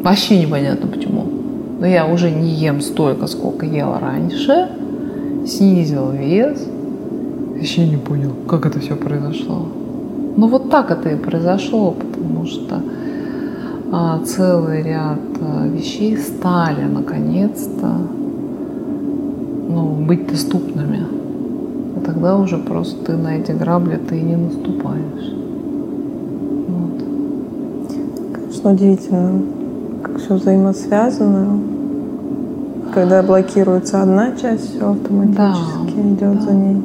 Вообще 0.03 0.41
непонятно 0.41 0.87
почему. 0.87 1.25
Но 1.79 1.85
я 1.85 2.05
уже 2.05 2.31
не 2.31 2.49
ем 2.49 2.81
столько, 2.81 3.27
сколько 3.27 3.65
ела 3.65 3.99
раньше. 3.99 4.69
Снизил 5.45 6.11
вес. 6.11 6.67
Вообще 7.55 7.87
не 7.87 7.97
понял, 7.97 8.31
как 8.47 8.65
это 8.65 8.79
все 8.79 8.95
произошло. 8.95 9.67
Ну 10.37 10.47
вот 10.47 10.69
так 10.69 10.89
это 10.89 11.09
и 11.09 11.15
произошло, 11.15 11.91
потому 11.91 12.45
что 12.45 12.81
а, 13.91 14.19
целый 14.25 14.81
ряд 14.81 15.19
а, 15.41 15.67
вещей 15.67 16.17
стали 16.17 16.83
наконец-то 16.83 18.07
ну, 19.73 20.05
быть 20.05 20.27
доступными. 20.27 20.99
И 21.97 21.99
тогда 22.05 22.37
уже 22.37 22.57
просто 22.57 23.03
ты 23.05 23.17
на 23.17 23.37
эти 23.37 23.51
грабли 23.51 23.97
ты 23.97 24.17
и 24.17 24.21
не 24.21 24.35
наступаешь. 24.35 25.33
Вот. 26.67 27.03
Конечно, 28.33 28.71
удивительно, 28.71 29.41
как 30.03 30.17
все 30.19 30.35
взаимосвязано. 30.35 31.59
Когда 32.93 33.23
блокируется 33.23 34.01
одна 34.01 34.31
часть, 34.35 34.75
все 34.75 34.91
автоматически 34.91 35.95
Да, 35.95 36.01
идет 36.01 36.35
да. 36.35 36.41
за 36.41 36.51
ней. 36.53 36.77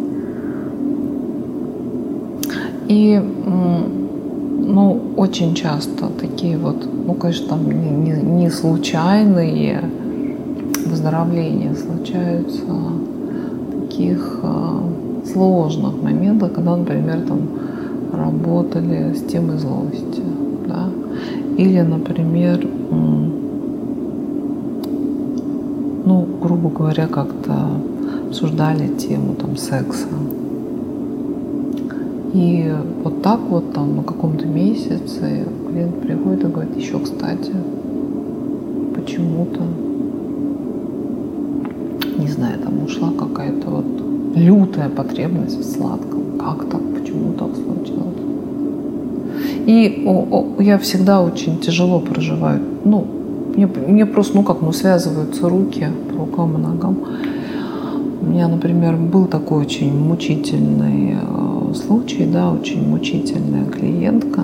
И 2.89 3.20
ну, 4.66 5.01
очень 5.16 5.55
часто 5.55 6.07
такие 6.20 6.57
вот, 6.59 6.87
ну, 7.07 7.14
конечно, 7.14 7.49
там 7.49 7.66
не, 7.70 7.91
не- 7.91 8.22
не 8.22 8.51
случайные 8.51 9.82
выздоровления 11.07 11.74
случаются 11.74 12.64
таких 13.82 14.40
а, 14.42 14.82
сложных 15.24 16.02
моментах, 16.02 16.52
когда, 16.52 16.76
например, 16.76 17.20
там 17.22 17.40
работали 18.12 19.14
с 19.14 19.22
темой 19.22 19.59
злости, 19.59 20.22
да, 20.66 20.88
или, 21.57 21.80
например, 21.80 22.66
ну, 26.04 26.26
грубо 26.42 26.70
говоря, 26.70 27.07
как-то 27.07 27.54
обсуждали 28.28 28.88
тему 28.88 29.34
там 29.34 29.57
секса. 29.57 30.07
И 32.32 32.72
вот 33.02 33.22
так 33.22 33.40
вот 33.48 33.72
там 33.72 33.96
на 33.96 34.02
каком-то 34.02 34.46
месяце 34.46 35.46
клиент 35.68 36.00
приходит 36.00 36.44
и 36.44 36.48
говорит, 36.48 36.76
еще, 36.76 36.98
кстати, 36.98 37.52
почему-то, 38.94 39.62
не 42.26 42.32
знаю, 42.32 42.58
там 42.58 42.84
ушла 42.84 43.12
какая-то 43.16 43.70
вот 43.70 43.84
лютая 44.34 44.88
потребность 44.88 45.58
в 45.58 45.64
сладком. 45.64 46.38
Как 46.38 46.68
так? 46.68 46.80
Почему 46.94 47.32
так 47.34 47.50
случилось? 47.54 48.16
И 49.66 50.02
о, 50.06 50.26
о, 50.30 50.62
я 50.62 50.78
всегда 50.78 51.22
очень 51.22 51.58
тяжело 51.58 52.00
проживаю. 52.00 52.60
Ну, 52.84 53.06
мне, 53.54 53.66
мне 53.66 54.06
просто, 54.06 54.36
ну 54.36 54.42
как, 54.42 54.60
ну 54.60 54.72
связываются 54.72 55.48
руки 55.48 55.86
по 56.10 56.24
рукам 56.24 56.56
и 56.56 56.60
ногам. 56.60 56.98
У 58.22 58.26
меня, 58.26 58.48
например, 58.48 58.96
был 58.96 59.26
такой 59.26 59.62
очень 59.62 59.96
мучительный 59.96 61.14
э, 61.14 61.74
случай, 61.74 62.26
да, 62.26 62.50
очень 62.50 62.88
мучительная 62.88 63.66
клиентка. 63.66 64.42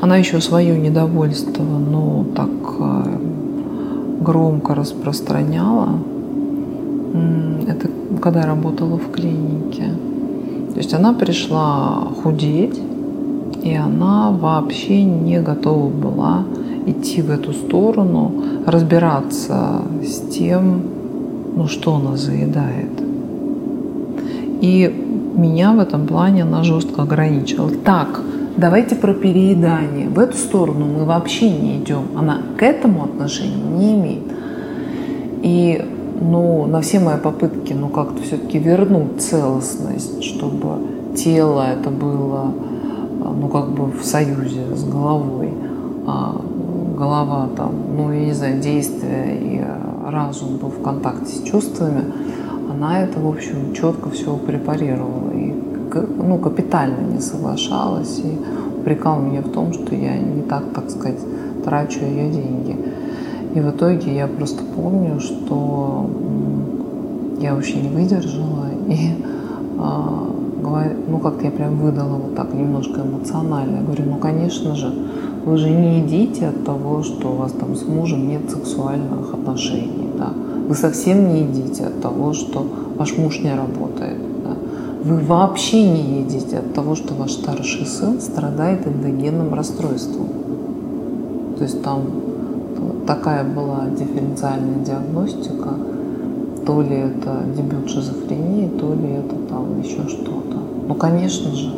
Она 0.00 0.16
еще 0.16 0.40
свое 0.40 0.76
недовольство, 0.76 1.62
ну, 1.62 2.26
так 2.34 2.48
громко 4.24 4.74
распространяла. 4.74 5.88
Это 7.68 7.88
когда 8.20 8.40
я 8.40 8.46
работала 8.46 8.96
в 8.96 9.10
клинике. 9.12 9.84
То 10.72 10.78
есть 10.78 10.94
она 10.94 11.12
пришла 11.12 12.08
худеть, 12.22 12.80
и 13.62 13.74
она 13.74 14.30
вообще 14.30 15.04
не 15.04 15.40
готова 15.40 15.88
была 15.88 16.44
идти 16.86 17.22
в 17.22 17.30
эту 17.30 17.52
сторону, 17.52 18.32
разбираться 18.66 19.82
с 20.02 20.30
тем, 20.30 20.82
ну 21.56 21.68
что 21.68 21.94
она 21.94 22.16
заедает. 22.16 22.90
И 24.60 24.90
меня 25.36 25.72
в 25.72 25.78
этом 25.78 26.06
плане 26.06 26.42
она 26.42 26.62
жестко 26.62 27.02
ограничила. 27.02 27.70
Так, 27.84 28.20
давайте 28.56 28.94
про 28.94 29.14
переедание. 29.14 30.08
В 30.08 30.18
эту 30.18 30.36
сторону 30.36 30.86
мы 30.86 31.04
вообще 31.04 31.50
не 31.50 31.78
идем. 31.78 32.08
Она 32.16 32.42
к 32.56 32.62
этому 32.62 33.04
отношения 33.04 33.62
не 33.62 33.94
имеет. 33.94 34.24
И 35.42 35.84
ну, 36.20 36.66
на 36.66 36.80
все 36.80 37.00
мои 37.00 37.18
попытки, 37.18 37.72
ну, 37.72 37.88
как-то 37.88 38.22
все-таки 38.22 38.58
вернуть 38.58 39.20
целостность, 39.20 40.22
чтобы 40.22 40.78
тело 41.16 41.62
это 41.62 41.90
было, 41.90 42.52
ну, 43.20 43.48
как 43.48 43.70
бы 43.72 43.86
в 43.86 44.04
союзе 44.04 44.74
с 44.74 44.84
головой, 44.84 45.50
а 46.06 46.40
голова 46.96 47.48
там, 47.56 47.72
ну, 47.96 48.12
я 48.12 48.26
не 48.26 48.32
знаю, 48.32 48.60
действия 48.60 49.36
и 49.38 49.62
разум 50.10 50.56
был 50.56 50.68
в 50.68 50.82
контакте 50.82 51.34
с 51.34 51.42
чувствами, 51.42 52.04
она 52.70 53.02
это, 53.02 53.20
в 53.20 53.28
общем, 53.28 53.74
четко 53.74 54.10
все 54.10 54.36
препарировала 54.36 55.30
ну, 55.94 56.38
капитально 56.38 57.12
не 57.12 57.20
соглашалась 57.20 58.20
и 58.20 58.38
упрекала 58.80 59.20
меня 59.20 59.42
в 59.42 59.50
том, 59.50 59.72
что 59.72 59.94
я 59.94 60.18
не 60.18 60.42
так, 60.42 60.64
так 60.74 60.90
сказать, 60.90 61.18
трачу 61.64 62.00
ее 62.00 62.30
деньги. 62.30 62.76
И 63.54 63.60
в 63.60 63.70
итоге 63.70 64.14
я 64.14 64.26
просто 64.26 64.62
помню, 64.76 65.20
что 65.20 66.10
я 67.40 67.54
вообще 67.54 67.80
не 67.80 67.88
выдержала 67.88 68.66
и 68.88 69.10
а, 69.78 70.24
ну 71.08 71.18
как-то 71.18 71.44
я 71.44 71.50
прям 71.50 71.76
выдала 71.76 72.16
вот 72.16 72.34
так 72.34 72.52
немножко 72.54 73.02
эмоционально. 73.02 73.76
Я 73.76 73.82
говорю, 73.82 74.04
ну 74.06 74.16
конечно 74.16 74.74
же, 74.74 74.92
вы 75.44 75.56
же 75.56 75.68
не 75.68 76.00
едите 76.00 76.48
от 76.48 76.64
того, 76.64 77.02
что 77.02 77.32
у 77.32 77.36
вас 77.36 77.52
там 77.52 77.76
с 77.76 77.86
мужем 77.86 78.28
нет 78.28 78.50
сексуальных 78.50 79.34
отношений. 79.34 80.08
Да? 80.18 80.32
Вы 80.68 80.74
совсем 80.74 81.28
не 81.32 81.42
едите 81.42 81.84
от 81.84 82.00
того, 82.00 82.32
что 82.32 82.66
ваш 82.96 83.16
муж 83.18 83.40
не 83.40 83.54
работает. 83.54 84.18
Вы 85.04 85.18
вообще 85.18 85.86
не 85.86 86.22
едите 86.22 86.60
от 86.60 86.72
того, 86.72 86.94
что 86.94 87.12
ваш 87.12 87.32
старший 87.32 87.84
сын 87.84 88.22
страдает 88.22 88.86
эндогенным 88.86 89.52
расстройством. 89.52 90.28
То 91.58 91.64
есть 91.64 91.82
там 91.82 92.04
такая 93.06 93.44
была 93.44 93.84
дифференциальная 93.90 94.82
диагностика, 94.82 95.74
то 96.64 96.80
ли 96.80 96.96
это 96.96 97.42
дебют 97.54 97.90
шизофрении, 97.90 98.68
то 98.68 98.94
ли 98.94 99.10
это 99.10 99.36
там 99.46 99.78
еще 99.82 100.08
что-то. 100.08 100.56
Ну, 100.88 100.94
конечно 100.94 101.54
же, 101.54 101.70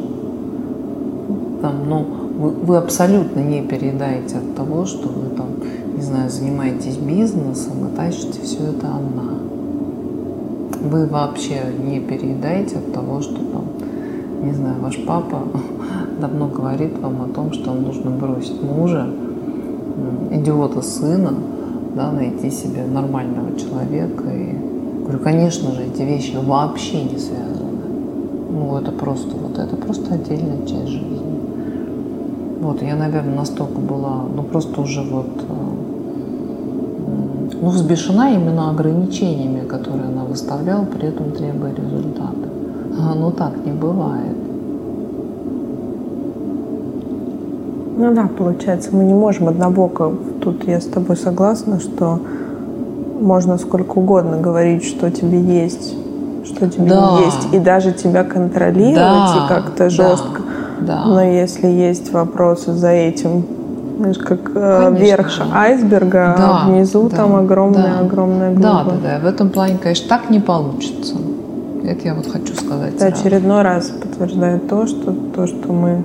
там, 1.63 1.89
ну, 1.89 2.07
вы, 2.39 2.51
вы 2.51 2.77
абсолютно 2.77 3.41
не 3.41 3.61
переедаете 3.63 4.37
от 4.37 4.55
того, 4.55 4.85
что 4.85 5.09
вы 5.09 5.31
там, 5.37 5.49
не 5.97 6.03
знаю, 6.03 6.31
занимаетесь 6.31 6.97
бизнесом 6.97 7.89
и 7.89 7.97
тащите 7.97 8.41
все 8.43 8.59
это 8.59 8.87
одна. 8.87 9.37
Вы 10.89 11.07
вообще 11.07 11.63
не 11.85 11.99
переедаете 11.99 12.77
от 12.77 12.93
того, 12.93 13.21
что 13.21 13.35
там, 13.35 13.65
не 14.43 14.53
знаю, 14.53 14.77
ваш 14.81 14.97
папа 15.05 15.43
давно 16.21 16.47
говорит 16.47 16.97
вам 17.01 17.23
о 17.23 17.29
том, 17.35 17.53
что 17.53 17.73
нужно 17.73 18.11
бросить 18.11 18.63
мужа, 18.63 19.09
идиота 20.31 20.83
сына, 20.83 21.35
да, 21.97 22.13
найти 22.13 22.51
себе 22.51 22.85
нормального 22.85 23.59
человека. 23.59 24.31
И 24.31 24.57
говорю, 25.03 25.19
конечно 25.19 25.73
же, 25.73 25.83
эти 25.83 26.03
вещи 26.03 26.37
вообще 26.37 27.03
не 27.03 27.19
связаны. 27.19 27.83
Ну, 28.53 28.79
это 28.79 28.93
просто 28.93 29.35
вот 29.37 29.59
это 29.59 29.75
просто 29.75 30.15
отдельная 30.15 30.67
часть 30.67 30.89
жизни. 30.89 31.17
Вот, 32.61 32.81
я, 32.81 32.95
наверное, 32.95 33.37
настолько 33.37 33.81
была, 33.81 34.23
ну, 34.35 34.45
просто 34.45 34.81
уже 34.81 35.03
вот, 35.03 35.27
э, 35.49 35.56
ну, 37.67 37.73
взбешена 37.73 38.31
именно 38.31 38.71
ограничениями, 38.71 39.67
которые 39.67 40.05
она 40.05 40.23
выставляла, 40.23 40.85
при 40.85 41.09
этом 41.09 41.33
требуя 41.33 41.75
результата. 41.75 42.49
А, 42.97 43.13
ну, 43.17 43.33
так 43.33 43.55
не 43.67 43.73
бывает. 43.73 44.37
Ну 47.99 48.15
да, 48.15 48.29
получается, 48.39 48.91
мы 48.93 49.03
не 49.03 49.15
можем 49.15 49.49
однобоко. 49.49 50.13
Тут 50.41 50.63
я 50.69 50.81
с 50.81 50.85
тобой 50.85 51.17
согласна, 51.17 51.81
что 51.81 52.21
можно 53.21 53.59
сколько 53.59 53.99
угодно 53.99 54.37
говорить, 54.37 54.85
что 54.85 55.11
тебе 55.11 55.41
есть, 55.41 55.93
что 56.45 56.71
тебе 56.71 56.91
да. 56.91 57.19
есть, 57.25 57.53
и 57.53 57.59
даже 57.59 57.91
тебя 57.91 58.23
контролировать 58.23 58.95
да. 58.97 59.45
и 59.45 59.49
как-то 59.49 59.91
жестко. 59.91 60.43
Да. 60.83 61.05
Но 61.05 61.21
если 61.21 61.67
есть 61.67 62.13
вопросы 62.13 62.75
за 62.75 62.91
этим, 62.91 63.45
знаешь, 63.97 64.19
как 64.19 64.51
э, 64.55 64.81
конечно 64.85 65.05
верх 65.05 65.41
айсберга, 65.53 66.35
а 66.35 66.37
да, 66.37 66.61
а 66.63 66.69
внизу 66.69 67.09
да, 67.09 67.17
там 67.17 67.37
огромная, 67.37 67.95
да. 67.95 68.01
огромная 68.01 68.51
глыба. 68.51 68.63
Да, 68.63 68.85
да, 68.85 68.97
да. 69.03 69.19
В 69.21 69.27
этом 69.27 69.51
плане, 69.51 69.79
конечно, 69.79 70.09
так 70.09 70.31
не 70.31 70.41
получится. 70.41 71.15
Это 71.85 72.05
я 72.05 72.15
вот 72.15 72.27
хочу 72.27 72.55
сказать. 72.55 72.95
Это 72.95 73.07
сразу. 73.07 73.21
очередной 73.21 73.63
раз 73.63 73.87
подтверждает 73.89 74.69
то, 74.69 74.87
что 74.87 75.13
то, 75.13 75.47
что 75.47 75.73
мы 75.73 76.05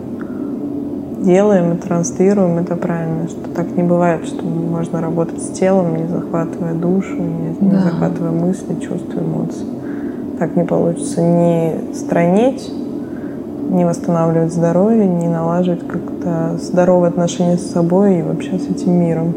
делаем 1.22 1.74
и 1.74 1.78
транслируем, 1.78 2.58
это 2.58 2.76
правильно, 2.76 3.28
что 3.28 3.50
так 3.56 3.76
не 3.76 3.84
бывает, 3.84 4.26
что 4.26 4.44
можно 4.44 5.02
работать 5.02 5.42
с 5.42 5.50
телом, 5.50 5.96
не 5.96 6.08
захватывая 6.08 6.74
душу, 6.74 7.16
не, 7.16 7.56
да. 7.60 7.78
не 7.78 7.84
захватывая 7.84 8.32
мысли, 8.32 8.76
чувства, 8.76 9.20
эмоции. 9.20 9.66
Так 10.40 10.56
не 10.56 10.64
получится 10.64 11.22
не 11.22 11.94
странить, 11.94 12.72
не 13.72 13.86
восстанавливать 13.86 14.54
здоровье, 14.54 15.08
не 15.08 15.28
налаживать 15.28 15.88
как-то 15.88 16.58
здоровые 16.62 17.10
отношения 17.10 17.58
с 17.58 17.72
собой 17.72 18.20
и 18.20 18.22
вообще 18.22 18.60
с 18.60 18.70
этим 18.70 18.92
миром. 18.92 19.34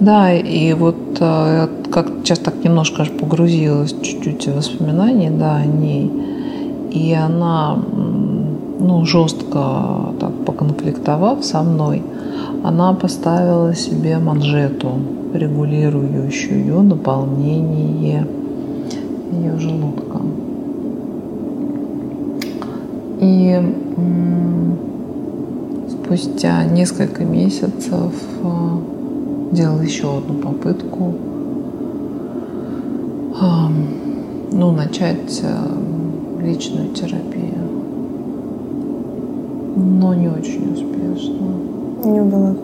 Да, 0.00 0.32
и 0.32 0.74
вот 0.74 0.96
э, 1.20 1.68
как 1.90 2.08
сейчас 2.22 2.38
так 2.38 2.62
немножко 2.62 3.04
погрузилась 3.04 3.94
чуть-чуть 4.02 4.46
в 4.46 4.56
воспоминания, 4.56 5.30
да, 5.30 5.56
о 5.56 5.66
ней. 5.66 6.10
И 6.90 7.12
она, 7.12 7.76
ну, 8.78 9.04
жестко 9.04 10.14
так 10.20 10.32
поконфликтовав 10.44 11.44
со 11.44 11.62
мной, 11.62 12.02
она 12.64 12.92
поставила 12.94 13.74
себе 13.74 14.18
манжету, 14.18 14.90
регулирующую 15.34 16.82
наполнение 16.82 18.26
ее 19.32 19.58
желудка. 19.58 20.20
И 23.20 23.60
спустя 25.90 26.64
несколько 26.64 27.24
месяцев 27.24 28.12
э, 28.42 28.48
делал 29.52 29.80
еще 29.80 30.18
одну 30.18 30.34
попытку 30.34 31.14
ну, 34.58 34.72
начать 34.72 35.40
э, 35.42 36.44
личную 36.44 36.88
терапию. 36.88 37.54
Но 39.76 40.14
не 40.14 40.28
очень 40.28 40.72
успешно. 40.72 41.46
Не 42.04 42.20
удалось. 42.20 42.56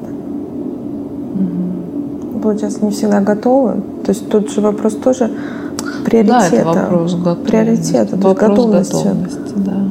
Угу. 1.35 2.41
Получается, 2.41 2.85
не 2.85 2.91
всегда 2.91 3.21
готовы. 3.21 3.83
То 4.05 4.11
есть 4.11 4.29
тут 4.29 4.51
же 4.51 4.61
вопрос 4.61 4.95
тоже 4.97 5.31
приоритета. 6.05 6.51
Да, 6.51 6.57
это 6.57 6.67
вопрос 6.67 7.15
готовности. 7.15 7.51
Приоритета, 7.51 8.17
вопрос 8.17 8.51
готовности. 8.51 8.93
готовности 8.95 9.53
да. 9.57 9.84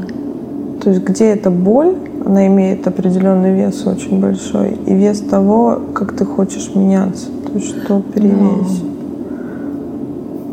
То 0.83 0.89
есть 0.89 1.01
где 1.03 1.27
эта 1.27 1.49
боль, 1.49 1.95
она 2.25 2.45
имеет 2.47 2.85
определенный 2.85 3.53
вес 3.53 3.87
очень 3.87 4.19
большой, 4.19 4.77
и 4.85 4.93
вес 4.93 5.21
того, 5.21 5.79
как 5.93 6.13
ты 6.13 6.25
хочешь 6.25 6.71
меняться, 6.75 7.27
то 7.47 7.53
есть 7.53 7.83
что 7.83 8.01
перевесить. 8.01 8.83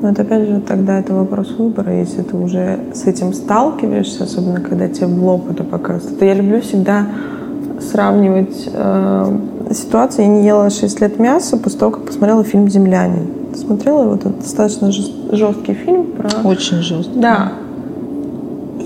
Но 0.03 0.11
это 0.11 0.23
опять 0.23 0.49
же 0.49 0.61
тогда 0.61 0.99
это 1.01 1.15
вопрос 1.15 1.51
выбора, 1.59 1.99
если 1.99 2.23
ты 2.23 2.37
уже 2.37 2.79
с 2.95 3.07
этим 3.07 3.35
сталкиваешься, 3.35 4.25
особенно 4.25 4.61
когда 4.61 4.89
тебе 4.89 5.09
в 5.09 5.25
лоб 5.25 5.51
это 5.51 5.65
показывают. 5.65 6.17
Это 6.17 6.25
я 6.25 6.35
люблю 6.35 6.61
всегда 6.61 7.07
сравнивать 7.81 8.71
э, 8.73 9.39
ситуацию. 9.73 10.27
Я 10.27 10.31
не 10.31 10.47
ела 10.47 10.71
6 10.71 11.01
лет 11.01 11.19
мяса 11.19 11.57
после 11.59 11.81
того, 11.81 11.93
как 11.93 12.05
посмотрела 12.05 12.45
фильм 12.45 12.69
«Земляне». 12.71 13.27
Ты 13.53 13.59
смотрела 13.59 14.03
его? 14.05 14.15
Это 14.15 14.31
достаточно 14.31 14.91
жесткий 14.93 15.75
фильм 15.75 16.07
про... 16.13 16.31
Очень 16.49 16.79
жесткий. 16.79 17.19
Да 17.19 17.53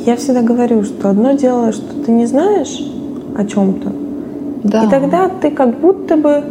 я 0.07 0.17
всегда 0.17 0.43
говорю, 0.43 0.85
что 0.85 1.11
одно 1.11 1.33
дело, 1.33 1.73
что 1.73 1.95
ты 2.05 2.11
не 2.11 2.27
знаешь 2.27 2.81
о 3.37 3.45
чем-то, 3.45 3.93
да. 4.65 4.85
и 4.85 4.89
тогда 4.89 5.29
ты 5.29 5.51
как 5.51 5.79
будто 5.81 6.17
бы 6.17 6.45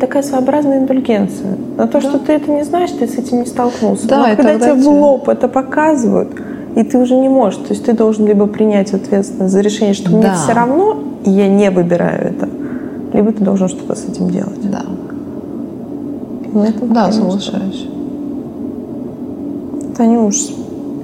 такая 0.00 0.22
своеобразная 0.22 0.80
индульгенция. 0.80 1.56
На 1.76 1.86
то, 1.86 2.00
да. 2.00 2.08
что 2.08 2.18
ты 2.18 2.32
это 2.32 2.50
не 2.50 2.64
знаешь, 2.64 2.90
ты 2.90 3.06
с 3.06 3.14
этим 3.14 3.40
не 3.40 3.46
столкнулся. 3.46 4.08
Да, 4.08 4.28
Но 4.28 4.36
когда 4.36 4.58
тебе 4.58 4.74
в 4.74 4.88
лоб 4.88 5.28
это 5.28 5.48
показывают, 5.48 6.30
и 6.74 6.82
ты 6.82 6.98
уже 6.98 7.16
не 7.16 7.28
можешь, 7.28 7.58
то 7.60 7.70
есть 7.70 7.84
ты 7.84 7.92
должен 7.92 8.26
либо 8.26 8.46
принять 8.46 8.92
ответственность 8.92 9.52
за 9.52 9.60
решение, 9.60 9.94
что 9.94 10.10
да. 10.10 10.16
мне 10.16 10.32
все 10.34 10.52
равно, 10.52 10.98
и 11.24 11.30
я 11.30 11.48
не 11.48 11.70
выбираю 11.70 12.34
это, 12.34 12.48
либо 13.12 13.32
ты 13.32 13.42
должен 13.42 13.68
что-то 13.68 13.94
с 13.94 14.04
этим 14.04 14.30
делать. 14.30 14.70
Да. 14.70 14.82
да, 16.82 17.12
соглашаюсь. 17.12 17.88
Танюш, 19.96 20.36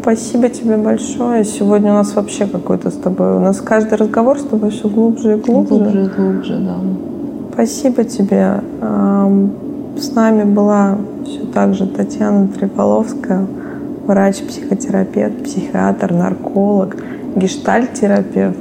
спасибо 0.03 0.49
тебе 0.49 0.77
большое. 0.77 1.45
Сегодня 1.45 1.93
у 1.93 1.95
нас 1.95 2.15
вообще 2.15 2.47
какой-то 2.47 2.91
с 2.91 2.95
тобой... 2.95 3.37
У 3.37 3.41
нас 3.41 3.61
каждый 3.61 3.95
разговор 3.95 4.39
с 4.39 4.43
тобой 4.43 4.71
все 4.71 4.89
глубже 4.89 5.35
и 5.35 5.41
глубже. 5.41 5.75
Глубже 5.75 6.05
и 6.05 6.09
глубже, 6.09 6.59
да. 6.59 6.77
Спасибо 7.53 8.05
тебе. 8.05 8.61
С 9.97 10.15
нами 10.15 10.45
была 10.45 10.97
все 11.25 11.45
так 11.47 11.75
же 11.75 11.87
Татьяна 11.87 12.49
Трифоловская, 12.49 13.47
врач-психотерапевт, 14.07 15.45
психиатр, 15.45 16.13
нарколог, 16.13 16.97
гештальт-терапевт, 17.37 18.59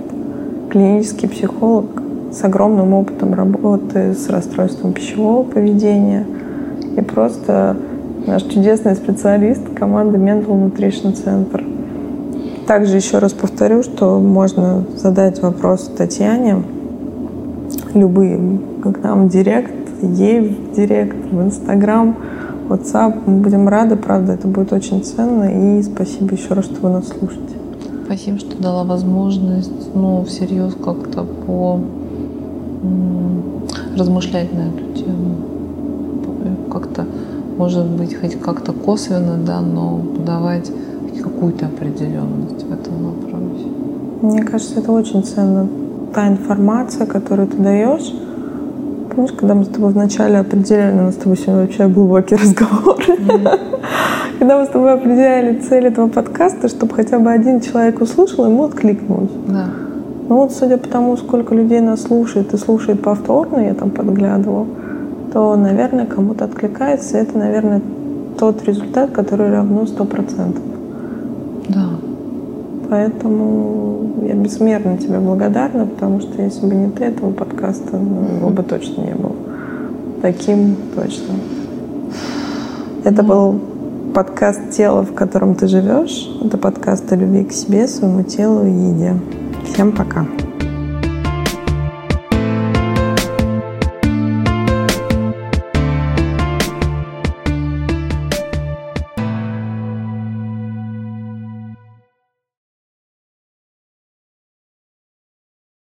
клинический 0.69 1.27
психолог 1.27 1.85
с 2.31 2.43
огромным 2.43 2.93
опытом 2.93 3.33
работы 3.33 4.13
с 4.13 4.29
расстройством 4.29 4.93
пищевого 4.93 5.43
поведения 5.43 6.25
и 6.95 7.01
просто 7.01 7.75
наш 8.31 8.43
чудесный 8.43 8.95
специалист 8.95 9.61
команды 9.75 10.17
Mental 10.17 10.47
Nutrition 10.47 11.13
Center. 11.13 12.65
Также 12.65 12.95
еще 12.95 13.17
раз 13.17 13.33
повторю, 13.33 13.83
что 13.83 14.19
можно 14.19 14.85
задать 14.95 15.41
вопрос 15.41 15.91
Татьяне, 15.97 16.63
любые, 17.93 18.39
как 18.81 19.03
нам 19.03 19.27
директ, 19.27 19.73
ей 20.01 20.39
в 20.39 20.73
директ, 20.73 21.17
в 21.29 21.41
Инстаграм, 21.41 22.15
WhatsApp. 22.69 23.19
Мы 23.25 23.41
будем 23.41 23.67
рады, 23.67 23.97
правда, 23.97 24.31
это 24.31 24.47
будет 24.47 24.71
очень 24.71 25.03
ценно. 25.03 25.79
И 25.79 25.83
спасибо 25.83 26.33
еще 26.33 26.53
раз, 26.53 26.65
что 26.65 26.79
вы 26.81 26.89
нас 26.89 27.07
слушаете. 27.09 27.55
Спасибо, 28.05 28.39
что 28.39 28.61
дала 28.61 28.85
возможность, 28.85 29.93
ну, 29.93 30.23
всерьез 30.23 30.73
как-то 30.75 31.23
по 31.23 31.81
размышлять 33.97 34.53
на 34.53 34.69
эту 34.69 35.03
тему. 35.03 35.35
Как-то, 36.71 37.05
может 37.61 37.85
быть, 37.85 38.19
хоть 38.19 38.39
как-то 38.41 38.73
косвенно, 38.73 39.37
да, 39.37 39.61
но 39.61 40.01
давать 40.25 40.71
какую-то 41.21 41.67
определенность 41.67 42.63
в 42.63 42.73
этом 42.73 42.93
вопросе. 43.05 43.67
Мне 44.23 44.41
кажется, 44.41 44.79
это 44.79 44.91
очень 44.91 45.23
ценно 45.23 45.67
та 46.11 46.27
информация, 46.27 47.05
которую 47.05 47.47
ты 47.47 47.57
даешь, 47.57 48.11
Помнишь, 49.15 49.33
когда 49.33 49.55
мы 49.55 49.65
с 49.65 49.67
тобой 49.67 49.91
вначале 49.91 50.39
определяли, 50.39 50.93
у 50.93 51.01
нас 51.01 51.15
с 51.15 51.17
тобой 51.17 51.37
сегодня 51.37 51.63
вообще 51.63 51.87
глубокий 51.87 52.35
разговор, 52.43 52.97
mm-hmm. 52.97 53.59
когда 54.39 54.57
мы 54.57 54.65
с 54.65 54.69
тобой 54.69 54.93
определяли 54.93 55.59
цель 55.59 55.85
этого 55.87 56.07
подкаста, 56.07 56.69
чтобы 56.69 56.95
хотя 56.95 57.19
бы 57.19 57.29
один 57.29 57.59
человек 57.59 57.99
услышал, 57.99 58.45
ему 58.45 58.63
откликнулось. 58.63 59.29
Да. 59.49 59.65
Ну 60.29 60.37
вот, 60.37 60.53
судя 60.53 60.77
по 60.77 60.87
тому, 60.87 61.17
сколько 61.17 61.53
людей 61.53 61.81
нас 61.81 62.03
слушает 62.03 62.53
и 62.53 62.57
слушает 62.57 63.01
повторно, 63.01 63.59
я 63.59 63.73
там 63.73 63.89
подглядывала, 63.89 64.65
то, 65.31 65.55
наверное, 65.55 66.05
кому-то 66.05 66.45
откликается. 66.45 67.17
Это, 67.17 67.37
наверное, 67.37 67.81
тот 68.37 68.63
результат, 68.65 69.11
который 69.11 69.51
равно 69.51 69.83
100%. 69.83 70.59
Да. 71.69 71.89
Поэтому 72.89 74.25
я 74.27 74.33
безмерно 74.33 74.97
тебе 74.97 75.19
благодарна, 75.19 75.85
потому 75.85 76.19
что 76.19 76.41
если 76.41 76.65
бы 76.65 76.75
не 76.75 76.89
ты, 76.89 77.05
этого 77.05 77.31
подкаста 77.31 77.97
ну, 77.97 78.37
его 78.37 78.49
бы 78.49 78.63
точно 78.63 79.01
не 79.01 79.15
было. 79.15 79.35
Таким 80.21 80.75
точно. 80.95 81.35
Это 83.03 83.23
был 83.23 83.59
подкаст 84.13 84.71
«Тело, 84.71 85.03
в 85.03 85.13
котором 85.13 85.55
ты 85.55 85.67
живешь». 85.67 86.29
Это 86.43 86.57
подкаст 86.57 87.11
о 87.11 87.15
любви 87.15 87.45
к 87.45 87.53
себе, 87.53 87.87
своему 87.87 88.23
телу 88.23 88.65
и 88.65 88.71
еде. 88.71 89.15
Всем 89.65 89.93
пока. 89.93 90.25